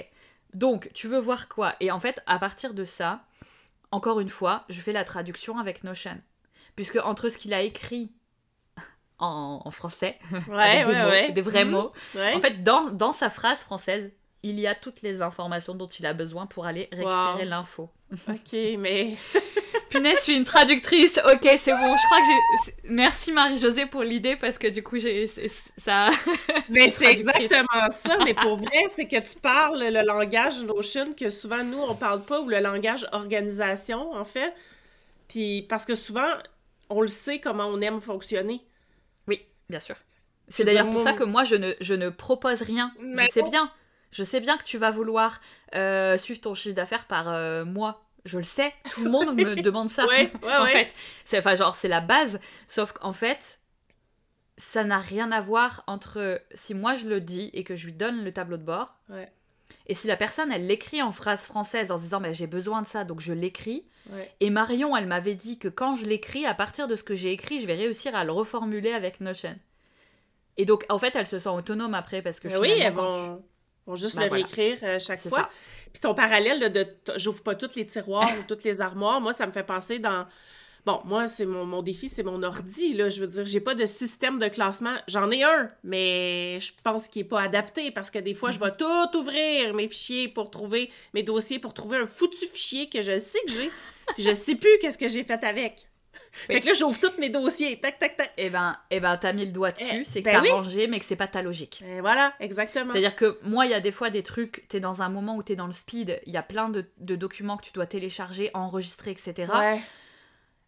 Donc, 0.53 0.89
tu 0.93 1.07
veux 1.07 1.19
voir 1.19 1.47
quoi? 1.47 1.75
Et 1.79 1.91
en 1.91 1.99
fait, 1.99 2.21
à 2.25 2.37
partir 2.37 2.73
de 2.73 2.85
ça, 2.85 3.25
encore 3.91 4.19
une 4.19 4.29
fois, 4.29 4.65
je 4.69 4.81
fais 4.81 4.91
la 4.91 5.03
traduction 5.03 5.57
avec 5.57 5.83
Notion. 5.83 6.19
Puisque 6.75 6.97
entre 6.97 7.29
ce 7.29 7.37
qu'il 7.37 7.53
a 7.53 7.61
écrit 7.61 8.11
en, 9.23 9.61
en 9.65 9.71
français, 9.71 10.17
Ouais, 10.49 10.81
avec 10.81 10.85
des, 10.87 10.91
ouais, 10.93 11.03
mots, 11.03 11.09
ouais. 11.09 11.31
des 11.31 11.41
vrais 11.41 11.65
Mhm. 11.65 11.71
mots, 11.71 11.91
en 12.35 12.39
fait, 12.39 12.63
dans, 12.63 12.91
dans 12.91 13.11
sa 13.13 13.29
phrase 13.29 13.59
française, 13.59 14.11
il 14.45 14.59
y 14.59 14.67
a 14.67 14.75
toutes 14.75 15.01
les 15.01 15.21
informations 15.21 15.73
dont 15.73 15.87
il 15.87 16.05
a 16.05 16.13
besoin 16.13 16.45
pour 16.47 16.65
aller 16.65 16.89
récupérer 16.91 17.43
Wow. 17.43 17.49
l'info. 17.49 17.89
Ok, 18.27 18.53
mais. 18.77 19.13
Punaise, 19.89 20.17
je 20.17 20.23
suis 20.23 20.37
une 20.37 20.43
traductrice. 20.43 21.19
Ok, 21.31 21.47
c'est 21.59 21.71
bon. 21.71 21.95
Je 21.97 22.05
crois 22.05 22.19
que 22.19 22.25
j'ai. 22.65 22.73
Merci 22.89 23.31
Marie-Josée 23.31 23.85
pour 23.85 24.01
l'idée 24.03 24.35
parce 24.35 24.57
que 24.57 24.67
du 24.67 24.83
coup, 24.83 24.97
j'ai 24.97 25.27
ça. 25.77 26.09
Mais 26.69 26.89
c'est 26.89 27.11
exactement 27.11 27.89
ça. 27.91 28.17
Mais 28.25 28.33
pour 28.33 28.55
vrai, 28.57 28.77
c'est 28.91 29.07
que 29.07 29.17
tu 29.19 29.39
parles 29.39 29.79
le 29.79 30.05
langage 30.05 30.63
Notion 30.63 31.13
que 31.13 31.29
souvent 31.29 31.63
nous 31.63 31.79
on 31.79 31.95
parle 31.95 32.23
pas 32.25 32.41
ou 32.41 32.49
le 32.49 32.59
langage 32.59 33.07
organisation 33.13 34.13
en 34.13 34.25
fait. 34.25 34.53
Puis 35.27 35.63
parce 35.69 35.85
que 35.85 35.95
souvent 35.95 36.27
on 36.89 37.01
le 37.01 37.07
sait 37.07 37.39
comment 37.39 37.65
on 37.67 37.79
aime 37.81 38.01
fonctionner. 38.01 38.61
Bien 39.73 39.79
sûr. 39.79 39.95
C'est 40.49 40.65
d'ailleurs 40.65 40.91
pour 40.91 41.01
ça 41.01 41.13
que 41.13 41.23
moi, 41.23 41.43
je 41.43 41.55
ne, 41.55 41.73
je 41.81 41.95
ne 41.95 42.09
propose 42.09 42.61
rien. 42.61 42.93
Mais 42.99 43.25
je 43.25 43.31
sais 43.31 43.41
bien. 43.41 43.71
Je 44.11 44.21
sais 44.21 44.39
bien 44.39 44.55
que 44.55 44.63
tu 44.63 44.77
vas 44.77 44.91
vouloir 44.91 45.41
euh, 45.73 46.15
suivre 46.19 46.39
ton 46.41 46.53
chiffre 46.53 46.75
d'affaires 46.75 47.05
par 47.05 47.27
euh, 47.27 47.65
mois. 47.65 48.05
Je 48.23 48.37
le 48.37 48.43
sais. 48.43 48.71
Tout 48.91 49.03
le 49.03 49.09
monde 49.09 49.35
me 49.35 49.55
demande 49.63 49.89
ça. 49.89 50.05
Ouais, 50.05 50.31
ouais, 50.43 50.55
en 50.55 50.63
ouais. 50.65 50.69
fait, 50.69 50.93
c'est 51.25 51.39
enfin 51.39 51.55
genre 51.55 51.75
c'est 51.75 51.87
la 51.87 52.01
base. 52.01 52.39
Sauf 52.67 52.91
qu'en 52.91 53.13
fait, 53.13 53.61
ça 54.57 54.83
n'a 54.83 54.99
rien 54.99 55.31
à 55.31 55.41
voir 55.41 55.83
entre 55.87 56.39
si 56.53 56.75
moi 56.75 56.93
je 56.93 57.07
le 57.07 57.19
dis 57.19 57.49
et 57.53 57.63
que 57.63 57.75
je 57.75 57.87
lui 57.87 57.93
donne 57.93 58.23
le 58.23 58.31
tableau 58.31 58.57
de 58.57 58.63
bord. 58.63 58.95
Et 59.87 59.93
si 59.93 60.07
la 60.07 60.15
personne 60.15 60.51
elle 60.51 60.65
l'écrit 60.65 61.01
en 61.01 61.11
phrase 61.11 61.45
française 61.45 61.91
en 61.91 61.97
se 61.97 62.03
disant 62.03 62.19
mais 62.21 62.33
j'ai 62.33 62.47
besoin 62.47 62.81
de 62.81 62.87
ça 62.87 63.03
donc 63.03 63.19
je 63.19 63.33
l'écris. 63.33 63.85
Ouais. 64.11 64.31
Et 64.39 64.49
Marion 64.49 64.95
elle 64.95 65.07
m'avait 65.07 65.35
dit 65.35 65.59
que 65.59 65.67
quand 65.67 65.95
je 65.95 66.05
l'écris 66.05 66.45
à 66.45 66.53
partir 66.53 66.87
de 66.87 66.95
ce 66.95 67.03
que 67.03 67.15
j'ai 67.15 67.31
écrit 67.31 67.59
je 67.59 67.67
vais 67.67 67.75
réussir 67.75 68.15
à 68.15 68.23
le 68.23 68.31
reformuler 68.31 68.91
avec 68.93 69.19
Notion. 69.19 69.57
Et 70.57 70.65
donc 70.65 70.85
en 70.89 70.97
fait 70.99 71.15
elle 71.15 71.27
se 71.27 71.39
sent 71.39 71.49
autonome 71.49 71.93
après 71.95 72.21
parce 72.21 72.39
que 72.39 72.47
oui, 72.59 72.79
quand 72.81 72.91
vont, 72.91 73.43
vont 73.87 73.95
juste 73.95 74.15
Ben 74.15 74.23
le 74.23 74.27
voilà. 74.29 74.45
réécrire 74.45 74.77
euh, 74.83 74.99
chaque 74.99 75.19
fois. 75.19 75.39
ça. 75.41 75.47
Puis 75.91 75.99
ton 75.99 76.13
parallèle 76.13 76.71
de 76.71 76.83
t- 76.83 77.11
j'ouvre 77.17 77.43
pas 77.43 77.55
toutes 77.55 77.75
les 77.75 77.85
tiroirs 77.85 78.29
ou 78.39 78.43
toutes 78.47 78.63
les 78.63 78.79
armoires, 78.81 79.19
moi 79.21 79.33
ça 79.33 79.45
me 79.47 79.51
fait 79.51 79.63
penser 79.65 79.99
dans 79.99 80.25
Bon, 80.85 80.99
moi, 81.05 81.27
c'est 81.27 81.45
mon, 81.45 81.65
mon 81.65 81.81
défi, 81.81 82.09
c'est 82.09 82.23
mon 82.23 82.43
ordi, 82.43 82.93
là. 82.93 83.07
Je 83.09 83.21
veux 83.21 83.27
dire, 83.27 83.45
j'ai 83.45 83.61
pas 83.61 83.73
de 83.73 83.85
système 83.85 84.37
de 84.37 84.47
classement. 84.49 84.95
J'en 85.07 85.31
ai 85.31 85.41
un, 85.43 85.69
mais 85.83 86.59
je 86.59 86.71
pense 86.83 87.07
qu'il 87.07 87.21
est 87.21 87.25
pas 87.25 87.41
adapté 87.41 87.89
parce 87.91 88.11
que 88.11 88.19
des 88.19 88.33
fois, 88.33 88.51
je 88.51 88.59
vais 88.59 88.65
Mhm. 88.71 88.77
tout 89.11 89.17
ouvrir, 89.19 89.73
mes 89.73 89.87
fichiers 89.87 90.27
pour 90.27 90.51
trouver, 90.51 90.91
mes 91.13 91.23
dossiers 91.23 91.59
pour 91.59 91.73
trouver 91.73 91.97
un 91.99 92.05
foutu 92.07 92.45
fichier 92.45 92.89
que 92.89 93.01
je 93.01 93.17
sais 93.19 93.39
que 93.45 93.51
j'ai, 93.53 93.71
puis 94.13 94.23
je 94.23 94.33
sais 94.33 94.55
plus 94.55 94.77
qu'est-ce 94.81 94.97
que 94.97 95.07
j'ai 95.07 95.23
fait 95.23 95.43
avec. 95.45 95.87
Oui. 96.13 96.19
Fait 96.55 96.59
que 96.59 96.65
là, 96.67 96.73
j'ouvre 96.73 96.99
tous 96.99 97.17
mes 97.19 97.29
dossiers, 97.29 97.79
tac, 97.79 97.97
tac, 97.99 98.17
tac. 98.17 98.31
Eh 98.37 98.49
ben, 98.49 98.75
eh 98.91 98.99
ben 98.99 99.15
t'as 99.17 99.33
mis 99.33 99.45
le 99.45 99.51
doigt 99.51 99.71
dessus, 99.71 99.85
Eh, 100.01 100.03
c'est 100.05 100.19
que 100.21 100.25
ben 100.25 100.33
t'as 100.37 100.41
oui. 100.41 100.49
rangé 100.51 100.87
mais 100.87 100.99
que 100.99 101.05
c'est 101.05 101.15
pas 101.15 101.27
ta 101.27 101.41
logique. 101.41 101.81
Et 101.87 102.01
voilà, 102.01 102.33
exactement. 102.39 102.91
C'est-à-dire 102.91 103.15
que 103.15 103.39
moi, 103.43 103.65
il 103.65 103.71
y 103.71 103.75
a 103.75 103.79
des 103.79 103.91
fois 103.91 104.09
des 104.09 104.23
trucs, 104.23 104.67
t'es 104.67 104.79
dans 104.79 105.01
un 105.01 105.09
moment 105.09 105.35
où 105.37 105.43
t'es 105.43 105.55
dans 105.55 105.65
le 105.67 105.71
speed, 105.71 106.19
il 106.25 106.33
y 106.33 106.37
a 106.37 106.43
plein 106.43 106.69
de, 106.69 106.85
de 106.97 107.15
documents 107.15 107.55
que 107.57 107.65
tu 107.65 107.71
dois 107.71 107.85
télécharger, 107.85 108.49
enregistrer, 108.53 109.11
etc. 109.11 109.33
Ouais. 109.53 109.81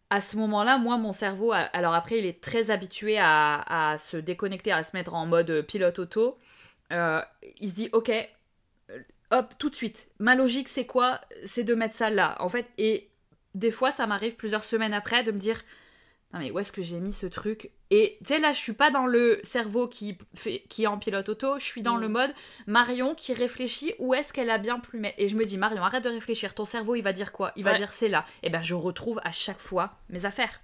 À 0.08 0.20
ce 0.20 0.36
moment-là, 0.36 0.78
moi, 0.78 0.98
mon 0.98 1.12
cerveau, 1.12 1.52
alors 1.52 1.94
après, 1.94 2.18
il 2.18 2.26
est 2.26 2.40
très 2.40 2.70
habitué 2.70 3.18
à, 3.18 3.92
à 3.92 3.98
se 3.98 4.16
déconnecter, 4.16 4.70
à 4.70 4.84
se 4.84 4.96
mettre 4.96 5.14
en 5.14 5.26
mode 5.26 5.50
euh, 5.50 5.62
pilote 5.62 5.98
auto. 5.98 6.38
Euh, 6.92 7.20
il 7.60 7.68
se 7.70 7.74
dit, 7.74 7.88
ok, 7.92 8.10
euh, 8.90 8.98
hop, 9.32 9.54
tout 9.58 9.68
de 9.68 9.74
suite. 9.74 10.08
Ma 10.20 10.36
logique, 10.36 10.68
c'est 10.68 10.86
quoi? 10.86 11.20
C'est 11.44 11.64
de 11.64 11.74
mettre 11.74 11.94
ça 11.94 12.08
là. 12.10 12.36
En 12.40 12.48
fait, 12.48 12.68
et 12.78 13.10
des 13.54 13.72
fois, 13.72 13.90
ça 13.90 14.06
m'arrive 14.06 14.36
plusieurs 14.36 14.62
semaines 14.62 14.94
après 14.94 15.24
de 15.24 15.32
me 15.32 15.38
dire, 15.38 15.60
non 16.36 16.44
mais 16.44 16.50
où 16.50 16.58
est-ce 16.58 16.72
que 16.72 16.82
j'ai 16.82 16.98
mis 17.00 17.12
ce 17.12 17.26
truc 17.26 17.70
Et 17.90 18.18
tu 18.20 18.28
sais, 18.34 18.38
là, 18.38 18.52
je 18.52 18.58
suis 18.58 18.72
pas 18.72 18.90
dans 18.90 19.06
le 19.06 19.40
cerveau 19.42 19.88
qui, 19.88 20.18
fait, 20.34 20.64
qui 20.68 20.84
est 20.84 20.86
en 20.86 20.98
pilote 20.98 21.28
auto, 21.28 21.58
je 21.58 21.64
suis 21.64 21.82
dans 21.82 21.96
Mm. 21.96 22.00
le 22.00 22.08
mode 22.08 22.34
Marion 22.66 23.14
qui 23.14 23.32
réfléchit 23.32 23.94
où 23.98 24.14
est-ce 24.14 24.32
qu'elle 24.32 24.50
a 24.50 24.58
bien 24.58 24.78
pu 24.80 24.96
mettre. 24.98 25.14
Et 25.18 25.28
je 25.28 25.36
me 25.36 25.44
dis, 25.44 25.56
Marion, 25.56 25.82
arrête 25.82 26.04
de 26.04 26.10
réfléchir, 26.10 26.54
ton 26.54 26.64
cerveau, 26.64 26.94
il 26.94 27.02
va 27.02 27.12
dire 27.12 27.32
quoi? 27.32 27.52
Il 27.56 27.64
va 27.64 27.74
dire 27.74 27.92
c'est 27.92 28.08
là. 28.08 28.24
Et 28.42 28.50
ben, 28.50 28.62
je 28.62 28.74
retrouve 28.74 29.20
à 29.24 29.30
chaque 29.30 29.60
fois 29.60 29.98
mes 30.10 30.24
affaires. 30.26 30.60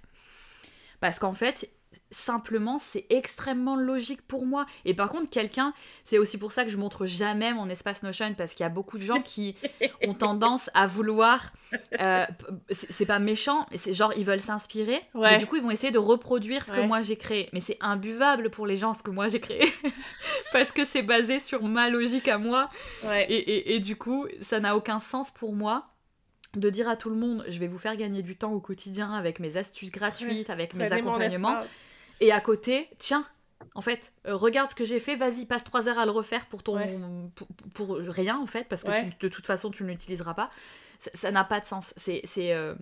Parce 0.99 1.19
qu'en 1.19 1.33
fait, 1.33 1.69
simplement, 2.13 2.77
c'est 2.77 3.05
extrêmement 3.09 3.75
logique 3.75 4.21
pour 4.21 4.45
moi. 4.45 4.65
Et 4.85 4.93
par 4.93 5.09
contre, 5.09 5.29
quelqu'un, 5.29 5.73
c'est 6.03 6.17
aussi 6.17 6.37
pour 6.37 6.51
ça 6.51 6.63
que 6.63 6.69
je 6.69 6.77
montre 6.77 7.05
jamais 7.05 7.53
mon 7.53 7.67
espace 7.69 8.03
Notion, 8.03 8.33
parce 8.35 8.53
qu'il 8.53 8.63
y 8.63 8.67
a 8.67 8.69
beaucoup 8.69 8.97
de 8.97 9.03
gens 9.03 9.21
qui 9.21 9.55
ont 10.07 10.13
tendance 10.13 10.69
à 10.73 10.87
vouloir. 10.87 11.51
euh, 11.99 12.25
c'est 12.69 13.05
pas 13.05 13.19
méchant, 13.19 13.65
c'est 13.75 13.93
genre, 13.93 14.13
ils 14.15 14.25
veulent 14.25 14.39
s'inspirer. 14.41 15.01
Ouais. 15.13 15.35
Et 15.35 15.37
du 15.37 15.47
coup, 15.47 15.55
ils 15.57 15.61
vont 15.63 15.71
essayer 15.71 15.91
de 15.91 15.97
reproduire 15.99 16.63
ce 16.65 16.71
que 16.71 16.81
moi 16.81 17.01
j'ai 17.01 17.15
créé. 17.17 17.49
Mais 17.51 17.59
c'est 17.59 17.77
imbuvable 17.81 18.49
pour 18.49 18.67
les 18.67 18.75
gens 18.75 18.93
ce 18.93 19.01
que 19.03 19.11
moi 19.11 19.27
j'ai 19.27 19.39
créé. 19.39 19.61
parce 20.53 20.71
que 20.71 20.85
c'est 20.85 21.01
basé 21.01 21.39
sur 21.39 21.63
ma 21.63 21.89
logique 21.89 22.27
à 22.27 22.37
moi. 22.37 22.69
Ouais. 23.03 23.25
Et, 23.31 23.35
et- 23.37 23.75
et 23.75 23.79
du 23.79 23.95
coup, 23.95 24.27
ça 24.41 24.59
n'a 24.59 24.75
aucun 24.75 24.99
sens 24.99 25.31
pour 25.31 25.53
moi 25.53 25.87
de 26.55 26.69
dire 26.69 26.87
à 26.87 26.95
tout 26.95 27.09
le 27.09 27.15
monde, 27.15 27.43
je 27.49 27.57
vais 27.57 27.67
vous 27.67 27.79
faire 27.79 27.95
gagner 27.95 28.21
du 28.21 28.35
temps 28.35 28.51
au 28.51 28.59
quotidien 28.59 29.11
avec 29.11 29.39
mes 29.39 29.57
astuces 29.57 29.89
gratuites, 29.91 30.51
avec 30.51 30.75
mes 30.75 30.83
accompagnements. 31.31 31.55
Et 32.19 32.31
à 32.31 32.39
côté, 32.41 32.89
tiens, 32.97 33.25
en 33.75 33.81
fait, 33.81 34.11
euh, 34.27 34.35
regarde 34.35 34.69
ce 34.69 34.75
que 34.75 34.85
j'ai 34.85 34.99
fait, 34.99 35.15
vas-y, 35.15 35.45
passe 35.45 35.63
trois 35.63 35.87
heures 35.89 35.97
à 35.99 36.05
le 36.05 36.11
refaire 36.11 36.45
pour 36.47 36.63
ton 36.63 36.75
Ouais. 36.77 36.97
pour, 37.35 37.47
pour 37.73 37.97
rien 37.97 38.37
en 38.37 38.45
fait, 38.45 38.65
parce 38.69 38.83
que 38.83 38.89
Ouais. 38.89 39.09
tu- 39.19 39.27
de 39.27 39.33
toute 39.33 39.45
façon 39.45 39.71
tu 39.71 39.83
ne 39.83 39.89
l'utiliseras 39.89 40.33
pas. 40.33 40.49
Ça- 41.13 41.31
n'a 41.31 41.43
pas 41.43 41.59
de 41.59 41.65
sens. 41.65 41.93
C'est 41.97 42.21
euh, 42.53 42.75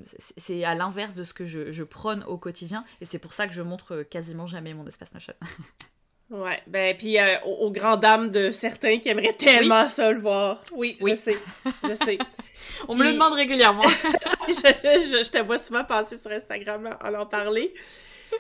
à 0.65 0.75
l'inverse 0.75 1.15
de 1.15 1.23
ce 1.23 1.33
que 1.33 1.45
je, 1.45 1.71
je 1.71 1.83
prône 1.83 2.23
au 2.25 2.37
quotidien, 2.37 2.83
et 2.99 3.05
c'est 3.05 3.19
pour 3.19 3.33
ça 3.33 3.47
que 3.47 3.53
je 3.53 3.61
montre 3.63 3.95
euh, 3.95 4.03
quasiment 4.03 4.45
jamais 4.47 4.73
mon 4.73 4.85
espace 4.85 5.13
Notion. 5.13 5.33
Ouais, 6.29 6.61
ben 6.65 6.95
puis 6.95 7.19
euh, 7.19 7.39
aux, 7.45 7.65
aux 7.65 7.71
grandes 7.71 7.99
dames 7.99 8.31
de 8.31 8.53
certains 8.53 8.99
qui 8.99 9.09
aimeraient 9.09 9.33
tellement 9.33 9.89
ça 9.89 10.13
le 10.13 10.21
voir. 10.21 10.61
Oui, 10.73 10.97
Oui. 11.01 11.11
je 11.11 11.15
sais, 11.15 11.37
je 11.83 11.93
sais. 11.93 12.17
On 12.87 12.95
me 12.95 13.03
le 13.03 13.11
demande 13.11 13.33
régulièrement. 13.33 13.83
je, 14.47 14.53
je- 14.53 15.23
je 15.25 15.29
te 15.29 15.39
vois 15.39 15.57
souvent 15.57 15.83
passer 15.83 16.15
sur 16.17 16.31
Instagram 16.31 16.89
en 17.03 17.13
en 17.15 17.25
parler. 17.25 17.73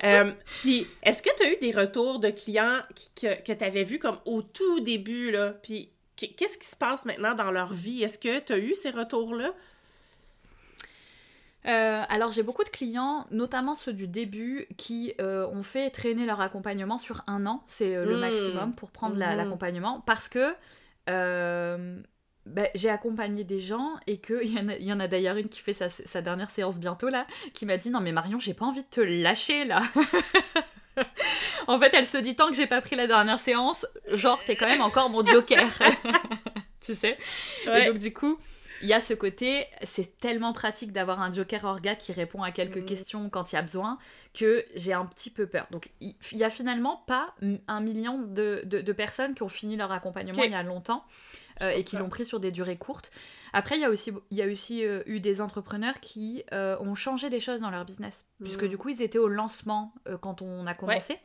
Euh, 0.03 0.31
puis, 0.61 0.87
est-ce 1.03 1.21
que 1.21 1.29
tu 1.37 1.43
as 1.43 1.51
eu 1.53 1.57
des 1.57 1.71
retours 1.71 2.19
de 2.19 2.29
clients 2.29 2.79
qui- 2.95 3.09
que, 3.15 3.41
que 3.41 3.51
tu 3.53 3.63
avais 3.63 3.83
vus 3.83 3.99
comme 3.99 4.17
au 4.25 4.41
tout 4.41 4.79
début, 4.79 5.31
là? 5.31 5.51
Puis, 5.51 5.89
qu- 6.15 6.33
qu'est-ce 6.35 6.57
qui 6.57 6.67
se 6.67 6.75
passe 6.75 7.05
maintenant 7.05 7.35
dans 7.35 7.51
leur 7.51 7.73
vie? 7.73 8.03
Est-ce 8.03 8.17
que 8.19 8.39
tu 8.39 8.53
as 8.53 8.57
eu 8.57 8.73
ces 8.75 8.89
retours-là? 8.91 9.53
Euh, 11.67 12.01
alors 12.09 12.31
j'ai 12.31 12.41
beaucoup 12.41 12.63
de 12.63 12.69
clients, 12.69 13.27
notamment 13.29 13.75
ceux 13.75 13.93
du 13.93 14.07
début, 14.07 14.65
qui 14.77 15.13
euh, 15.21 15.45
ont 15.47 15.61
fait 15.61 15.91
traîner 15.91 16.25
leur 16.25 16.41
accompagnement 16.41 16.97
sur 16.97 17.23
un 17.27 17.45
an. 17.45 17.61
C'est 17.67 17.95
euh, 17.95 18.05
le 18.05 18.17
Mm. 18.17 18.19
maximum 18.19 18.73
pour 18.73 18.89
prendre 18.89 19.13
Mhm. 19.15 19.19
l'accompagnement. 19.37 20.01
Parce 20.07 20.27
que 20.27 20.55
ben, 22.45 22.67
j'ai 22.75 22.89
accompagné 22.89 23.43
des 23.43 23.59
gens 23.59 23.91
et 24.07 24.17
qu'il 24.17 24.51
y 24.51 24.59
en 24.59 24.67
a, 24.69 24.75
il 24.75 24.83
y 24.85 24.91
en 24.93 24.99
a 24.99 25.07
d'ailleurs 25.07 25.37
une 25.37 25.47
qui 25.49 25.59
fait 25.59 25.73
sa, 25.73 25.89
sa 25.89 26.21
dernière 26.21 26.49
séance 26.49 26.79
bientôt 26.79 27.09
là, 27.09 27.27
qui 27.53 27.65
m'a 27.65 27.77
dit 27.77 27.89
non 27.91 27.99
mais 28.01 28.11
Marion 28.11 28.39
j'ai 28.39 28.53
pas 28.55 28.65
envie 28.65 28.81
de 28.81 28.87
te 28.87 29.01
lâcher 29.01 29.63
là. 29.65 29.83
en 31.67 31.79
fait 31.79 31.91
elle 31.93 32.05
se 32.05 32.17
dit 32.17 32.35
tant 32.35 32.49
que 32.49 32.55
j'ai 32.55 32.67
pas 32.67 32.81
pris 32.81 32.95
la 32.95 33.07
dernière 33.07 33.39
séance, 33.39 33.85
genre 34.11 34.43
t'es 34.43 34.55
quand 34.55 34.67
même 34.67 34.81
encore 34.81 35.09
mon 35.09 35.25
joker. 35.25 35.59
tu 36.81 36.95
sais? 36.95 37.17
Et 37.73 37.85
donc 37.87 37.97
du 37.97 38.11
coup, 38.13 38.37
il 38.81 38.87
y 38.87 38.93
a 38.93 38.99
ce 38.99 39.13
côté, 39.13 39.67
c'est 39.83 40.17
tellement 40.19 40.53
pratique 40.53 40.91
d'avoir 40.91 41.21
un 41.21 41.31
joker 41.31 41.63
orga 41.65 41.93
qui 41.95 42.11
répond 42.13 42.41
à 42.41 42.49
quelques 42.51 42.77
Mhm. 42.77 42.85
questions 42.85 43.29
quand 43.29 43.51
il 43.51 43.55
y 43.55 43.57
a 43.59 43.61
besoin, 43.61 43.99
que 44.33 44.65
j'ai 44.75 44.93
un 44.93 45.05
petit 45.05 45.29
peu 45.29 45.45
peur. 45.45 45.67
Donc 45.71 45.89
il 46.01 46.15
il 46.31 46.37
y 46.39 46.43
a 46.43 46.49
finalement 46.49 47.03
pas 47.07 47.35
un 47.67 47.81
million 47.81 48.17
de, 48.17 48.63
de- 48.65 48.81
de 48.81 48.91
personnes 48.93 49.35
qui 49.35 49.43
ont 49.43 49.49
fini 49.49 49.77
leur 49.77 49.91
accompagnement 49.91 50.41
il 50.43 50.51
y 50.51 50.55
a 50.55 50.63
longtemps 50.63 51.05
euh, 51.61 51.69
et 51.69 51.83
qui 51.83 51.95
l'ont 51.97 52.09
pris 52.09 52.25
sur 52.25 52.39
des 52.39 52.51
durées 52.51 52.77
courtes. 52.77 53.11
Après, 53.53 53.75
il 53.75 53.81
y 53.81 53.85
a 53.85 53.89
aussi, 53.89 54.11
il 54.31 54.37
y 54.37 54.41
a 54.41 54.45
aussi 54.45 54.85
euh, 54.85 55.03
eu 55.05 55.19
des 55.19 55.41
entrepreneurs 55.41 55.99
qui 55.99 56.43
euh, 56.53 56.77
ont 56.79 56.95
changé 56.95 57.29
des 57.29 57.39
choses 57.39 57.59
dans 57.59 57.69
leur 57.69 57.85
business, 57.85 58.25
puisque 58.43 58.63
Mhm. 58.63 58.69
du 58.69 58.77
coup, 58.77 58.89
ils 58.89 59.01
étaient 59.01 59.19
au 59.19 59.27
lancement 59.27 59.93
quand 60.21 60.41
on 60.41 60.65
a 60.67 60.73
commencé. 60.73 61.19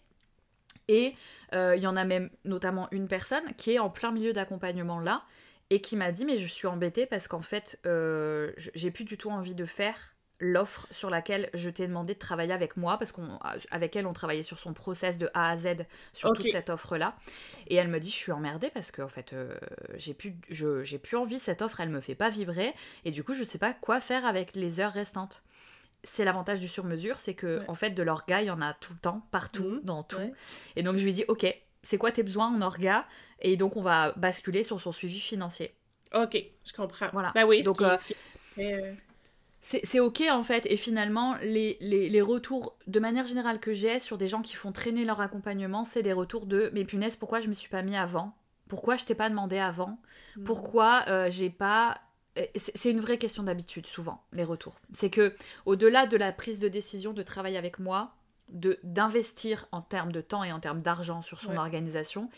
Et 0.88 1.14
il 1.52 1.80
y 1.80 1.86
en 1.86 1.96
a 1.96 2.04
même 2.04 2.30
notamment 2.44 2.88
une 2.90 3.08
personne 3.08 3.54
qui 3.56 3.72
est 3.72 3.78
en 3.78 3.90
plein 3.90 4.12
milieu 4.12 4.32
d'accompagnement 4.32 5.00
là 5.00 5.24
et 5.70 5.80
qui 5.80 5.96
m'a 5.96 6.12
dit 6.12 6.24
mais 6.24 6.36
je 6.36 6.46
suis 6.46 6.66
embêtée 6.66 7.06
parce 7.06 7.28
qu'en 7.28 7.40
fait 7.42 7.80
j'ai 8.74 8.90
plus 8.90 9.04
du 9.04 9.16
tout 9.16 9.30
envie 9.30 9.54
de 9.54 9.64
faire 9.64 10.14
l'offre 10.38 10.86
sur 10.90 11.08
laquelle 11.08 11.48
je 11.54 11.70
t'ai 11.70 11.86
demandé 11.86 12.14
de 12.14 12.18
travailler 12.18 12.52
avec 12.52 12.76
moi 12.76 12.98
parce 12.98 13.12
qu'avec 13.12 13.96
elle 13.96 14.06
on 14.06 14.12
travaillait 14.12 14.42
sur 14.42 14.58
son 14.58 14.74
process 14.74 15.16
de 15.18 15.30
A 15.32 15.50
à 15.50 15.56
Z 15.56 15.86
sur 16.12 16.32
toute 16.34 16.50
cette 16.50 16.68
offre 16.68 16.96
là 16.96 17.16
et 17.68 17.76
elle 17.76 17.88
me 17.88 17.98
dit 17.98 18.10
je 18.10 18.16
suis 18.16 18.32
emmerdée 18.32 18.70
parce 18.70 18.90
que 18.90 19.02
en 19.02 19.08
fait 19.08 19.32
euh, 19.32 19.56
j'ai 19.94 20.14
plus 20.14 20.34
j'ai 20.50 20.98
plus 20.98 21.16
envie 21.16 21.38
cette 21.38 21.62
offre 21.62 21.80
elle 21.80 21.88
me 21.88 22.00
fait 22.00 22.14
pas 22.14 22.28
vibrer. 22.28 22.74
Et 23.04 23.10
du 23.10 23.24
coup 23.24 23.34
je 23.34 23.44
sais 23.44 23.58
pas 23.58 23.72
quoi 23.72 24.00
faire 24.00 24.26
avec 24.26 24.54
les 24.54 24.80
heures 24.80 24.92
restantes. 24.92 25.42
C'est 26.02 26.24
l'avantage 26.24 26.60
du 26.60 26.68
sur-mesure 26.68 27.18
c'est 27.18 27.34
que 27.34 27.62
en 27.68 27.74
fait 27.74 27.90
de 27.90 28.02
l'orga 28.02 28.42
il 28.42 28.46
y 28.46 28.50
en 28.50 28.60
a 28.60 28.74
tout 28.74 28.92
le 28.92 28.98
temps 28.98 29.26
partout 29.30 29.80
mmh. 29.80 29.80
dans 29.84 30.02
tout. 30.02 30.34
Et 30.76 30.82
donc 30.82 30.96
je 30.96 31.04
lui 31.04 31.12
dis 31.12 31.24
ok 31.28 31.46
c'est 31.82 31.98
quoi 31.98 32.10
tes 32.12 32.24
besoins 32.24 32.48
en 32.48 32.60
orga? 32.62 33.06
Et 33.40 33.56
donc 33.56 33.76
on 33.76 33.82
va 33.82 34.12
basculer 34.12 34.62
sur 34.62 34.80
son 34.80 34.92
suivi 34.92 35.18
financier. 35.18 35.74
Ok 36.14 36.36
je 36.64 36.72
comprends. 36.72 37.08
Voilà. 37.12 37.32
Bah 37.34 37.46
oui 37.46 37.62
donc 37.62 37.80
euh, 37.80 37.96
euh, 38.58 38.92
c'est 39.66 39.98
ok 39.98 40.22
en 40.30 40.44
fait. 40.44 40.64
Et 40.66 40.76
finalement, 40.76 41.36
les, 41.42 41.76
les, 41.80 42.22
retours 42.22 42.78
de 42.86 43.00
manière 43.00 43.26
générale 43.26 43.58
que 43.58 43.72
j'ai 43.72 43.98
sur 43.98 44.16
des 44.16 44.28
gens 44.28 44.40
qui 44.40 44.54
font 44.54 44.70
traîner 44.70 45.04
leur 45.04 45.20
accompagnement, 45.20 45.82
c'est 45.82 46.02
des 46.02 46.12
retours 46.12 46.46
de 46.46 46.70
mais 46.72 46.84
punaise, 46.84 47.16
pourquoi 47.16 47.40
je 47.40 47.48
me 47.48 47.52
suis 47.52 47.68
pas 47.68 47.82
mis 47.82 47.96
avant? 47.96 48.36
Pourquoi 48.68 48.96
je 48.96 49.04
t'ai 49.04 49.16
pas 49.16 49.28
demandé 49.28 49.58
avant? 49.58 49.98
Mm. 50.36 50.44
Pourquoi 50.44 51.04
euh, 51.08 51.28
j'ai 51.30 51.50
pas. 51.50 52.00
C'est 52.54 52.90
une 52.90 53.00
vraie 53.00 53.18
question 53.18 53.42
d'habitude, 53.42 53.86
souvent, 53.86 54.22
les 54.32 54.44
retours. 54.44 54.76
C'est 54.92 55.08
que, 55.08 55.34
au-delà 55.64 56.06
de 56.06 56.18
la 56.18 56.32
prise 56.32 56.58
de 56.58 56.68
décision 56.68 57.14
de 57.14 57.22
travailler 57.22 57.56
avec 57.56 57.78
moi, 57.78 58.14
de 58.50 58.78
d'investir 58.84 59.66
en 59.72 59.80
termes 59.80 60.12
de 60.12 60.20
temps 60.20 60.44
et 60.44 60.52
en 60.52 60.60
termes 60.60 60.82
d'argent 60.82 61.22
sur 61.22 61.40
son 61.40 61.56
organisation, 61.56 62.30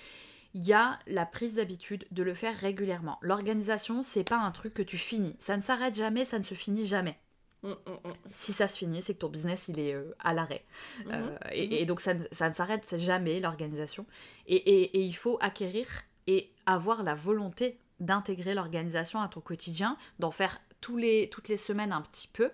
il 0.54 0.64
y 0.64 0.72
a 0.72 0.98
la 1.06 1.26
prise 1.26 1.56
d'habitude 1.56 2.06
de 2.10 2.22
le 2.22 2.34
faire 2.34 2.56
régulièrement. 2.56 3.18
L'organisation, 3.20 4.02
c'est 4.02 4.24
pas 4.24 4.38
un 4.38 4.50
truc 4.50 4.74
que 4.74 4.82
tu 4.82 4.96
finis. 4.96 5.36
Ça 5.38 5.56
ne 5.56 5.62
s'arrête 5.62 5.94
jamais, 5.94 6.24
ça 6.24 6.38
ne 6.38 6.44
se 6.44 6.54
finit 6.54 6.86
jamais. 6.86 7.18
Mm, 7.62 7.70
mm, 7.70 7.74
mm. 7.74 8.12
Si 8.30 8.52
ça 8.52 8.68
se 8.68 8.78
finit, 8.78 9.02
c'est 9.02 9.14
que 9.14 9.18
ton 9.18 9.28
business 9.28 9.66
il 9.68 9.78
est 9.78 9.94
euh, 9.94 10.14
à 10.20 10.32
l'arrêt. 10.32 10.64
Euh, 11.08 11.36
et, 11.52 11.84
donc 11.86 12.00
ça, 12.00 12.14
ne 12.14 12.24
s'arrête 12.30 12.96
jamais, 12.96 13.40
l'organisation. 13.40 14.06
Et, 14.46 15.04
il 15.04 15.16
faut 15.16 15.38
acquérir 15.40 15.86
et 16.26 16.52
avoir 16.66 17.02
la 17.02 17.14
volonté 17.14 17.78
d'intégrer 18.00 18.54
l'organisation 18.54 19.20
à 19.20 19.28
ton 19.28 19.40
quotidien, 19.40 19.96
d'en 20.18 20.30
faire 20.30 20.60
tous 20.80 20.96
les, 20.96 21.28
toutes 21.30 21.48
les 21.48 21.56
semaines 21.56 21.92
un 21.92 22.02
petit 22.02 22.28
peu, 22.28 22.52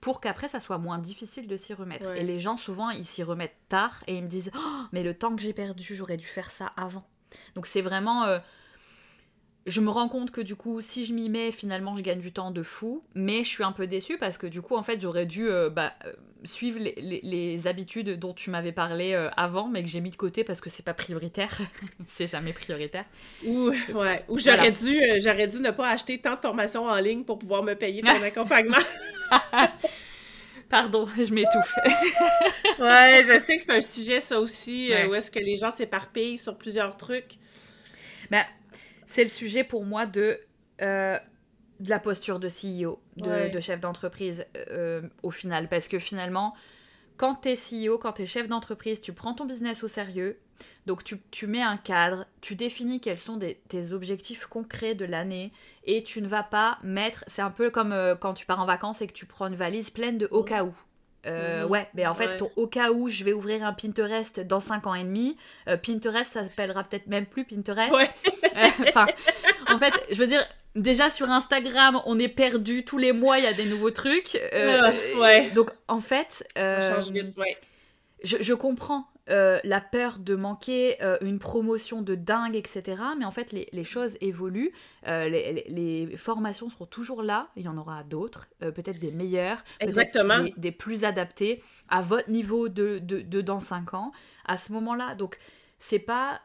pour 0.00 0.20
qu'après 0.20 0.46
ça 0.46 0.60
soit 0.60 0.78
moins 0.78 0.98
difficile 0.98 1.48
de 1.48 1.56
s'y 1.56 1.74
remettre. 1.74 2.14
Et 2.14 2.22
les 2.22 2.38
gens 2.38 2.56
souvent 2.56 2.90
ils 2.90 3.04
s'y 3.04 3.24
remettent 3.24 3.58
tard 3.68 4.04
et 4.06 4.16
ils 4.16 4.22
me 4.22 4.28
disent 4.28 4.52
oh, 4.56 4.82
mais 4.92 5.02
le 5.02 5.14
temps 5.14 5.34
que 5.34 5.42
j'ai 5.42 5.52
perdu, 5.52 5.96
j'aurais 5.96 6.16
dû 6.16 6.26
faire 6.26 6.50
ça 6.50 6.66
avant. 6.76 7.04
Donc 7.54 7.66
c'est 7.66 7.80
vraiment... 7.80 8.24
Euh, 8.24 8.38
je 9.66 9.82
me 9.82 9.90
rends 9.90 10.08
compte 10.08 10.30
que 10.30 10.40
du 10.40 10.56
coup, 10.56 10.80
si 10.80 11.04
je 11.04 11.12
m'y 11.12 11.28
mets, 11.28 11.52
finalement, 11.52 11.94
je 11.94 12.02
gagne 12.02 12.20
du 12.20 12.32
temps 12.32 12.50
de 12.50 12.62
fou. 12.62 13.04
Mais 13.14 13.42
je 13.42 13.48
suis 13.48 13.64
un 13.64 13.72
peu 13.72 13.86
déçue 13.86 14.16
parce 14.16 14.38
que 14.38 14.46
du 14.46 14.62
coup, 14.62 14.76
en 14.76 14.82
fait, 14.82 14.98
j'aurais 15.00 15.26
dû 15.26 15.46
euh, 15.46 15.68
bah, 15.68 15.92
euh, 16.06 16.12
suivre 16.44 16.78
les, 16.78 17.66
habitudes 17.66 18.18
dont 18.18 18.32
tu 18.32 18.48
m'avais 18.48 18.72
parlé 18.72 19.14
avant, 19.36 19.68
mais 19.68 19.82
que 19.82 19.88
j'ai 19.90 20.00
mis 20.00 20.10
de 20.10 20.16
côté 20.16 20.42
parce 20.42 20.62
que 20.62 20.70
c'est 20.70 20.84
pas 20.84 20.94
prioritaire. 20.94 21.58
c'est 22.06 22.30
jamais 22.30 22.54
prioritaire. 22.54 23.04
Ou, 23.44 23.70
ouais. 23.94 24.24
Ou 24.28 24.38
j'aurais 24.38 24.72
dû, 24.72 24.98
j'aurais 25.18 25.48
dû 25.48 25.60
ne 25.60 25.70
pas 25.70 25.90
acheter 25.90 26.18
tant 26.18 26.36
de 26.36 26.40
formations 26.40 26.86
en 26.86 26.96
ligne 26.96 27.24
pour 27.24 27.38
pouvoir 27.38 27.62
me 27.62 27.74
payer 27.74 28.00
ton 28.00 28.22
accompagnement. 28.22 28.78
Pardon, 30.68 31.06
je 31.16 31.32
m'étouffe. 31.32 31.74
ouais, 32.78 33.22
je 33.24 33.38
sais 33.38 33.56
que 33.56 33.62
c'est 33.62 33.72
un 33.72 33.82
sujet, 33.82 34.20
ça 34.20 34.38
aussi, 34.40 34.92
euh, 34.92 35.08
où 35.08 35.14
est-ce 35.14 35.30
que 35.30 35.38
les 35.38 35.56
gens 35.56 35.70
s'éparpillent 35.70 36.38
sur 36.38 36.56
plusieurs 36.56 36.96
trucs. 36.96 37.38
Ben, 38.30 38.44
c'est 39.06 39.22
le 39.22 39.30
sujet 39.30 39.64
pour 39.64 39.84
moi 39.84 40.04
de, 40.04 40.38
euh, 40.82 41.18
de 41.80 41.90
la 41.90 41.98
posture 41.98 42.38
de 42.38 42.48
CEO, 42.48 43.00
de, 43.16 43.60
chef 43.60 43.80
d'entreprise, 43.80 44.44
euh, 44.70 45.02
au 45.22 45.30
final. 45.30 45.68
Parce 45.68 45.88
que 45.88 45.98
finalement, 45.98 46.54
quand 47.18 47.42
tu 47.42 47.50
es 47.50 47.54
CEO, 47.54 47.98
quand 47.98 48.12
tu 48.12 48.22
es 48.22 48.26
chef 48.26 48.48
d'entreprise, 48.48 49.00
tu 49.02 49.12
prends 49.12 49.34
ton 49.34 49.44
business 49.44 49.84
au 49.84 49.88
sérieux, 49.88 50.38
donc 50.86 51.04
tu, 51.04 51.46
mets 51.46 51.62
un 51.62 51.76
cadre, 51.76 52.24
tu 52.40 52.54
définis 52.54 53.00
quels 53.00 53.18
sont 53.18 53.38
tes 53.38 53.92
objectifs 53.92 54.46
concrets 54.46 54.94
de 54.94 55.04
l'année 55.04 55.52
et 55.84 56.02
tu 56.02 56.22
ne 56.22 56.28
vas 56.28 56.42
pas 56.42 56.78
mettre, 56.82 57.24
c'est 57.26 57.42
un 57.42 57.50
peu 57.50 57.70
comme 57.70 57.92
euh, 57.92 58.14
quand 58.16 58.34
tu 58.34 58.46
pars 58.46 58.60
en 58.60 58.66
vacances 58.66 59.02
et 59.02 59.06
que 59.06 59.12
tu 59.12 59.26
prends 59.26 59.48
une 59.48 59.54
valise 59.54 59.90
pleine 59.90 60.16
de 60.16 60.28
au 60.30 60.42
cas 60.42 60.64
où. 60.64 60.72
Euh, 61.26 61.64
mhm. 61.64 61.70
Ouais, 61.70 61.88
mais 61.94 62.06
en 62.06 62.14
fait, 62.14 62.36
ton 62.36 62.50
au 62.56 62.66
cas 62.66 62.90
où 62.90 63.08
je 63.08 63.24
vais 63.24 63.32
ouvrir 63.32 63.64
un 63.64 63.72
Pinterest 63.72 64.40
dans 64.40 64.60
5 64.60 64.86
ans 64.86 64.94
et 64.94 65.04
demi, 65.04 65.36
euh, 65.68 65.76
Pinterest, 65.76 66.32
ça 66.32 66.44
s'appellera 66.44 66.84
peut-être 66.84 67.06
même 67.06 67.26
plus 67.26 67.44
Pinterest. 67.44 67.92
Enfin, 68.88 69.06
en 69.68 69.78
fait, 69.78 69.92
je 70.10 70.16
veux 70.16 70.26
dire, 70.26 70.42
déjà 70.74 71.10
sur 71.10 71.30
Instagram, 71.30 72.00
on 72.06 72.18
est 72.18 72.28
perdu 72.28 72.84
tous 72.84 72.98
les 72.98 73.12
mois, 73.12 73.38
il 73.38 73.44
y 73.44 73.48
a 73.48 73.52
des 73.52 73.66
nouveaux 73.66 73.90
trucs. 73.90 74.38
ouais. 74.52 75.50
Donc, 75.50 75.70
en 75.88 76.00
fait, 76.00 76.44
change 76.56 77.10
vite, 77.10 77.36
ouais. 77.36 77.56
je, 78.22 78.36
je, 78.40 78.54
comprends 78.54 79.06
euh, 79.30 79.60
la 79.64 79.80
peur 79.80 80.18
de 80.18 80.34
manquer 80.34 81.02
euh, 81.02 81.18
une 81.20 81.38
promotion 81.38 82.00
de 82.00 82.14
dingue, 82.14 82.56
etc. 82.56 83.02
Mais 83.18 83.24
en 83.24 83.30
fait, 83.30 83.52
les, 83.52 83.84
choses 83.84 84.16
évoluent. 84.20 84.72
Euh, 85.06 85.28
les, 85.28 86.16
formations 86.16 86.70
seront 86.70 86.86
toujours 86.86 87.22
là. 87.22 87.48
Il 87.56 87.64
y 87.64 87.68
en 87.68 87.76
aura 87.76 88.04
d'autres, 88.04 88.48
peut-être 88.60 88.98
des 88.98 89.12
meilleures, 89.12 89.62
Exactement. 89.80 90.42
Des, 90.42 90.54
des, 90.56 90.72
plus 90.72 91.04
adaptées 91.04 91.62
à 91.88 92.02
votre 92.02 92.30
niveau 92.30 92.68
de, 92.68 92.98
de, 92.98 93.40
dans 93.40 93.60
5 93.60 93.94
ans, 93.94 94.12
à 94.44 94.56
ce 94.56 94.72
moment-là. 94.72 95.14
Donc, 95.14 95.38
c'est 95.78 95.98
pas. 95.98 96.40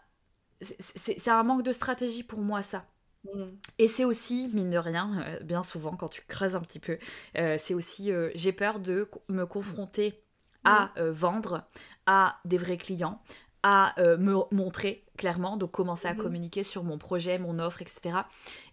C'est 0.62 1.30
un 1.30 1.44
manque 1.44 1.64
de 1.64 1.74
stratégie 1.74 2.24
pour 2.24 2.40
moi, 2.40 2.62
ça. 2.62 2.86
Mm. 3.26 3.44
Et 3.80 3.88
c'est 3.88 4.06
aussi, 4.06 4.50
mine 4.54 4.70
de 4.70 4.78
rien, 4.78 5.26
bien 5.44 5.64
souvent, 5.64 5.96
quand 5.96 6.10
tu 6.10 6.22
creuses 6.28 6.56
un 6.56 6.62
petit 6.62 6.80
peu, 6.80 6.98
c'est 7.34 7.74
aussi, 7.74 8.12
j'ai 8.36 8.52
peur 8.52 8.80
de 8.80 9.10
me 9.30 9.46
confronter 9.46 10.23
à 10.64 10.92
mm. 10.98 11.10
vendre 11.10 11.64
à 12.06 12.38
des 12.46 12.58
vrais 12.58 12.78
clients, 12.78 13.22
à 13.64 14.00
euh, 14.00 14.18
me 14.18 14.36
montrer 14.52 15.04
clairement, 15.18 15.58
donc 15.58 15.72
commencer 15.72 16.08
à 16.08 16.14
mhm. 16.14 16.22
communiquer 16.22 16.64
sur 16.64 16.84
mon 16.84 16.98
projet, 16.98 17.38
mon 17.38 17.60
offre, 17.60 17.82
etc. 17.82 18.18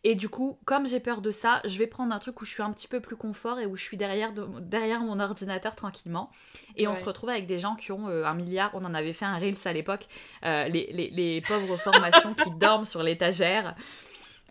Et 0.04 0.14
du 0.14 0.28
coup, 0.28 0.58
comme 0.64 0.86
j'ai 0.86 1.00
peur 1.00 1.20
de 1.20 1.30
ça, 1.30 1.60
je 1.64 1.78
vais 1.78 1.86
prendre 1.86 2.14
un 2.14 2.18
truc 2.18 2.40
où 2.40 2.44
je 2.44 2.50
suis 2.50 2.62
un 2.62 2.72
petit 2.72 2.88
peu 2.88 3.00
plus 3.00 3.16
confort 3.16 3.60
et 3.60 3.66
où 3.66 3.76
je 3.76 3.84
suis 3.84 3.96
derrière, 3.96 4.32
derrière 4.32 5.00
mon 5.00 5.20
ordinateur 5.20 5.76
tranquillement. 5.76 6.30
Et 6.76 6.88
on 6.88 6.96
se 6.96 7.04
retrouve 7.04 7.28
avec 7.28 7.46
des 7.46 7.58
gens 7.58 7.76
qui 7.76 7.92
ont 7.92 8.08
euh, 8.08 8.24
un 8.24 8.34
milliard, 8.34 8.70
on 8.74 8.84
en 8.84 8.94
avait 8.94 9.12
fait 9.12 9.26
un 9.26 9.36
Reels 9.36 9.56
à 9.64 9.72
l'époque, 9.72 10.06
euh, 10.44 10.66
les, 10.68 10.90
les, 10.92 11.10
les, 11.10 11.40
pauvres 11.42 11.76
formations 11.76 12.32
qui 12.34 12.50
dorment 12.58 12.86
sur 12.86 13.02
l'étagère. 13.02 13.74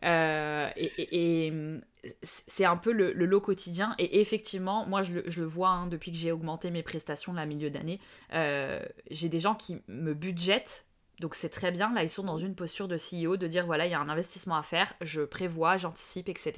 Et, 0.02 1.52
c'est 2.22 2.66
un 2.66 2.78
peu 2.78 2.92
le, 2.92 3.12
lot 3.12 3.42
quotidien. 3.42 3.96
Et 3.98 4.22
effectivement, 4.22 4.86
moi, 4.86 5.04
je 5.04 5.20
le, 5.20 5.46
vois 5.46 5.70
hein, 5.70 5.88
depuis 5.88 6.12
que 6.12 6.18
j'ai 6.18 6.32
augmenté 6.32 6.72
mes 6.72 6.84
prestations 6.84 7.34
la 7.34 7.46
milieu 7.46 7.70
d'année. 7.70 8.00
Euh, 8.34 8.82
j'ai 9.12 9.30
des 9.30 9.40
gens 9.40 9.56
qui 9.56 9.82
me 9.88 10.14
budgètent. 10.14 10.86
Donc 11.20 11.36
c'est 11.36 11.50
très 11.50 11.72
bien, 11.72 11.94
là 11.94 12.02
ils 12.02 12.10
sont 12.10 12.24
dans 12.24 12.38
une 12.38 12.56
posture 12.56 12.88
de 12.88 12.96
CEO, 12.96 13.36
de 13.36 13.46
dire 13.46 13.66
voilà 13.66 13.86
il 13.86 13.92
y 13.92 13.94
a 13.94 14.00
un 14.00 14.08
investissement 14.08 14.56
à 14.56 14.62
faire, 14.62 14.94
je 15.02 15.22
prévois, 15.22 15.76
j'anticipe, 15.76 16.30
etc. 16.30 16.54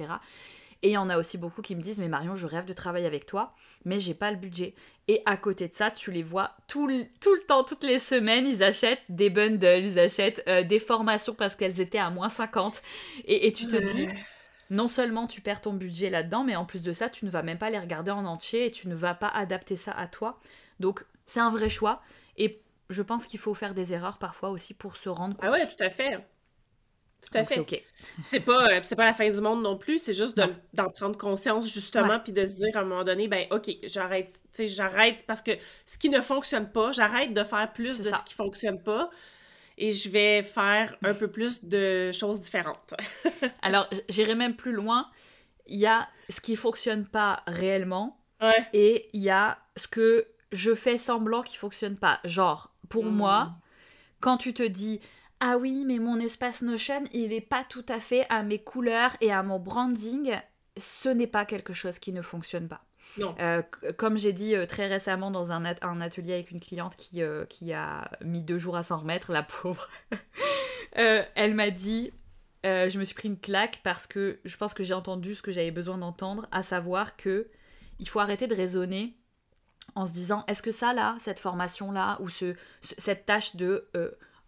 Et 0.82 0.88
il 0.88 0.92
y 0.92 0.96
en 0.96 1.08
a 1.08 1.16
aussi 1.18 1.38
beaucoup 1.38 1.62
qui 1.62 1.76
me 1.76 1.80
disent 1.80 1.98
mais 1.98 2.08
Marion 2.08 2.34
je 2.34 2.46
rêve 2.46 2.64
de 2.64 2.72
travailler 2.72 3.06
avec 3.06 3.26
toi, 3.26 3.54
mais 3.84 3.98
j'ai 3.98 4.14
pas 4.14 4.30
le 4.30 4.36
budget. 4.36 4.74
Et 5.08 5.22
à 5.26 5.36
côté 5.36 5.68
de 5.68 5.74
ça, 5.74 5.90
tu 5.90 6.10
les 6.10 6.22
vois 6.22 6.56
tout 6.66 6.86
le, 6.86 7.04
tout 7.20 7.34
le 7.34 7.40
temps, 7.42 7.64
toutes 7.64 7.84
les 7.84 7.98
semaines, 7.98 8.46
ils 8.46 8.62
achètent 8.62 9.02
des 9.08 9.30
bundles, 9.30 9.84
ils 9.84 9.98
achètent 9.98 10.42
euh, 10.48 10.62
des 10.62 10.78
formations 10.80 11.34
parce 11.34 11.54
qu'elles 11.54 11.80
étaient 11.80 11.98
à 11.98 12.10
moins 12.10 12.28
50. 12.28 12.82
Et, 13.26 13.46
et 13.46 13.52
tu 13.52 13.66
te 13.66 13.76
dis 13.76 14.08
non 14.70 14.88
seulement 14.88 15.26
tu 15.26 15.40
perds 15.40 15.60
ton 15.60 15.74
budget 15.74 16.10
là-dedans, 16.10 16.44
mais 16.44 16.56
en 16.56 16.64
plus 16.64 16.82
de 16.82 16.92
ça, 16.92 17.08
tu 17.10 17.26
ne 17.26 17.30
vas 17.30 17.42
même 17.42 17.58
pas 17.58 17.70
les 17.70 17.78
regarder 17.78 18.10
en 18.10 18.24
entier 18.24 18.66
et 18.66 18.70
tu 18.70 18.88
ne 18.88 18.94
vas 18.94 19.14
pas 19.14 19.28
adapter 19.28 19.76
ça 19.76 19.92
à 19.92 20.06
toi. 20.06 20.40
Donc 20.80 21.04
c'est 21.26 21.40
un 21.40 21.50
vrai 21.50 21.68
choix. 21.68 22.02
Et 22.38 22.60
je 22.88 23.02
pense 23.02 23.26
qu'il 23.26 23.38
faut 23.38 23.54
faire 23.54 23.74
des 23.74 23.92
erreurs 23.92 24.18
parfois 24.18 24.50
aussi 24.50 24.74
pour 24.74 24.96
se 24.96 25.08
rendre 25.08 25.36
compte. 25.36 25.48
Ah 25.48 25.52
ouais, 25.52 25.66
tout 25.66 25.82
à 25.82 25.90
fait. 25.90 26.18
Tout 27.22 27.38
à 27.38 27.44
fait. 27.44 27.64
C'est 27.68 27.84
C'est 28.24 28.40
pas, 28.40 28.72
euh, 28.72 28.80
c'est 28.82 28.96
pas 28.96 29.06
la 29.06 29.14
fin 29.14 29.28
du 29.28 29.40
monde 29.40 29.62
non 29.62 29.78
plus, 29.78 30.00
c'est 30.00 30.12
juste 30.12 30.36
d'en 30.72 30.90
prendre 30.90 31.16
conscience 31.16 31.72
justement, 31.72 32.18
puis 32.18 32.32
de 32.32 32.44
se 32.44 32.56
dire 32.56 32.76
à 32.76 32.80
un 32.80 32.84
moment 32.84 33.04
donné, 33.04 33.28
ben 33.28 33.46
ok, 33.50 33.70
j'arrête, 33.84 34.42
j'arrête 34.58 35.24
parce 35.26 35.40
que 35.40 35.52
ce 35.86 35.98
qui 35.98 36.08
ne 36.08 36.20
fonctionne 36.20 36.70
pas, 36.70 36.90
j'arrête 36.92 37.32
de 37.32 37.44
faire 37.44 37.72
plus 37.72 38.00
de 38.00 38.10
ce 38.10 38.24
qui 38.24 38.34
fonctionne 38.34 38.82
pas 38.82 39.08
et 39.78 39.92
je 39.92 40.08
vais 40.08 40.42
faire 40.42 40.96
un 41.02 41.14
peu 41.14 41.28
plus 41.28 41.64
de 41.64 42.12
choses 42.12 42.40
différentes. 42.40 42.94
Alors, 43.62 43.88
j'irai 44.08 44.34
même 44.34 44.54
plus 44.54 44.72
loin. 44.72 45.08
Il 45.66 45.78
y 45.78 45.86
a 45.86 46.08
ce 46.28 46.40
qui 46.40 46.56
fonctionne 46.56 47.06
pas 47.06 47.42
réellement 47.46 48.18
et 48.72 49.08
il 49.12 49.22
y 49.22 49.30
a 49.30 49.58
ce 49.76 49.86
que 49.86 50.26
je 50.50 50.74
fais 50.74 50.98
semblant 50.98 51.42
qui 51.42 51.56
fonctionne 51.56 51.96
pas. 51.96 52.20
Genre, 52.24 52.74
pour 52.88 53.06
hmm. 53.06 53.14
moi, 53.14 53.52
quand 54.20 54.36
tu 54.36 54.52
te 54.52 54.62
dis 54.62 55.00
ah 55.44 55.56
oui, 55.58 55.82
mais 55.84 55.98
mon 55.98 56.20
espace 56.20 56.62
Notion, 56.62 57.02
il 57.12 57.30
n'est 57.30 57.40
pas 57.40 57.64
tout 57.68 57.84
à 57.88 57.98
fait 57.98 58.26
à 58.28 58.44
mes 58.44 58.60
couleurs 58.60 59.16
et 59.20 59.32
à 59.32 59.42
mon 59.42 59.58
branding, 59.58 60.36
ce 60.76 61.08
n'est 61.08 61.26
pas 61.26 61.44
quelque 61.44 61.72
chose 61.72 61.98
qui 61.98 62.12
ne 62.12 62.22
fonctionne 62.22 62.68
pas. 62.68 62.84
Euh, 63.40 63.60
comme 63.96 64.16
j'ai 64.16 64.32
dit 64.32 64.54
euh, 64.54 64.66
très 64.66 64.86
récemment 64.86 65.32
dans 65.32 65.50
un, 65.50 65.64
un, 65.64 66.00
atelier 66.00 66.34
avec 66.34 66.52
une 66.52 66.60
cliente 66.60 66.94
qui, 66.94 67.22
qui 67.48 67.72
a 67.72 68.08
mis 68.24 68.44
deux 68.44 68.58
jours 68.58 68.76
à 68.76 68.84
s'en 68.84 68.98
remettre, 68.98 69.32
la 69.32 69.42
pauvre, 69.42 69.90
elle 70.92 71.54
m'a 71.56 71.70
dit 71.70 72.12
je 72.62 72.96
me 72.96 73.02
suis 73.02 73.16
pris 73.16 73.26
une 73.26 73.40
claque 73.40 73.80
parce 73.82 74.06
que 74.06 74.38
je 74.44 74.56
pense 74.56 74.74
que 74.74 74.84
j'ai 74.84 74.94
entendu 74.94 75.34
ce 75.34 75.42
que 75.42 75.50
j'avais 75.50 75.72
besoin 75.72 75.98
d'entendre, 75.98 76.46
à 76.52 76.62
savoir 76.62 77.16
que 77.16 77.48
il 77.98 78.08
faut 78.08 78.20
arrêter 78.20 78.46
de 78.46 78.54
raisonner 78.54 79.16
en 79.96 80.06
se 80.06 80.12
disant 80.12 80.44
est-ce 80.46 80.62
que 80.62 80.70
ça 80.70 80.92
là, 80.92 81.16
cette 81.18 81.40
formation 81.40 81.90
là, 81.90 82.16
ou 82.20 82.28
ce, 82.28 82.54
cette 82.96 83.26
tâche 83.26 83.56
de 83.56 83.88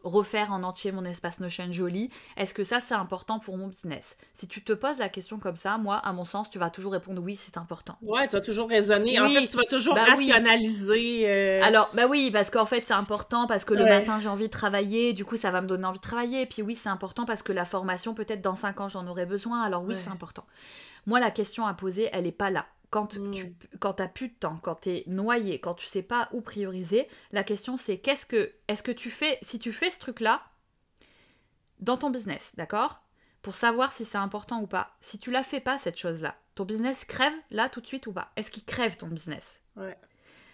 refaire 0.05 0.52
en 0.52 0.62
entier 0.62 0.92
mon 0.92 1.05
espace 1.05 1.40
Notion 1.40 1.72
joli, 1.72 2.11
est-ce 2.36 2.55
que 2.55 2.62
ça 2.62 2.80
c'est 2.80 2.94
important 2.94 3.38
pour 3.38 3.57
mon 3.57 3.68
business? 3.68 4.16
Si 4.34 4.46
tu 4.46 4.62
te 4.62 4.72
poses 4.72 4.98
la 4.98 5.09
question 5.09 5.38
comme 5.38 5.57
ça, 5.57 5.78
moi, 5.78 5.96
à 5.96 6.12
mon 6.12 6.24
sens, 6.24 6.48
tu 6.50 6.59
vas 6.59 6.70
toujours 6.70 6.92
répondre 6.92 7.22
oui, 7.22 7.36
c'est 7.36 7.57
important. 7.57 7.96
Ouais, 8.02 8.26
tu 8.26 8.36
vas 8.36 8.40
toujours 8.40 8.68
raisonner. 8.68 9.18
En 9.18 9.28
fait, 9.28 9.46
tu 9.46 9.57
vas 9.57 9.64
toujours 9.64 9.94
bah 9.94 10.05
rationaliser. 10.05 11.28
Euh. 11.28 11.61
Alors, 11.62 11.90
bah 11.94 12.07
oui, 12.09 12.30
parce 12.30 12.50
qu'en 12.50 12.66
fait, 12.66 12.82
c'est 12.86 12.94
important 12.94 13.46
parce 13.46 13.64
que 13.64 13.74
le 13.74 13.84
matin 13.84 14.18
j'ai 14.18 14.28
envie 14.28 14.46
de 14.46 14.52
travailler, 14.52 15.12
du 15.12 15.24
coup, 15.24 15.36
ça 15.36 15.50
va 15.50 15.61
me 15.61 15.66
donner 15.66 15.86
envie 15.86 15.98
de 15.98 16.02
travailler. 16.05 16.42
Et 16.42 16.46
puis 16.46 16.62
oui, 16.62 16.74
c'est 16.74 16.88
important 16.88 17.24
parce 17.24 17.42
que 17.42 17.52
la 17.52 17.64
formation, 17.64 18.14
peut-être 18.14 18.42
dans 18.42 18.55
5 18.55 18.80
ans, 18.80 18.88
j'en 18.88 19.07
aurai 19.07 19.26
besoin. 19.26 19.62
Alors 19.62 19.82
oui, 19.82 19.96
c'est 19.96 20.11
important. 20.11 20.44
Moi, 21.07 21.20
la 21.20 21.30
question 21.30 21.66
à 21.66 21.74
poser, 21.74 22.09
elle 22.12 22.24
n'est 22.24 22.32
pas 22.32 22.50
là. 22.50 22.66
Quand 22.95 23.09
tu 23.09 23.18
mm. 23.18 23.57
quand 23.80 23.99
as 23.99 24.07
plus 24.07 24.28
de 24.28 24.34
temps, 24.34 24.61
quand 24.62 24.82
tu 24.82 24.90
es 24.90 25.05
noyé, 25.09 25.59
quand 25.59 25.74
tu 25.74 25.84
sais 25.84 26.05
pas 26.05 26.28
où 26.30 26.40
prioriser, 26.40 27.09
la 27.32 27.42
question 27.42 27.76
c'est 27.76 27.99
qu'est-ce 27.99 28.24
que 28.24 28.55
est-ce 28.68 28.84
que 28.84 28.92
tu 28.92 29.11
fais 29.11 29.36
si 29.42 29.59
tu 29.59 29.72
fais 29.72 29.90
ce 29.90 29.99
truc 29.99 30.20
là 30.20 30.45
dans 31.80 31.97
ton 31.97 32.11
business, 32.11 32.53
d'accord? 32.55 33.03
Pour 33.42 33.57
savoir 33.57 33.92
si 33.92 34.05
c'est 34.05 34.16
important 34.16 34.61
ou 34.61 34.68
pas. 34.68 34.97
Si 35.01 35.18
tu 35.18 35.32
la 35.32 35.42
fais 35.42 35.59
pas 35.59 35.76
cette 35.76 35.99
chose 35.99 36.22
là, 36.22 36.36
ton 36.55 36.64
business 36.64 37.05
crève 37.05 37.32
là 37.51 37.68
tout 37.68 37.80
de 37.80 37.86
suite 37.88 38.07
ou 38.07 38.12
pas? 38.12 38.30
Est-ce 38.36 38.53
qu'il 38.53 38.64
crève 38.64 38.97
ton 38.97 39.09
business? 39.09 39.61
Ouais. 39.74 39.99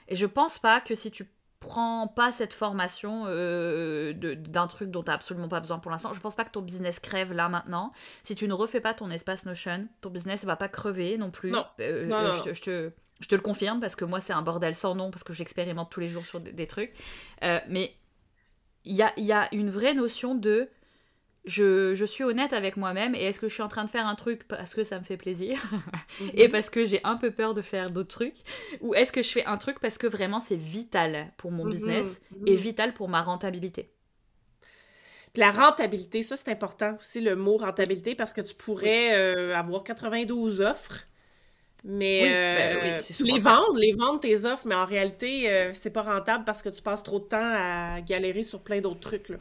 Et 0.09 0.17
je 0.17 0.25
pense 0.25 0.59
pas 0.59 0.81
que 0.81 0.95
si 0.95 1.11
tu 1.11 1.31
prends 1.61 2.09
pas 2.09 2.33
cette 2.33 2.55
formation 2.55 3.25
euh, 3.27 4.15
d'un 4.15 4.67
truc 4.67 4.91
dont 4.91 5.03
tu 5.03 5.11
absolument 5.11 5.49
pas 5.49 5.61
besoin 5.61 5.79
pour 5.79 5.91
l'instant. 5.91 6.13
Je 6.13 6.21
pense 6.21 6.35
pas 6.35 6.45
que 6.45 6.51
ton 6.51 6.63
business 6.63 6.99
crève 6.99 7.33
là 7.33 7.49
maintenant. 7.49 7.93
Si 8.23 8.35
tu 8.35 8.49
ne 8.49 8.55
refais 8.55 8.81
pas 8.81 8.95
ton 8.95 9.11
espace 9.11 9.45
Notion, 9.45 9.87
ton 10.01 10.11
business 10.11 10.45
va 10.45 10.57
pas 10.57 10.69
crever 10.69 11.19
non 11.19 11.31
plus. 11.31 11.51
Non. 11.51 11.67
Euh, 11.81 12.11
euh, 12.11 12.33
je, 12.33 12.43
te, 12.43 12.55
je, 12.55 12.63
te, 12.63 12.91
je, 13.21 13.29
te, 13.29 13.35
le 13.35 13.43
confirme 13.43 13.79
parce 13.79 13.95
que 13.95 14.07
moi 14.07 14.21
c'est 14.21 14.33
un 14.33 14.43
bordel 14.43 14.75
sans 14.75 14.95
nom 14.95 15.11
parce 15.11 15.23
que 15.23 15.35
j'expérimente 15.35 15.91
tous 15.91 16.01
les 16.01 16.09
jours 16.09 16.25
sur 16.25 16.41
des, 16.41 16.67
trucs. 16.67 16.95
mais 17.41 17.95
il 18.85 18.97
y 18.97 19.03
a, 19.03 19.13
y 19.19 19.33
a 19.33 19.55
une 19.55 19.69
vraie 19.69 19.95
notion 19.95 20.35
de 20.35 20.71
je, 21.45 22.05
suis 22.05 22.25
honnête 22.25 22.53
avec 22.53 22.77
moi-même 22.77 23.15
et 23.15 23.23
est-ce 23.23 23.41
que 23.41 23.49
je 23.49 23.55
suis 23.55 23.63
en 23.63 23.69
train 23.69 23.85
de 23.85 23.91
faire 23.91 24.07
un 24.07 24.15
truc 24.15 24.47
parce 24.47 24.75
que 24.75 24.85
ça 24.85 24.99
me 24.99 25.05
fait 25.05 25.17
plaisir 25.17 25.59
et 26.35 26.47
mhm. 26.47 26.53
parce 26.53 26.71
que 26.71 26.85
j'ai 26.85 27.01
un 27.05 27.17
peu 27.17 27.31
peur 27.31 27.55
de 27.55 27.63
faire 27.63 27.91
d'autres 27.91 28.11
trucs 28.11 28.37
ou 28.81 28.95
est-ce 28.95 29.11
que 29.11 29.23
je 29.23 29.31
fais 29.31 29.45
un 29.47 29.57
truc 29.57 29.81
parce 29.81 29.99
que 29.99 30.07
vraiment 30.07 30.41
c'est 30.41 30.57
vital 30.57 31.33
pour 31.39 31.51
mon 31.51 31.65
mhm. 31.65 31.71
business 31.71 32.21
mhm. 32.37 32.49
et 32.49 32.57
vital 32.57 32.93
pour 32.93 33.09
ma 33.09 33.23
rentabilité? 33.23 33.91
La 35.37 35.53
rentabilité, 35.53 36.23
ça 36.23 36.37
c'est 36.37 36.51
important 36.51 36.97
aussi 36.99 37.21
le 37.21 37.37
mot 37.37 37.57
rentabilité 37.57 38.15
parce 38.15 38.33
que 38.33 38.41
tu 38.41 38.55
pourrais 38.55 39.17
euh, 39.17 39.57
avoir 39.57 39.85
92 39.85 40.61
offres 40.61 41.07
mais 41.83 42.25
ben 42.25 43.01
euh, 43.01 43.01
les 43.21 43.39
vendre, 43.39 43.79
les 43.79 43.93
vendre 43.93 44.21
tes 44.21 44.45
offres, 44.45 44.67
mais 44.67 44.75
en 44.75 44.85
réalité, 44.85 45.51
euh, 45.51 45.71
c'est 45.73 45.89
pas 45.89 46.03
rentable 46.03 46.45
parce 46.45 46.61
que 46.61 46.69
tu 46.69 46.83
passes 46.83 47.03
trop 47.03 47.21
de 47.21 47.25
temps 47.25 47.39
à 47.41 48.03
galérer 48.03 48.43
sur 48.43 48.61
plein 48.61 48.83
d'autres 48.83 49.01
trucs. 49.01 49.31
Là 49.31 49.39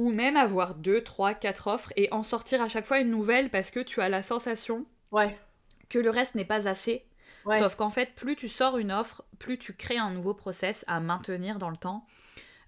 ou 0.00 0.10
même 0.10 0.38
avoir 0.38 0.74
deux, 0.74 1.02
trois, 1.02 1.34
quatre 1.34 1.66
offres 1.66 1.92
et 1.94 2.08
en 2.10 2.22
sortir 2.22 2.62
à 2.62 2.68
chaque 2.68 2.86
fois 2.86 3.00
une 3.00 3.10
nouvelle 3.10 3.50
parce 3.50 3.70
que 3.70 3.80
tu 3.80 4.00
as 4.00 4.08
la 4.08 4.22
sensation 4.22 4.86
ouais. 5.12 5.38
que 5.90 5.98
le 5.98 6.08
reste 6.08 6.34
n'est 6.34 6.46
pas 6.46 6.68
assez. 6.68 7.04
Sauf 7.44 7.74
qu'en 7.74 7.90
fait, 7.90 8.14
plus 8.14 8.34
tu 8.34 8.48
sors 8.48 8.78
une 8.78 8.92
offre, 8.92 9.24
plus 9.38 9.58
tu 9.58 9.74
crées 9.74 9.98
un 9.98 10.10
nouveau 10.10 10.32
process 10.32 10.86
à 10.88 11.00
maintenir 11.00 11.58
dans 11.58 11.68
le 11.68 11.76
temps. 11.76 12.06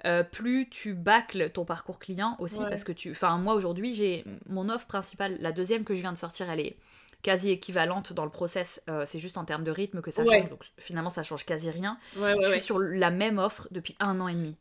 Euh, 0.05 0.23
plus 0.23 0.69
tu 0.69 0.93
bâcles 0.93 1.49
ton 1.51 1.65
parcours 1.65 1.99
client 1.99 2.37
aussi 2.39 2.61
parce 2.69 2.83
que 2.83 2.91
tu 2.91 3.13
enfin 3.13 3.39
moi 3.39 3.55
aujourd'hui 3.55 3.95
j'ai 3.95 4.25
mon 4.49 4.69
offre 4.69 4.89
principale 4.89 5.37
la 5.39 5.53
deuxième 5.53 5.85
que 5.85 5.95
je 5.95 6.01
viens 6.01 6.13
de 6.13 6.19
sortir 6.19 6.51
elle 6.51 6.59
est 6.59 6.77
quasi 7.23 7.51
équivalente 7.51 8.13
dans 8.13 8.25
le 8.25 8.31
process. 8.31 8.83
Euh, 8.91 9.05
c'est 9.07 9.21
juste 9.21 9.39
en 9.39 9.45
termes 9.45 9.63
de 9.63 9.71
rythme 9.71 10.03
que 10.03 10.11
ça 10.11 10.25
change. 10.25 10.51
Donc 10.51 10.65
finalement 10.77 11.11
ça 11.11 11.23
change 11.23 11.47
quasi 11.47 11.71
rien. 11.71 11.99
Je 12.17 12.51
suis 12.51 12.61
sur 12.61 12.79
la 12.79 13.11
même 13.11 13.39
offre 13.39 13.69
depuis 13.71 13.97
un 14.01 14.21
an 14.21 14.29
et 14.29 14.35
demi 14.35 14.57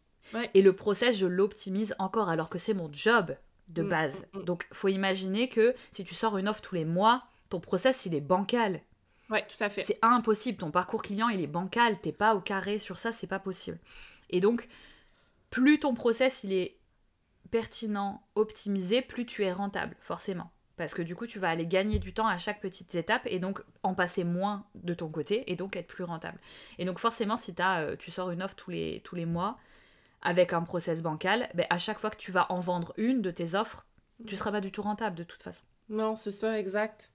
et 0.54 0.62
le 0.62 0.74
process, 0.74 1.18
je 1.18 1.26
l'optimise 1.26 1.96
encore 2.00 2.30
alors 2.30 2.50
que 2.50 2.58
c'est 2.58 2.74
mon 2.74 2.90
job 2.92 3.36
de 3.70 3.84
mm, 3.84 3.90
base. 3.90 4.14
Donc, 4.14 4.34
mm, 4.34 4.40
mm. 4.40 4.46
Donc, 4.46 4.68
faut 4.72 4.88
imaginer 4.88 5.50
que 5.50 5.76
si 5.92 6.04
tu 6.04 6.16
sors 6.16 6.38
une 6.38 6.48
offre 6.48 6.62
tous 6.62 6.76
les 6.76 6.86
mois, 6.86 7.24
ton 7.50 7.60
process, 7.60 8.06
il 8.06 8.16
est 8.16 8.22
bancal. 8.22 8.82
Ouais, 9.30 9.46
tout 9.48 9.64
à 9.64 9.70
fait. 9.70 9.84
C'est 9.84 10.00
impossible. 10.02 10.58
Ton 10.58 10.72
parcours 10.72 11.02
client, 11.02 11.30
il 11.30 11.42
est 11.42 11.48
bancal. 11.48 12.00
T'es 12.02 12.12
pas 12.12 12.36
au 12.36 12.42
carré 12.42 12.80
sur 12.80 12.98
ça, 12.98 13.12
c'est 13.12 13.28
pas 13.28 13.40
possible. 13.40 13.80
Et 14.30 14.40
donc, 14.40 14.68
plus 15.50 15.80
ton 15.80 15.94
process, 15.94 16.44
il 16.44 16.54
est 16.54 16.78
pertinent, 17.50 18.24
optimisé, 18.36 19.02
plus 19.02 19.26
tu 19.26 19.44
es 19.44 19.52
rentable, 19.52 19.96
forcément. 20.00 20.52
Parce 20.78 20.94
que 20.94 21.02
du 21.02 21.16
coup, 21.16 21.28
tu 21.28 21.38
vas 21.38 21.50
aller 21.50 21.68
gagner 21.68 22.00
du 22.00 22.14
temps 22.14 22.28
à 22.28 22.38
chaque 22.38 22.62
petite 22.62 22.96
étape 22.96 23.24
et 23.26 23.40
donc 23.40 23.62
en 23.84 23.94
passer 23.94 24.24
moins 24.24 24.66
de 24.76 24.94
ton 24.94 25.10
côté 25.10 25.52
et 25.52 25.56
donc 25.56 25.76
être 25.76 25.88
plus 25.88 26.04
rentable. 26.04 26.40
Et 26.80 26.86
donc 26.86 26.98
forcément, 26.98 27.38
si 27.38 27.54
as, 27.60 27.82
euh, 27.82 27.96
tu 27.98 28.10
sors 28.10 28.32
une 28.32 28.42
offre 28.42 28.56
tous 28.56 28.72
les, 28.72 29.02
tous 29.04 29.16
les 29.16 29.26
mois, 29.26 29.60
avec 30.22 30.54
un 30.54 30.62
process 30.62 31.02
bancal, 31.02 31.50
ben, 31.54 31.66
à 31.70 31.78
chaque 31.78 32.00
fois 32.00 32.10
que 32.10 32.18
tu 32.18 32.32
vas 32.32 32.52
en 32.52 32.60
vendre 32.60 32.94
une 32.98 33.22
de 33.22 33.32
tes 33.32 33.56
offres, 33.56 33.86
tu 34.28 34.36
seras 34.36 34.52
pas 34.52 34.62
du 34.62 34.72
tout 34.72 34.82
rentable 34.82 35.16
de 35.16 35.24
toute 35.24 35.42
façon. 35.42 35.64
Non, 35.90 36.16
c'est 36.16 36.32
ça, 36.32 36.60
exact. 36.60 37.12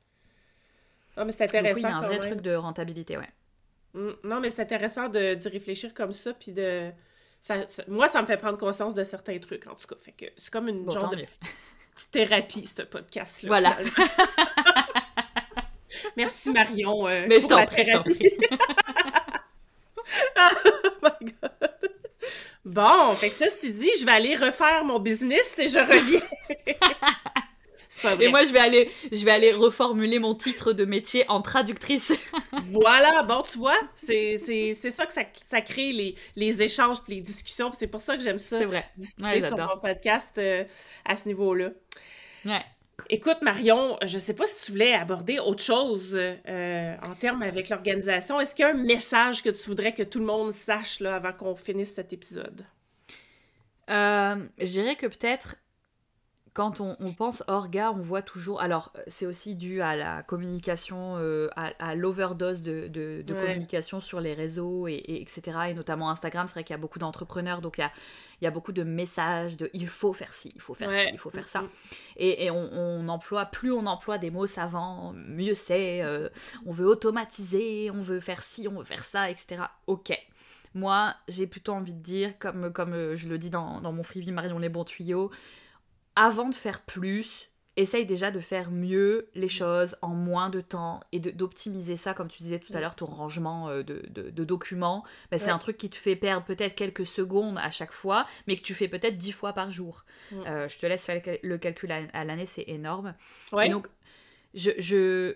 Non, 1.17 1.25
mais 1.25 1.33
c'est 1.33 1.45
intéressant. 1.45 1.79
il 1.79 1.83
y 1.83 1.87
a 1.87 1.97
un 1.97 2.07
vrai 2.07 2.19
truc 2.19 2.41
de 2.43 2.55
rentabilité, 2.55 3.17
ouais. 3.17 3.31
Mm, 3.95 4.11
non, 4.25 4.41
mais 4.41 4.51
c'est 4.51 4.63
intéressant 4.63 5.09
d'y 5.09 5.49
réfléchir 5.49 5.95
comme 5.95 6.13
ça, 6.13 6.35
puis 6.35 6.53
de. 6.53 6.91
Ça, 7.41 7.57
moi, 7.89 8.09
ça 8.09 8.21
me 8.23 8.27
fait 8.27 8.37
prendre 8.37 8.59
conscience 8.59 8.95
de 8.95 9.05
certains 9.05 9.39
trucs, 9.39 9.67
en 9.67 9.75
tout 9.75 9.87
cas. 9.87 9.97
Fait 9.97 10.13
que 10.13 10.27
c'est 10.37 10.53
comme 10.53 10.69
une 10.69 10.91
genre 10.91 11.11
de 11.11 11.25
thérapie, 12.11 12.67
ce 12.67 12.83
podcast-là. 12.83 13.49
Voilà. 13.49 13.79
Merci, 16.17 16.51
Marion, 16.51 17.07
euh, 17.07 17.25
mais 17.29 17.41
pour 17.41 17.51
je 17.51 17.55
la 17.55 17.67
thérapie. 17.67 18.31
oh 20.37 20.51
my 21.03 21.11
God. 21.21 21.76
Bon, 22.67 23.12
fait 23.14 23.29
que 23.29 23.35
ça, 23.37 23.49
c'est 23.49 23.71
dit, 23.71 23.91
je 24.01 24.05
vais 24.05 24.11
aller 24.11 24.35
refaire 24.35 24.85
mon 24.85 24.99
business 24.99 25.57
et 25.61 25.69
je 25.69 25.79
reviens. 25.79 26.21
c'est 27.89 28.03
pas 28.03 28.17
vrai. 28.17 28.25
Et 28.25 28.29
moi, 28.29 28.43
je 28.43 28.53
vais 28.53 28.59
aller, 28.59 28.91
je 29.12 29.25
vais 29.25 29.31
aller 29.31 29.53
reformuler 29.53 30.19
mon 30.19 30.35
titre 30.35 30.73
de 30.73 30.85
métier 30.85 31.25
en 31.29 31.43
traductrice. 31.43 32.12
voilà, 32.64 33.23
bon, 33.23 33.43
tu 33.43 33.59
vois, 33.59 33.79
c'est, 33.95 34.37
ça 34.75 35.07
que 35.07 35.12
ça, 35.12 35.61
crée 35.61 35.93
les, 35.93 36.17
les 36.35 36.61
échanges 36.61 37.01
puis 37.05 37.14
les 37.14 37.21
discussions. 37.21 37.71
C'est 37.73 37.87
pour 37.87 38.01
ça 38.01 38.17
que 38.17 38.23
j'aime 38.25 38.39
ça. 38.39 38.59
C'est 38.59 38.64
vrai. 38.64 38.85
Discuter 38.97 39.41
sur 39.43 39.57
mon 39.57 39.79
podcast 39.79 40.33
euh, 40.39 40.64
à 41.05 41.17
ce 41.17 41.29
niveau-là. 41.29 41.71
Ouais. 42.45 42.64
Écoute, 43.09 43.39
Marion, 43.43 43.99
je 44.05 44.15
ne 44.15 44.21
sais 44.21 44.35
pas 44.35 44.47
si 44.47 44.65
tu 44.65 44.73
voulais 44.73 44.95
aborder 44.95 45.39
autre 45.39 45.63
chose 45.63 46.17
euh, 46.17 46.97
en 47.03 47.15
termes 47.15 47.43
avec 47.43 47.69
l'organisation. 47.69 48.41
Est-ce 48.41 48.55
qu'il 48.55 48.65
y 48.65 48.69
a 48.69 48.73
un 48.73 48.83
message 48.83 49.43
que 49.43 49.51
tu 49.51 49.69
voudrais 49.69 49.93
que 49.93 50.03
tout 50.03 50.19
le 50.19 50.25
monde 50.25 50.53
sache 50.53 51.01
là, 51.01 51.17
avant 51.17 51.33
qu'on 51.33 51.55
finisse 51.55 51.95
cet 51.95 52.13
épisode? 52.13 52.65
Euh, 53.91 54.37
je 54.59 54.67
dirais 54.67 54.97
que 54.97 55.07
peut-être 55.07 55.57
quand 56.57 56.81
on, 56.81 57.13
pense 57.13 57.45
orga, 57.49 57.93
on 57.93 58.01
voit 58.01 58.23
toujours. 58.23 58.63
Alors, 58.63 58.91
c'est 59.09 59.27
aussi 59.27 59.57
dû 59.57 59.83
à 59.83 59.95
la 59.95 60.23
communication, 60.23 61.17
euh, 61.19 61.51
à, 61.55 61.95
l'overdose 61.95 62.63
de, 62.63 62.89
de, 62.89 63.35
communication 63.35 64.01
sur 64.01 64.21
les 64.21 64.33
réseaux, 64.33 64.89
et, 64.89 65.05
etc. 65.07 65.43
Et 65.69 65.75
notamment 65.75 66.09
Instagram, 66.09 66.47
c'est 66.47 66.55
vrai 66.55 66.65
qu'il 66.65 66.73
y 66.73 66.79
a 66.79 66.81
beaucoup 66.81 66.99
d'entrepreneurs, 66.99 67.61
donc 67.61 67.77
il 67.77 67.83
y 67.83 67.85
a, 67.85 67.93
il 68.41 68.45
y 68.45 68.47
a 68.47 68.51
beaucoup 68.51 68.73
de 68.73 68.85
messages 68.85 69.59
de 69.59 69.69
il 69.75 69.87
faut 69.87 70.15
faire 70.15 70.33
ci, 70.33 70.51
il 70.55 70.63
faut 70.63 70.73
faire 70.73 70.91
ci, 70.91 71.09
il 71.13 71.19
faut 71.19 71.29
faire 71.29 71.47
ça. 71.47 71.63
Et, 72.17 72.47
et 72.47 72.51
on, 72.51 73.07
emploie, 73.09 73.45
plus 73.45 73.71
on 73.71 73.85
emploie 73.85 74.17
des 74.17 74.31
mots 74.31 74.47
savants, 74.47 75.13
mieux 75.15 75.53
c'est. 75.53 76.03
Euh, 76.03 76.31
on 76.65 76.73
veut 76.73 76.87
automatiser, 76.87 77.91
on 77.91 78.01
veut 78.01 78.21
faire 78.21 78.43
ci, 78.43 78.67
on 78.67 78.79
veut 78.79 78.85
faire 78.85 79.05
ça, 79.05 79.31
etc. 79.31 79.65
Ok. 79.87 80.19
Moi, 80.73 81.15
j'ai 81.29 81.47
plutôt 81.47 81.73
envie 81.73 81.95
de 81.95 82.03
dire, 82.03 82.39
comme, 82.39 82.73
comme 82.73 82.95
euh, 82.95 83.15
je 83.15 83.29
le 83.29 83.37
dis 83.37 83.51
dans, 83.51 83.83
dans 83.83 83.93
mon 83.93 84.03
freebie 84.03 84.33
Marion 84.33 84.59
les 84.59 84.69
bons 84.71 84.85
tuyaux, 84.85 85.31
avant 86.17 86.49
de 86.49 86.55
faire 86.55 86.83
plus, 86.83 87.51
essaye 87.77 88.07
déjà 88.07 88.31
de 88.31 88.41
faire 88.41 88.71
mieux 88.71 89.29
les 89.35 89.49
choses 89.49 89.97
en 90.01 90.09
moins 90.09 90.49
de 90.49 90.62
temps 90.62 91.01
et 91.12 91.21
d'optimiser 91.21 91.97
ça, 91.97 92.14
comme 92.14 92.29
tu 92.29 92.43
disais 92.43 92.59
tout 92.59 92.73
à 92.75 92.81
l'heure, 92.81 92.97
ton 92.97 93.05
rangement 93.05 93.69
euh, 93.69 93.83
de, 93.83 94.03
de, 94.09 94.45
documents. 94.45 95.05
Ben, 95.31 95.39
c'est 95.39 95.51
un 95.51 95.59
truc 95.59 95.77
qui 95.77 95.91
te 95.91 95.97
fait 95.97 96.17
perdre 96.17 96.45
peut-être 96.45 96.75
quelques 96.75 97.07
secondes 97.07 97.59
à 97.59 97.71
chaque 97.71 97.93
fois, 97.93 98.27
mais 98.47 98.57
que 98.57 98.62
tu 98.62 98.75
fais 98.75 98.89
peut-être 98.89 99.19
dix 99.19 99.33
fois 99.33 99.53
par 99.53 99.71
jour. 99.71 100.05
Euh, 100.33 100.69
je 100.69 100.79
te 100.79 100.87
laisse 100.87 101.05
faire 101.05 101.21
le 101.43 101.59
calcul 101.59 101.93
à, 101.93 102.25
l'année, 102.25 102.47
c'est 102.47 102.64
énorme. 102.67 103.14
Ouais. 103.53 103.69
donc, 103.69 103.89
je, 104.55 104.71
je, 104.79 105.35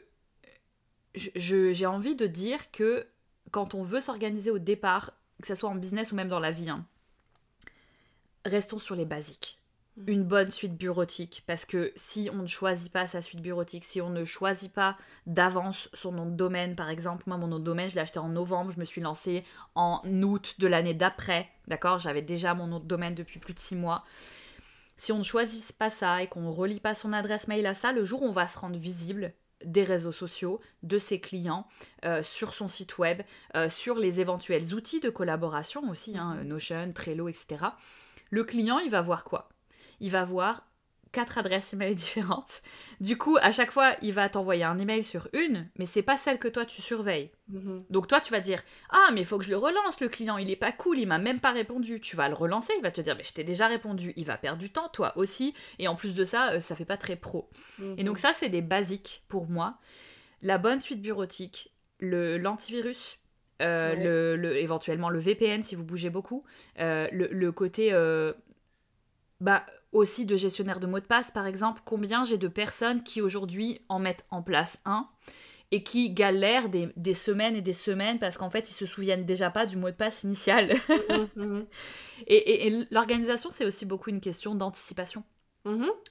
j'ai 1.15 1.87
envie 1.87 2.17
de 2.17 2.27
dire 2.27 2.71
que 2.71 3.07
quand 3.51 3.75
on 3.75 3.83
veut 3.83 4.01
s'organiser 4.01 4.51
au 4.51 4.59
départ, 4.59 5.13
que 5.43 5.47
ce 5.47 5.55
soit 5.55 5.69
en 5.69 5.75
business 5.75 6.13
ou 6.13 6.15
même 6.15 6.29
dans 6.29 6.41
la 6.41 6.51
vie, 6.51 6.71
hein, 6.71 6.87
restons 8.47 8.79
sur 8.79 8.95
les 8.95 9.05
basiques 9.05 9.60
une 10.07 10.25
bonne 10.25 10.51
suite 10.51 10.77
bureautique. 10.77 11.43
Parce 11.47 11.65
que 11.65 11.93
si 11.97 12.31
on 12.33 12.43
ne 12.43 12.47
choisit 12.47 12.93
pas 12.93 13.07
sa 13.07 13.21
suite 13.21 13.41
bureautique, 13.41 13.85
si 13.85 14.01
on 14.01 14.11
ne 14.11 14.25
choisit 14.25 14.73
pas 14.73 14.97
d'avance 15.27 15.89
son 15.95 16.13
nom 16.13 16.27
de 16.27 16.37
domaine, 16.37 16.77
par 16.77 16.89
exemple, 16.89 17.25
moi 17.27 17.37
mon 17.37 17.49
nom 17.49 17.59
de 17.59 17.65
domaine, 17.65 17.89
je 17.89 17.95
l'ai 17.95 18.01
acheté 18.01 18.19
en 18.19 18.29
novembre, 18.29 18.73
je 18.73 18.81
me 18.81 18.85
suis 18.85 19.01
lancée 19.01 19.45
en 19.75 20.03
août 20.23 20.57
de 20.59 20.67
l'année 20.67 20.95
d'après, 20.95 21.49
d'accord 21.69 21.99
J'avais 21.99 22.23
déjà 22.23 22.55
mon 22.55 22.67
nom 22.67 22.81
de 22.81 22.87
domaine 22.87 23.15
depuis 23.15 23.39
plus 23.39 23.55
de 23.55 23.59
six 23.59 23.77
mois. 23.77 24.05
Si 24.97 25.13
on 25.13 25.19
ne 25.19 25.25
choisit 25.25 25.73
pas 25.73 25.91
ça 25.91 26.23
et 26.23 26.27
qu'on 26.27 26.43
ne 26.43 26.51
relie 26.51 26.81
pas 26.81 26.95
son 26.95 27.13
adresse 27.13 27.49
mail 27.49 27.67
à 27.67 27.75
ça, 27.75 27.93
le 27.93 28.05
jour 28.05 28.23
où 28.23 28.27
on 28.27 28.33
va 28.33 28.49
se 28.49 28.59
rendre 28.59 28.77
visible, 28.77 29.33
des 29.65 29.85
réseaux 29.85 30.13
sociaux, 30.13 30.61
de 30.83 30.99
ses 30.99 31.21
clients, 31.21 31.67
euh, 32.05 32.23
sur 32.23 32.55
son 32.55 32.67
site 32.67 32.99
web, 32.99 33.23
euh, 33.57 33.69
sur 33.69 33.97
les 33.97 34.21
éventuels 34.21 34.75
outils 34.75 35.01
de 35.01 35.11
collaboration 35.11 35.89
aussi, 35.91 36.17
hein, 36.17 36.37
mhm. 36.37 36.49
Notion, 36.49 36.93
Trello, 36.95 37.29
etc. 37.29 37.67
Le 38.31 38.45
client, 38.45 38.79
il 38.79 38.91
va 38.91 39.03
voir 39.03 39.25
quoi? 39.25 39.50
Il 40.01 40.11
va 40.11 40.25
voir 40.25 40.71
quatre 41.13 41.39
adresses 41.39 41.73
email 41.73 41.95
différentes. 41.97 42.63
Du 43.01 43.17
coup, 43.19 43.37
à 43.41 43.53
chaque 43.53 43.71
fois, 43.71 43.95
il 44.03 44.13
va 44.13 44.29
t'envoyer 44.29 44.65
un 44.65 44.79
email 44.79 45.03
sur 45.03 45.29
une, 45.33 45.69
mais 45.79 45.87
c'est 45.87 46.03
pas 46.03 46.17
celle 46.17 46.39
que 46.39 46.49
toi 46.49 46.65
tu 46.65 46.83
surveilles. 46.83 47.31
Mhm. 47.49 47.85
Donc 47.91 48.07
toi, 48.07 48.21
tu 48.21 48.31
vas 48.31 48.41
dire 48.41 48.63
"Ah, 48.91 49.11
mais 49.13 49.21
il 49.21 49.27
faut 49.27 49.39
que 49.39 49.45
je 49.45 49.51
le 49.51 49.57
relance 49.57 50.01
le 50.01 50.09
client, 50.09 50.39
il 50.39 50.51
est 50.51 50.57
pas 50.57 50.73
cool, 50.73 50.99
il 50.99 51.07
m'a 51.07 51.19
même 51.19 51.41
pas 51.41 51.53
répondu." 51.53 52.01
Tu 52.01 52.17
vas 52.17 52.29
le 52.29 52.35
relancer, 52.35 52.73
il 52.77 52.83
va 52.83 52.91
te 52.91 53.01
dire 53.01 53.17
"Mais 53.17 53.25
je 53.25 53.33
t'ai 53.33 53.45
déjà 53.45 53.67
répondu." 53.67 54.13
Il 54.17 54.25
va 54.25 54.37
perdre 54.37 54.59
du 54.59 54.71
temps 54.71 54.89
toi 54.89 55.17
aussi 55.17 55.55
et 55.79 55.89
en 55.89 55.95
plus 55.95 56.15
de 56.15 56.25
ça, 56.25 56.53
euh, 56.53 56.61
ça 56.61 56.77
fait 56.77 56.85
pas 56.85 56.97
très 56.97 57.17
pro. 57.17 57.51
Et 57.97 58.05
donc 58.05 58.17
mhm. 58.17 58.23
ça, 58.23 58.33
c'est 58.33 58.49
des 58.49 58.63
basiques 58.63 59.25
pour 59.29 59.49
moi. 59.49 59.79
La 60.43 60.59
bonne 60.59 60.81
suite 60.81 61.03
bureautique, 61.03 61.73
le 61.99 62.39
l'antivirus 62.39 63.19
euh, 63.63 64.37
le, 64.37 64.57
éventuellement 64.57 65.11
le 65.11 65.19
VPN 65.19 65.63
si 65.63 65.75
vous 65.75 65.85
bougez 65.85 66.09
beaucoup, 66.09 66.45
euh, 66.79 67.07
le, 67.13 67.53
côté 67.53 67.93
bah 69.41 69.65
aussi 69.93 70.25
de 70.25 70.37
gestionnaire 70.37 70.81
de 70.81 70.87
mots 70.87 71.01
de 71.01 71.05
passe, 71.05 71.31
par 71.31 71.47
exemple, 71.47 71.83
combien 71.85 72.25
j'ai 72.25 72.39
de 72.39 72.49
personnes 72.49 73.03
qui 73.03 73.21
aujourd'hui 73.21 73.81
en 73.89 73.99
mettent 73.99 74.25
en 74.31 74.43
place 74.43 74.79
un 74.85 75.09
et 75.73 75.83
qui 75.83 76.11
galèrent 76.11 76.69
des, 76.69 77.15
semaines 77.15 77.55
et 77.55 77.61
des 77.63 77.73
semaines 77.73 78.19
parce 78.19 78.39
qu'en 78.39 78.51
fait, 78.51 78.69
ils 78.69 78.75
se 78.75 78.87
souviennent 78.87 79.25
déjà 79.25 79.51
pas 79.51 79.67
du 79.67 79.77
mot 79.77 79.91
de 79.91 79.97
passe 79.97 80.25
initial. 80.25 80.73
Mhm, 81.11 81.29
mhm. 81.37 81.67
et, 82.27 82.87
l'organisation, 82.91 83.51
c'est 83.51 83.65
aussi 83.65 83.87
beaucoup 83.87 84.11
une 84.11 84.21
question 84.21 84.55
d'anticipation. 84.55 85.25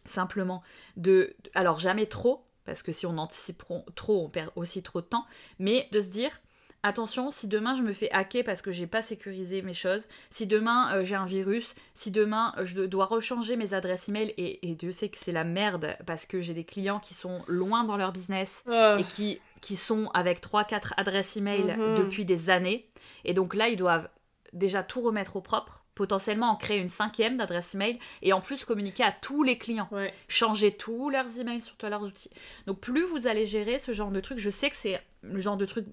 Simplement. 0.06 0.62
De, 0.98 1.36
alors, 1.54 1.80
jamais 1.80 2.06
trop, 2.06 2.46
parce 2.66 2.84
que 2.84 2.92
si 2.92 3.06
on 3.06 3.18
anticipe 3.18 3.64
trop, 3.96 4.26
on 4.26 4.30
perd 4.30 4.52
aussi 4.56 4.84
trop 4.84 5.02
de 5.02 5.06
temps, 5.06 5.26
mais 5.58 5.88
de 5.92 6.00
se 6.00 6.08
dire, 6.08 6.32
attention, 6.84 7.32
si 7.32 7.48
demain 7.48 7.76
je 7.76 7.82
me 7.82 7.94
fais 7.94 8.10
hacker 8.12 8.44
parce 8.44 8.62
que 8.62 8.72
j'ai 8.72 8.88
pas 8.88 9.02
sécurisé 9.02 9.62
mes 9.62 9.74
choses, 9.74 10.08
si 10.30 10.48
demain 10.48 10.94
euh, 10.94 11.04
j'ai 11.04 11.16
un 11.16 11.26
virus, 11.26 11.74
si 11.94 12.12
demain 12.12 12.54
euh, 12.58 12.66
je 12.66 12.82
dois 12.82 13.06
rechanger 13.06 13.56
mes 13.56 13.74
adresses 13.74 14.10
email, 14.10 14.34
et, 14.38 14.70
et 14.70 14.76
Dieu 14.76 14.92
sait 14.92 15.10
que 15.10 15.18
c'est 15.18 15.32
la 15.32 15.44
merde 15.44 15.98
parce 16.06 16.26
que 16.26 16.42
j'ai 16.42 16.54
des 16.54 16.64
clients 16.64 17.00
qui 17.00 17.14
sont 17.14 17.42
loin 17.48 17.84
dans 17.84 17.98
leur 17.98 18.12
business 18.12 18.64
ah. 18.70 18.98
et 19.00 19.04
qui, 19.04 19.40
qui 19.62 19.76
sont 19.76 20.10
avec 20.14 20.42
3-4 20.42 20.94
adresses 20.98 21.38
email 21.38 21.76
mhm. 21.78 21.96
depuis 21.96 22.26
des 22.26 22.50
années, 22.50 22.90
et 23.26 23.34
donc 23.34 23.56
là 23.56 23.70
ils 23.70 23.78
doivent 23.78 24.10
déjà 24.54 24.84
tout 24.84 25.02
remettre 25.02 25.36
au 25.36 25.42
propre 25.42 25.84
potentiellement 26.00 26.52
en 26.52 26.56
créer 26.56 26.80
une 26.80 26.88
cinquième 26.88 27.36
d'adresse 27.36 27.76
email 27.76 28.00
et 28.22 28.32
en 28.32 28.40
plus 28.40 28.64
communiquer 28.64 29.04
à 29.04 29.12
tous 29.12 29.44
les 29.44 29.58
clients. 29.58 29.90
Changer 30.30 30.72
tous 30.72 31.10
leurs 31.10 31.42
emails 31.42 31.60
sur 31.60 31.76
tous 31.76 31.88
leurs 31.88 32.04
outils. 32.04 32.30
Donc 32.68 32.80
plus 32.80 33.04
vous 33.04 33.28
allez 33.28 33.46
gérer 33.46 33.80
ce 33.80 33.92
genre 33.92 34.10
de 34.10 34.22
truc, 34.22 34.40
je 34.40 34.50
sais 34.50 34.70
que 34.70 34.78
c'est 34.78 35.02
le 35.24 35.42
genre 35.42 35.58
de 35.58 35.66
truc 35.66 35.86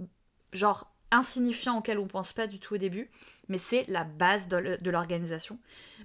genre 0.56 0.92
insignifiant 1.10 1.78
auquel 1.78 1.98
on 1.98 2.06
pense 2.06 2.32
pas 2.32 2.46
du 2.46 2.58
tout 2.58 2.74
au 2.74 2.78
début, 2.78 3.10
mais 3.48 3.58
c'est 3.58 3.84
la 3.88 4.04
base 4.04 4.48
de 4.48 4.90
l'organisation. 4.90 5.58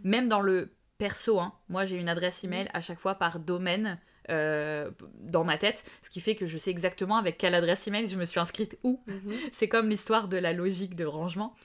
Même 0.04 0.28
dans 0.28 0.42
le 0.42 0.74
perso, 0.98 1.40
hein, 1.40 1.54
moi 1.70 1.86
j'ai 1.86 1.98
une 1.98 2.10
adresse 2.10 2.44
email 2.44 2.70
à 2.74 2.82
chaque 2.82 3.00
fois 3.00 3.16
par 3.16 3.40
domaine 3.40 4.00
euh, 4.30 4.92
dans 5.20 5.44
ma 5.44 5.58
tête, 5.58 5.84
ce 6.04 6.10
qui 6.12 6.22
fait 6.22 6.36
que 6.36 6.46
je 6.46 6.58
sais 6.58 6.70
exactement 6.70 7.18
avec 7.18 7.38
quelle 7.38 7.56
adresse 7.56 7.88
email 7.88 8.08
je 8.08 8.18
me 8.18 8.26
suis 8.26 8.40
inscrite 8.40 8.78
où. 8.84 9.02
Mhm. 9.08 9.34
C'est 9.52 9.68
comme 9.68 9.90
l'histoire 9.90 10.28
de 10.28 10.38
la 10.38 10.54
logique 10.54 10.96
de 10.96 11.06
rangement. 11.06 11.56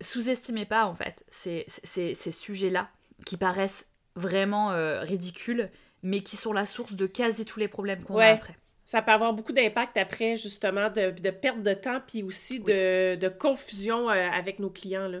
Sous-estimez 0.00 0.64
pas 0.64 0.86
en 0.86 0.94
fait 0.94 1.24
ces, 1.28 1.64
ces, 1.66 2.14
sujets-là 2.14 2.90
qui 3.26 3.36
paraissent 3.36 3.86
vraiment 4.16 4.72
euh, 4.72 5.00
ridicules, 5.02 5.70
mais 6.02 6.22
qui 6.22 6.36
sont 6.36 6.52
la 6.52 6.66
source 6.66 6.94
de 6.94 7.06
quasi 7.06 7.44
tous 7.44 7.60
les 7.60 7.68
problèmes 7.68 8.02
qu'on 8.02 8.16
a 8.16 8.26
après 8.26 8.56
ça 8.92 9.00
peut 9.00 9.12
avoir 9.12 9.32
beaucoup 9.32 9.54
d'impact 9.54 9.96
après, 9.96 10.36
justement, 10.36 10.90
de, 10.90 11.12
de, 11.12 11.30
perte 11.30 11.62
de 11.62 11.72
temps, 11.72 12.02
puis 12.06 12.22
aussi 12.22 12.60
de, 12.60 13.14
de, 13.14 13.28
confusion 13.30 14.10
euh, 14.10 14.28
avec 14.30 14.58
nos 14.58 14.68
clients. 14.68 15.08
Là. 15.08 15.20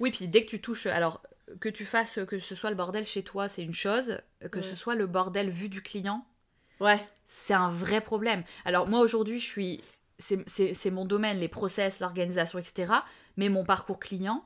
Oui, 0.00 0.10
puis 0.10 0.26
dès 0.26 0.44
que 0.44 0.50
tu 0.50 0.60
touches, 0.60 0.86
alors 0.86 1.22
que 1.60 1.68
tu 1.68 1.84
fasses, 1.84 2.18
que 2.26 2.40
ce 2.40 2.56
soit 2.56 2.70
le 2.70 2.74
bordel 2.74 3.06
chez 3.06 3.22
toi, 3.22 3.46
c'est 3.46 3.62
une 3.62 3.72
chose, 3.72 4.18
que 4.50 4.60
ce 4.60 4.74
soit 4.74 4.96
le 4.96 5.06
bordel 5.06 5.50
vu 5.50 5.68
du 5.68 5.82
client, 5.82 6.26
ouais. 6.80 6.98
c'est 7.24 7.54
un 7.54 7.68
vrai 7.68 8.00
problème. 8.00 8.42
Alors 8.64 8.88
moi 8.88 8.98
aujourd'hui, 8.98 9.38
je 9.38 9.46
suis, 9.46 9.84
c'est 10.18 10.90
mon 10.90 11.04
domaine, 11.04 11.38
les 11.38 11.46
process, 11.46 12.00
l'organisation, 12.00 12.58
etc. 12.58 12.92
Mais 13.36 13.48
mon 13.48 13.62
parcours 13.62 14.00
client, 14.00 14.44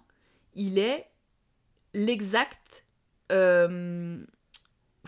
il 0.54 0.78
est 0.78 1.08
l'exact... 1.94 2.84
Euh, 3.32 4.22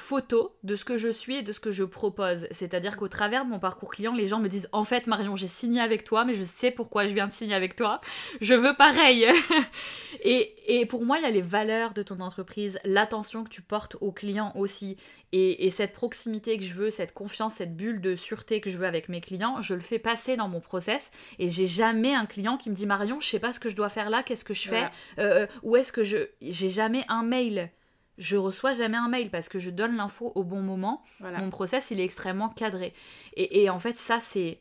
photo 0.03 0.57
de 0.65 0.75
ce 0.75 0.85
que 0.85 0.97
je 0.97 1.09
suis 1.09 1.37
et 1.37 1.43
de 1.43 1.53
ce 1.53 1.61
que 1.61 1.71
je 1.71 1.85
propose. 1.85 2.47
C'est-à-dire 2.51 2.97
qu'au 2.97 3.09
travers 3.09 3.45
de 3.45 3.51
mon 3.51 3.59
parcours 3.59 3.91
client, 3.91 4.13
les 4.13 4.27
gens 4.27 4.41
me 4.41 4.49
disent 4.49 4.69
En 4.73 4.85
fait, 4.85 5.07
Marion, 5.07 5.37
j'ai 5.37 5.47
signé 5.47 5.81
avec 5.81 6.05
toi, 6.05 6.25
mais 6.25 6.35
je 6.35 6.43
sais 6.43 6.71
pourquoi 6.71 7.07
je 7.07 7.15
viens 7.15 7.29
de 7.29 7.33
signer 7.33 7.55
avec 7.55 7.77
toi. 7.77 8.01
Je 8.41 8.55
veux 8.55 8.75
pareil. 8.75 9.27
et, 10.25 10.87
pour 10.87 11.05
moi, 11.05 11.19
il 11.19 11.23
y 11.23 11.27
a 11.27 11.31
les 11.31 11.41
valeurs 11.41 11.95
de 11.95 12.03
ton 12.03 12.21
entreprise, 12.21 12.79
l'attention 12.85 13.45
que 13.45 13.49
tu 13.49 13.63
portes 13.63 13.97
aux 14.01 14.13
clients 14.13 14.53
aussi. 14.57 14.97
Et, 15.33 15.71
cette 15.71 15.93
proximité 15.93 16.59
que 16.59 16.65
je 16.65 16.75
veux, 16.75 16.91
cette 16.91 17.15
confiance, 17.15 17.55
cette 17.55 17.77
bulle 17.77 18.01
de 18.01 18.17
sûreté 18.17 18.61
que 18.61 18.69
je 18.69 18.77
veux 18.77 18.87
avec 18.87 19.09
mes 19.09 19.21
clients, 19.21 19.63
je 19.63 19.75
le 19.75 19.81
fais 19.81 19.99
passer 19.99 20.37
dans 20.37 20.49
mon 20.49 20.61
process. 20.61 21.11
Et 21.39 21.49
j'ai 21.49 21.67
jamais 21.67 22.15
un 22.15 22.27
client 22.27 22.57
qui 22.57 22.69
me 22.69 22.75
dit 22.75 22.87
Marion, 22.87 23.21
je 23.21 23.29
sais 23.29 23.39
pas 23.39 23.53
ce 23.53 23.61
que 23.61 23.69
je 23.69 23.77
dois 23.77 23.89
faire 23.89 24.11
là, 24.11 24.23
qu'est-ce 24.23 24.45
que 24.45 24.55
je 24.55 24.69
fais 24.69 24.85
euh, 25.19 25.45
euh, 25.45 25.47
Où 25.63 25.77
est-ce 25.77 25.93
que 25.93 26.03
je. 26.03 26.29
J'ai 26.43 26.69
jamais 26.69 27.05
un 27.09 27.23
mail 27.23 27.71
je 28.19 28.37
reçois 28.37 28.73
jamais 28.73 28.97
un 28.97 29.09
mail 29.09 29.31
parce 29.31 29.49
que 29.49 29.59
je 29.59 29.71
donne 29.71 29.97
l'info 29.97 30.33
au 30.35 30.45
bon 30.45 30.61
moment. 30.61 31.03
Mon 31.21 31.51
process, 31.51 31.91
il 31.91 32.01
est 32.01 32.05
extrêmement 32.05 32.49
cadré. 32.49 32.93
Et, 33.37 33.71
en 33.71 33.79
fait, 33.79 33.97
ça, 33.97 34.21
c'est 34.21 34.61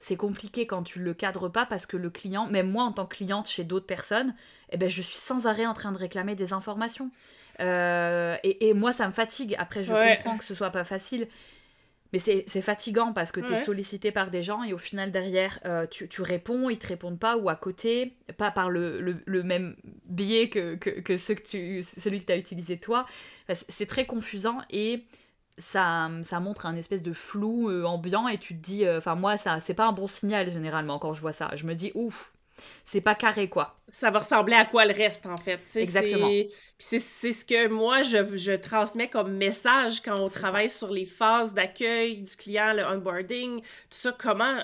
c'est 0.00 0.16
compliqué 0.16 0.66
quand 0.66 0.82
tu 0.82 0.98
le 0.98 1.14
cadres 1.14 1.48
pas 1.48 1.64
parce 1.64 1.86
que 1.86 1.96
le 1.96 2.10
client, 2.10 2.46
même 2.46 2.70
moi 2.70 2.84
en 2.84 2.92
tant 2.92 3.06
que 3.06 3.16
cliente 3.16 3.48
chez 3.48 3.64
d'autres 3.64 3.86
personnes, 3.86 4.34
eh 4.70 4.76
ben, 4.76 4.86
je 4.86 5.00
suis 5.00 5.16
sans 5.16 5.46
arrêt 5.46 5.64
en 5.64 5.72
train 5.72 5.92
de 5.92 5.96
réclamer 5.96 6.34
des 6.34 6.52
informations. 6.52 7.10
Euh, 7.60 8.36
et, 8.42 8.74
moi, 8.74 8.92
ça 8.92 9.06
me 9.06 9.12
fatigue. 9.12 9.54
Après, 9.58 9.82
je 9.82 9.94
comprends 9.94 10.36
que 10.36 10.44
ce 10.44 10.54
soit 10.54 10.70
pas 10.70 10.84
facile, 10.84 11.26
mais 12.14 12.20
c'est 12.20 12.60
fatigant 12.60 13.12
parce 13.12 13.32
que 13.32 13.40
tu 13.40 13.52
es 13.52 13.64
sollicité 13.64 14.12
par 14.12 14.30
des 14.30 14.40
gens 14.40 14.62
et 14.62 14.72
au 14.72 14.78
final, 14.78 15.10
derrière, 15.10 15.58
euh, 15.64 15.84
tu, 15.84 16.08
tu, 16.08 16.22
réponds, 16.22 16.70
ils 16.70 16.78
te 16.78 16.86
répondent 16.86 17.18
pas 17.18 17.36
ou 17.36 17.48
à 17.48 17.56
côté, 17.56 18.16
pas 18.36 18.52
par 18.52 18.70
le, 18.70 19.00
le, 19.00 19.42
même 19.42 19.74
biais 20.04 20.48
que, 20.48 20.76
que, 20.76 20.90
que, 20.90 21.16
ce 21.16 21.32
que 21.32 21.42
tu, 21.42 21.82
celui 21.82 22.20
que 22.20 22.26
tu 22.26 22.32
as 22.32 22.36
utilisé 22.36 22.78
toi. 22.78 23.04
c'est 23.48 23.86
très 23.86 24.06
confusant 24.06 24.58
et 24.70 25.02
ça, 25.58 26.08
ça 26.22 26.38
montre 26.38 26.66
un 26.66 26.76
espèce 26.76 27.02
de 27.02 27.12
flou 27.12 27.68
euh, 27.68 27.82
ambiant 27.82 28.28
et 28.28 28.38
tu 28.38 28.56
te 28.56 28.64
dis, 28.64 28.84
euh, 28.84 28.98
enfin, 28.98 29.16
moi, 29.16 29.36
ça 29.36 29.58
c'est 29.58 29.74
pas 29.74 29.86
un 29.86 29.92
bon 29.92 30.06
signal 30.06 30.48
généralement 30.52 31.00
quand 31.00 31.14
je 31.14 31.20
vois 31.20 31.32
ça. 31.32 31.50
Je 31.56 31.66
me 31.66 31.74
dis, 31.74 31.90
ouf, 31.96 32.32
c'est 32.84 33.00
pas 33.00 33.14
carré, 33.14 33.48
quoi. 33.48 33.76
Ça 33.88 34.10
va 34.10 34.20
ressembler 34.20 34.54
à 34.54 34.64
quoi 34.64 34.84
le 34.84 34.92
reste, 34.92 35.26
en 35.26 35.36
fait? 35.36 35.60
Exactement. 35.74 36.30
C'est 36.78 36.98
ce 36.98 37.44
que 37.44 37.68
moi, 37.68 38.02
je, 38.02 38.36
je, 38.36 38.52
transmets 38.52 39.08
comme 39.08 39.32
message 39.36 40.00
quand 40.02 40.18
on 40.18 40.28
travaille 40.28 40.70
sur 40.70 40.90
les 40.90 41.06
phases 41.06 41.54
d'accueil 41.54 42.18
du 42.18 42.36
client, 42.36 42.74
le 42.74 42.84
onboarding, 42.84 43.60
tout 43.60 43.66
ça, 43.90 44.14
comment, 44.16 44.58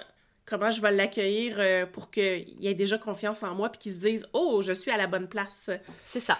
comment 0.45 0.71
je 0.71 0.81
vais 0.81 0.93
l'accueillir 0.93 1.57
euh, 1.59 1.87
pour 1.87 2.11
qu'il 2.11 2.57
ait 2.63 2.75
déjà 2.75 2.99
confiance 2.99 3.43
en 3.43 3.55
moi 3.55 3.69
puis 3.71 3.79
qu'il 3.79 3.93
se 3.93 4.01
dise 4.01 4.27
«Oh, 4.33 4.61
je 4.63 4.73
suis 4.73 4.91
à 4.91 4.97
la 4.97 5.07
bonne 5.07 5.29
place». 5.29 5.71
C'est 6.05 6.21
ça. 6.21 6.37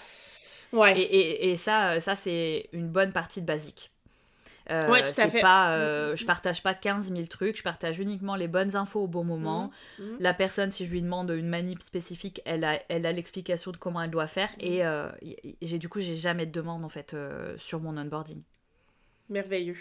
Ouais. 0.73 0.99
Et, 0.99 1.03
et, 1.03 1.51
et 1.51 1.57
ça, 1.57 1.99
ça 2.01 2.15
c'est 2.15 2.69
une 2.73 2.89
bonne 2.89 3.13
partie 3.13 3.41
de 3.41 3.47
basique. 3.47 3.91
Euh, 4.71 4.89
ouais, 4.89 5.03
tout 5.03 5.21
à 5.21 5.29
fait. 5.29 5.41
Pas, 5.41 5.77
euh, 5.77 6.15
je 6.17 6.25
partage 6.25 6.63
pas 6.63 6.75
15 6.75 7.13
000 7.13 7.27
trucs, 7.27 7.57
je 7.57 7.63
partage 7.63 7.99
uniquement 7.99 8.37
les 8.37 8.49
bonnes 8.49 8.77
infos 8.77 9.01
au 9.01 9.09
bon 9.09 9.25
moment. 9.25 9.71
La 10.19 10.35
personne, 10.35 10.71
si 10.71 10.87
je 10.87 10.93
lui 10.93 11.03
demande 11.03 11.31
une 11.31 11.49
manip 11.49 11.83
spécifique, 11.83 12.41
elle 12.45 12.65
a 12.65 12.81
elle 12.89 13.07
a 13.07 13.13
l'explication 13.13 13.73
de 13.73 13.77
comment 13.77 14.03
elle 14.03 14.11
doit 14.11 14.27
faire. 14.27 14.51
Et 14.61 14.85
euh, 14.85 15.09
j'ai 15.63 15.79
du 15.79 15.89
coup, 15.89 16.01
j'ai 16.01 16.17
jamais 16.17 16.47
de 16.47 16.53
demande 16.53 16.85
en 16.85 16.89
fait 16.89 17.17
sur 17.57 17.81
mon 17.81 17.97
onboarding. 17.97 18.43
Merveilleux. 19.29 19.77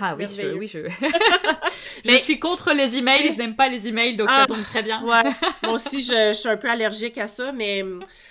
Ah 0.00 0.14
oui, 0.16 0.26
je, 0.26 0.54
oui, 0.54 0.68
je... 0.68 0.80
je 2.04 2.16
suis 2.18 2.38
contre 2.38 2.72
les 2.72 2.98
emails, 2.98 3.32
je 3.32 3.38
n'aime 3.38 3.56
pas 3.56 3.68
les 3.68 3.88
emails, 3.88 4.16
donc 4.16 4.28
ça 4.28 4.42
ah, 4.42 4.46
tombe 4.46 4.62
très 4.62 4.82
bien. 4.82 5.02
ouais. 5.02 5.22
Moi 5.62 5.72
aussi, 5.72 6.00
je, 6.00 6.32
je, 6.32 6.32
suis 6.32 6.48
un 6.48 6.56
peu 6.56 6.70
allergique 6.70 7.18
à 7.18 7.26
ça, 7.26 7.52
mais 7.52 7.82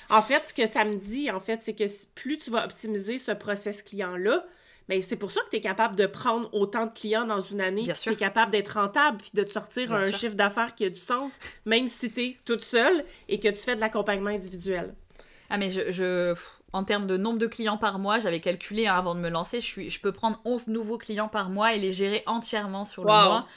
en 0.10 0.22
fait, 0.22 0.48
ce 0.48 0.54
que 0.54 0.66
ça 0.66 0.86
me 0.86 0.96
dit, 0.96 1.32
en 1.32 1.40
fait, 1.40 1.62
c'est 1.62 1.74
que 1.74 1.86
plus 2.14 2.38
tu 2.38 2.52
vas 2.52 2.66
optimiser 2.66 3.18
ce 3.18 3.32
process 3.32 3.82
client-là, 3.82 4.46
mais 4.90 5.02
c'est 5.02 5.16
pour 5.16 5.32
ça 5.32 5.42
que 5.42 5.50
tu 5.50 5.58
es 5.58 5.62
capable 5.62 5.96
de 5.96 6.06
prendre 6.06 6.50
autant 6.54 6.86
de 6.86 6.92
clients 6.92 7.26
dans 7.26 7.40
une 7.40 7.62
année, 7.62 7.88
tu 8.02 8.10
es 8.12 8.16
capable 8.16 8.52
d'être 8.52 8.80
rentable, 8.80 9.18
puis 9.18 9.32
de 9.34 9.44
te 9.44 9.52
sortir 9.52 9.94
un 9.94 10.12
chiffre 10.12 10.36
d'affaires 10.36 10.76
qui 10.76 10.86
a 10.86 10.90
du 10.90 11.00
sens, 11.00 11.40
même 11.66 11.88
si 11.88 12.12
tu 12.12 12.22
es 12.22 12.38
toute 12.46 12.64
seule 12.64 13.04
et 13.28 13.40
que 13.40 13.50
tu 13.50 13.58
fais 13.58 13.76
de 13.76 13.82
l'accompagnement 13.82 14.30
individuel. 14.30 14.94
Ah, 15.50 15.58
mais 15.58 15.70
je, 15.70 15.92
je, 15.92 16.36
en 16.74 16.84
termes 16.84 17.08
de 17.08 17.18
nombre 17.18 17.40
de 17.40 17.48
clients 17.48 17.78
par 17.78 18.00
mois, 18.00 18.20
j'avais 18.20 18.42
calculé 18.42 18.88
hein, 18.88 18.96
avant 18.96 19.16
de 19.16 19.20
me 19.20 19.30
lancer, 19.30 19.62
je, 19.62 19.66
suis, 19.66 19.90
je 19.90 20.00
peux 20.00 20.12
prendre 20.12 20.40
11 20.46 20.68
nouveaux 20.68 20.98
clients 20.98 21.30
par 21.30 21.50
mois 21.50 21.74
et 21.74 21.80
les 21.80 21.92
gérer 21.92 22.24
entièrement 22.26 22.86
sur 22.86 23.04
le 23.04 23.08
mois. 23.08 23.48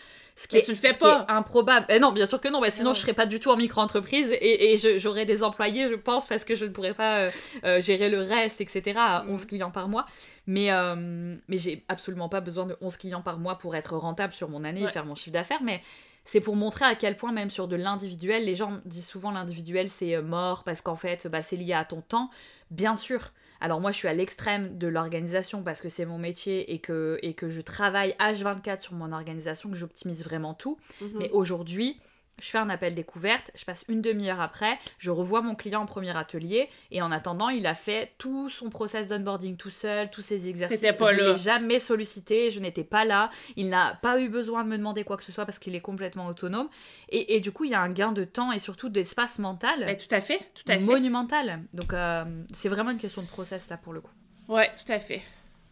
Ce 0.41 0.49
qui 0.49 0.57
est, 0.57 0.63
tu 0.63 0.71
le 0.71 0.77
fais 0.77 0.95
pas. 0.95 1.27
improbable. 1.29 1.85
Eh 1.91 1.99
non, 1.99 2.13
bien 2.13 2.25
sûr 2.25 2.41
que 2.41 2.49
non. 2.49 2.63
Bah, 2.63 2.71
sinon, 2.71 2.95
je 2.95 3.01
serais 3.01 3.13
pas 3.13 3.27
du 3.27 3.41
tout 3.41 3.51
en 3.51 3.59
micro-entreprise 3.59 4.31
et, 4.33 4.73
et 4.73 4.99
j'aurais 4.99 5.27
des 5.27 5.43
employés, 5.43 5.87
je 5.87 5.97
pense, 5.97 6.27
parce 6.27 6.47
que 6.47 6.57
je 6.57 6.65
ne 6.65 6.71
pourrais 6.71 6.95
pas 6.95 7.19
euh, 7.19 7.31
euh, 7.65 7.81
gérer 7.83 8.09
le 8.09 8.23
reste, 8.23 8.63
etc. 8.63 8.95
à 8.97 9.27
11 9.29 9.43
mm. 9.43 9.47
clients 9.47 9.71
par 9.71 9.89
mois. 9.89 10.07
Mais, 10.47 10.73
euh, 10.73 11.37
mais 11.49 11.59
j'ai 11.59 11.85
absolument 11.89 12.31
pas 12.31 12.41
besoin 12.41 12.65
de 12.65 12.75
11 12.81 12.97
clients 12.97 13.21
par 13.21 13.39
mois 13.39 13.59
pour 13.59 13.77
être 13.77 13.95
rentable 13.99 14.33
sur 14.33 14.49
mon 14.49 14.65
année 14.65 14.83
et 14.83 14.89
faire 14.89 15.05
mon 15.05 15.15
chiffre 15.15 15.35
d'affaires. 15.35 15.63
Mais 15.63 15.83
c'est 16.25 16.41
pour 16.41 16.57
montrer 16.57 16.87
à 16.87 16.95
quel 16.95 17.19
point, 17.19 17.33
même 17.33 17.51
sur 17.51 17.69
de 17.69 17.77
l'individuel, 17.77 18.47
les 18.47 18.55
gens 18.55 18.79
disent 18.87 19.09
souvent 19.09 19.33
l'individuel 19.33 19.91
c'est 19.91 20.23
mort 20.23 20.65
parce 20.65 20.81
qu'en 20.81 20.97
fait, 20.97 21.27
bah, 21.27 21.43
c'est 21.43 21.57
lié 21.57 21.75
à 21.75 21.85
ton 21.85 22.01
temps. 22.01 22.31
Bien 22.71 22.97
sûr. 22.97 23.31
Alors 23.61 23.81
moi, 23.81 23.93
je 23.93 23.97
suis 23.99 24.09
à 24.09 24.15
l'extrême 24.15 24.79
de 24.79 24.87
l'organisation 24.87 25.63
parce 25.63 25.81
que 25.81 25.89
c'est 25.89 26.07
mon 26.07 26.19
métier 26.19 26.73
et 26.73 26.79
que, 26.79 27.19
et 27.23 27.35
que 27.35 27.49
je 27.49 27.61
travaille 27.61 28.15
H24 28.19 28.81
sur 28.81 28.95
mon 28.95 29.13
organisation, 29.13 29.71
que 29.71 29.77
j'optimise 29.77 30.25
vraiment 30.25 30.55
tout. 30.55 30.79
Mhm. 31.01 31.11
Mais 31.19 31.31
aujourd'hui, 31.31 32.01
je 32.41 32.49
fais 32.49 32.59
un 32.59 32.71
appel 32.71 32.95
découverte, 32.95 33.51
je 33.55 33.65
passe 33.65 33.85
une 33.89 34.01
demi-heure 34.01 34.41
après, 34.41 34.79
je 34.99 35.11
revois 35.11 35.43
mon 35.43 35.55
client 35.55 35.83
en 35.83 35.87
premier 35.87 36.17
atelier, 36.17 36.69
et 36.91 37.03
en 37.03 37.13
attendant, 37.13 37.49
il 37.49 37.67
a 37.67 37.75
fait 37.75 38.13
tout 38.19 38.49
son 38.49 38.71
process 38.71 39.07
d'onboarding 39.07 39.57
tout 39.57 39.71
seul, 39.71 40.11
tous 40.11 40.23
ses 40.23 40.49
exercices. 40.49 40.81
Pas 40.81 41.15
je 41.15 41.21
ne 41.21 41.31
l'ai 41.31 41.37
jamais 41.37 41.79
sollicité, 41.79 42.51
je 42.51 42.61
n'étais 42.61 42.85
pas 42.85 43.05
là, 43.05 43.31
il 43.57 43.69
n'a 43.69 43.99
pas 44.03 44.21
eu 44.21 44.29
besoin 44.29 44.65
de 44.65 44.69
me 44.69 44.77
demander 44.77 45.05
quoi 45.05 45.17
que 45.17 45.25
ce 45.25 45.33
soit 45.33 45.47
parce 45.47 45.59
qu'il 45.59 45.75
est 45.75 45.81
complètement 45.81 46.27
autonome. 46.27 46.69
Et, 47.09 47.41
du 47.41 47.53
coup, 47.53 47.65
il 47.65 47.71
y 47.71 47.75
a 47.75 47.81
un 47.81 47.91
gain 47.91 48.13
de 48.13 48.25
temps 48.25 48.53
et 48.53 48.59
surtout 48.59 48.89
d'espace 48.89 49.39
mental. 49.39 49.85
Mais 49.87 49.97
tout 49.97 50.15
à 50.15 50.21
fait, 50.21 50.39
tout 50.55 50.65
à 50.69 50.75
fait. 50.75 50.81
Monumental. 50.81 51.63
Donc, 51.73 51.93
euh, 51.93 52.25
c'est 52.53 52.69
vraiment 52.69 52.91
une 52.91 52.99
question 52.99 53.23
de 53.23 53.29
process 53.29 53.69
là 53.69 53.77
pour 53.77 53.93
le 53.93 54.01
coup. 54.01 54.13
Ouais, 54.49 54.71
tout 54.75 54.91
à 54.93 54.99
fait. 54.99 55.23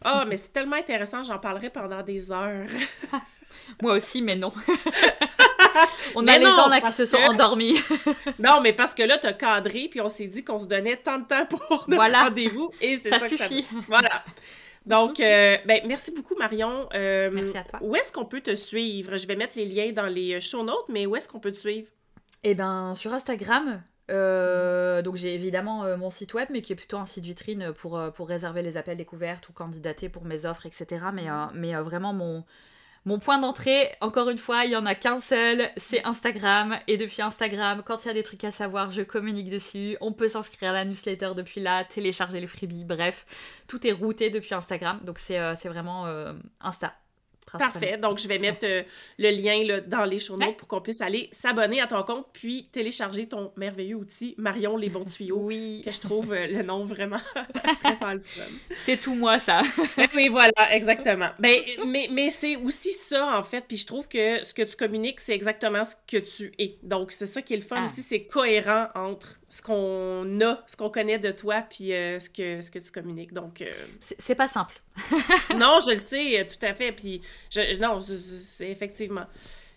Oh, 0.05 0.23
mais 0.27 0.37
c'est 0.37 0.53
tellement 0.53 0.77
intéressant, 0.77 1.23
j'en 1.23 1.39
parlerai 1.39 1.69
pendant 1.69 2.01
des 2.01 2.31
heures. 2.31 2.67
Moi 3.81 3.93
aussi, 3.93 4.21
mais 4.21 4.35
non. 4.35 4.53
on 6.15 6.27
a 6.27 6.37
les 6.37 6.45
gens 6.45 6.67
là 6.67 6.81
qui 6.81 6.91
se 6.91 7.05
sont 7.05 7.17
endormis. 7.17 7.79
non, 8.39 8.61
mais 8.61 8.73
parce 8.73 8.93
que 8.93 9.03
là, 9.03 9.17
t'as 9.17 9.33
cadré, 9.33 9.87
puis 9.89 10.01
on 10.01 10.09
s'est 10.09 10.27
dit 10.27 10.43
qu'on 10.43 10.59
se 10.59 10.65
donnait 10.65 10.97
tant 10.97 11.19
de 11.19 11.25
temps 11.25 11.45
pour 11.45 11.85
notre 11.87 12.23
rendez-vous, 12.23 12.71
et 12.81 12.95
c'est 12.95 13.09
ça, 13.09 13.19
suffit. 13.19 13.63
ça... 13.63 13.75
Voilà. 13.87 14.23
Donc, 14.85 15.19
euh, 15.19 15.57
ben, 15.65 15.81
merci 15.85 16.11
beaucoup, 16.11 16.35
Marion. 16.35 16.89
Euh, 16.93 17.29
merci 17.31 17.57
à 17.57 17.63
toi. 17.63 17.79
Où 17.81 17.95
est-ce 17.95 18.11
qu'on 18.11 18.25
peut 18.25 18.41
te 18.41 18.55
suivre? 18.55 19.17
Je 19.17 19.27
vais 19.27 19.35
mettre 19.35 19.57
les 19.57 19.65
liens 19.65 19.91
dans 19.91 20.07
les 20.07 20.41
show 20.41 20.63
notes, 20.63 20.89
mais 20.89 21.05
où 21.05 21.15
est-ce 21.15 21.27
qu'on 21.27 21.39
peut 21.39 21.51
te 21.51 21.57
suivre? 21.57 21.87
Eh 22.43 22.55
ben, 22.55 22.93
sur 22.93 23.13
Instagram. 23.13 23.83
Euh, 24.09 25.03
donc 25.03 25.17
j'ai 25.17 25.35
évidemment 25.35 25.95
mon 25.95 26.09
site 26.09 26.33
web, 26.33 26.47
mais 26.49 26.63
qui 26.63 26.73
est 26.73 26.75
plutôt 26.75 26.97
un 26.97 27.05
site 27.05 27.23
vitrine 27.25 27.73
pour, 27.73 28.01
pour 28.15 28.27
réserver 28.27 28.63
les 28.63 28.75
appels 28.75 28.97
découvertes 28.97 29.47
ou 29.49 29.53
candidater 29.53 30.09
pour 30.09 30.25
mes 30.25 30.47
offres, 30.47 30.65
etc. 30.65 31.05
Mais, 31.13 31.27
mais 31.53 31.75
vraiment 31.75 32.11
mon, 32.11 32.43
mon 33.05 33.19
point 33.19 33.39
d'entrée, 33.39 33.91
encore 34.01 34.29
une 34.29 34.37
fois, 34.37 34.65
il 34.65 34.71
y 34.71 34.75
en 34.75 34.85
a 34.85 34.95
qu'un 34.95 35.19
seul, 35.19 35.69
c'est 35.77 36.03
Instagram. 36.05 36.77
Et 36.87 36.97
depuis 36.97 37.21
Instagram, 37.21 37.81
quand 37.85 38.05
il 38.05 38.07
y 38.09 38.11
a 38.11 38.13
des 38.13 38.23
trucs 38.23 38.43
à 38.43 38.51
savoir, 38.51 38.91
je 38.91 39.01
communique 39.01 39.49
dessus. 39.49 39.97
On 40.01 40.13
peut 40.13 40.27
s'inscrire 40.27 40.69
à 40.69 40.73
la 40.73 40.85
newsletter 40.85 41.31
depuis 41.35 41.61
là, 41.61 41.83
télécharger 41.83 42.39
les 42.39 42.47
freebies, 42.47 42.85
bref, 42.85 43.25
tout 43.67 43.85
est 43.87 43.91
routé 43.91 44.29
depuis 44.29 44.53
Instagram. 44.53 44.99
Donc 45.03 45.19
c'est 45.19 45.39
euh, 45.39 45.53
vraiment 45.65 46.05
euh, 46.07 46.33
Insta. 46.61 46.93
Parfait. 47.57 47.97
Donc, 47.97 48.19
je 48.19 48.27
vais 48.27 48.39
mettre 48.39 48.65
euh, 48.65 48.83
le 49.17 49.29
lien 49.31 49.63
là, 49.63 49.81
dans 49.81 50.05
les 50.05 50.19
show 50.19 50.37
notes 50.37 50.57
pour 50.57 50.67
qu'on 50.67 50.81
puisse 50.81 51.01
aller 51.01 51.29
s'abonner 51.31 51.81
à 51.81 51.87
ton 51.87 52.03
compte 52.03 52.27
puis 52.33 52.69
télécharger 52.71 53.27
ton 53.27 53.51
merveilleux 53.55 53.95
outil 53.95 54.35
Marion 54.37 54.77
les 54.77 54.89
bons 54.89 55.05
tuyaux. 55.05 55.39
Oui. 55.39 55.81
Que 55.83 55.91
je 55.91 55.99
trouve 55.99 56.33
euh, 56.33 56.47
le 56.47 56.63
nom 56.63 56.85
vraiment, 56.85 57.19
vraiment 57.83 58.21
C'est 58.75 58.97
tout 58.97 59.15
moi, 59.15 59.39
ça. 59.39 59.61
oui, 60.15 60.27
voilà, 60.27 60.75
exactement. 60.75 61.29
Ben, 61.39 61.59
mais 61.85 62.07
mais 62.11 62.29
c'est 62.29 62.55
aussi 62.55 62.91
ça, 62.91 63.37
en 63.37 63.43
fait. 63.43 63.65
Puis 63.67 63.77
je 63.77 63.87
trouve 63.87 64.07
que 64.07 64.43
ce 64.43 64.53
que 64.53 64.63
tu 64.63 64.75
communiques, 64.75 65.19
c'est 65.19 65.33
exactement 65.33 65.83
ce 65.83 65.95
que 66.07 66.17
tu 66.17 66.51
es. 66.59 66.77
Donc, 66.83 67.11
c'est 67.11 67.25
ça 67.25 67.41
qui 67.41 67.53
est 67.53 67.57
le 67.57 67.63
fun 67.63 67.77
ah. 67.79 67.85
aussi. 67.85 68.01
C'est 68.01 68.25
cohérent 68.25 68.87
entre 68.95 69.39
ce 69.49 69.61
qu'on 69.61 70.41
a, 70.41 70.63
ce 70.67 70.77
qu'on 70.77 70.89
connaît 70.89 71.19
de 71.19 71.31
toi, 71.31 71.63
puis 71.67 71.93
euh, 71.93 72.19
ce, 72.19 72.29
que, 72.29 72.61
ce 72.61 72.69
que 72.69 72.79
tu 72.79 72.91
communiques. 72.91 73.33
Donc. 73.33 73.63
C'est 73.99 74.35
pas 74.35 74.47
simple. 74.47 74.75
non, 75.55 75.79
je 75.85 75.91
le 75.91 75.97
sais, 75.97 76.47
tout 76.47 76.65
à 76.65 76.73
fait. 76.73 76.91
Puis, 76.91 77.21
je, 77.49 77.77
non, 77.79 78.01
c'est 78.01 78.69
effectivement. 78.69 79.25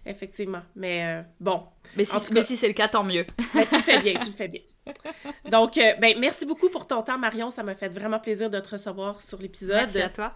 Effectivement. 0.04 0.62
Mais 0.74 1.04
euh, 1.04 1.22
bon. 1.40 1.62
Mais 1.96 2.04
si, 2.04 2.16
si 2.44 2.56
c'est 2.56 2.68
le 2.68 2.74
cas, 2.74 2.88
tant 2.88 3.04
mieux. 3.04 3.26
Ben, 3.54 3.66
tu 3.66 3.76
le 3.76 3.82
fais 3.82 3.98
bien, 3.98 4.14
tu 4.14 4.26
le 4.26 4.32
fais 4.32 4.48
bien. 4.48 4.60
Donc, 5.50 5.78
euh, 5.78 5.94
ben, 6.00 6.18
merci 6.18 6.44
beaucoup 6.44 6.68
pour 6.68 6.86
ton 6.86 7.02
temps, 7.02 7.18
Marion. 7.18 7.50
Ça 7.50 7.62
m'a 7.62 7.74
fait 7.74 7.88
vraiment 7.88 8.18
plaisir 8.18 8.50
de 8.50 8.58
te 8.58 8.70
recevoir 8.70 9.20
sur 9.20 9.38
l'épisode. 9.38 9.76
Merci 9.76 10.02
à 10.02 10.08
toi. 10.08 10.32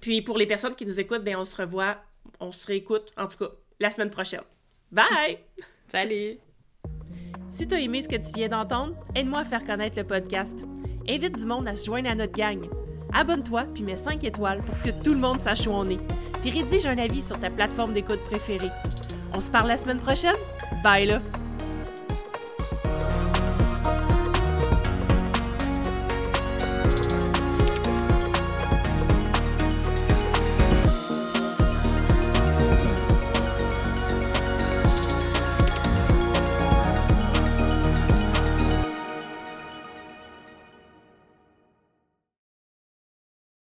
Puis, 0.00 0.22
pour 0.22 0.36
les 0.36 0.46
personnes 0.46 0.74
qui 0.74 0.84
nous 0.84 1.00
écoutent, 1.00 1.24
ben, 1.24 1.36
on 1.36 1.44
se 1.44 1.56
revoit, 1.56 1.96
on 2.40 2.52
se 2.52 2.66
réécoute, 2.66 3.12
en 3.16 3.26
tout 3.26 3.38
cas, 3.38 3.50
la 3.78 3.90
semaine 3.90 4.10
prochaine. 4.10 4.42
Bye! 4.92 5.38
Salut! 5.88 6.38
Si 7.50 7.66
tu 7.66 7.74
as 7.74 7.80
aimé 7.80 8.00
ce 8.00 8.08
que 8.08 8.16
tu 8.16 8.32
viens 8.34 8.48
d'entendre, 8.48 8.94
aide-moi 9.14 9.40
à 9.40 9.44
faire 9.44 9.64
connaître 9.64 9.96
le 9.96 10.06
podcast. 10.06 10.56
Invite 11.08 11.36
du 11.36 11.46
monde 11.46 11.66
à 11.66 11.74
se 11.74 11.86
joindre 11.86 12.08
à 12.08 12.14
notre 12.14 12.32
gang. 12.32 12.68
Abonne-toi 13.12 13.64
puis 13.74 13.82
mets 13.82 13.96
5 13.96 14.24
étoiles 14.24 14.62
pour 14.62 14.80
que 14.82 14.90
tout 15.02 15.12
le 15.12 15.20
monde 15.20 15.38
sache 15.38 15.66
où 15.66 15.70
on 15.70 15.84
est. 15.84 16.00
Puis 16.40 16.50
rédige 16.50 16.86
un 16.86 16.98
avis 16.98 17.22
sur 17.22 17.38
ta 17.38 17.50
plateforme 17.50 17.92
d'écoute 17.92 18.20
préférée. 18.30 18.70
On 19.34 19.40
se 19.40 19.50
parle 19.50 19.68
la 19.68 19.78
semaine 19.78 20.00
prochaine? 20.00 20.36
Bye 20.82 21.06
là! 21.06 21.20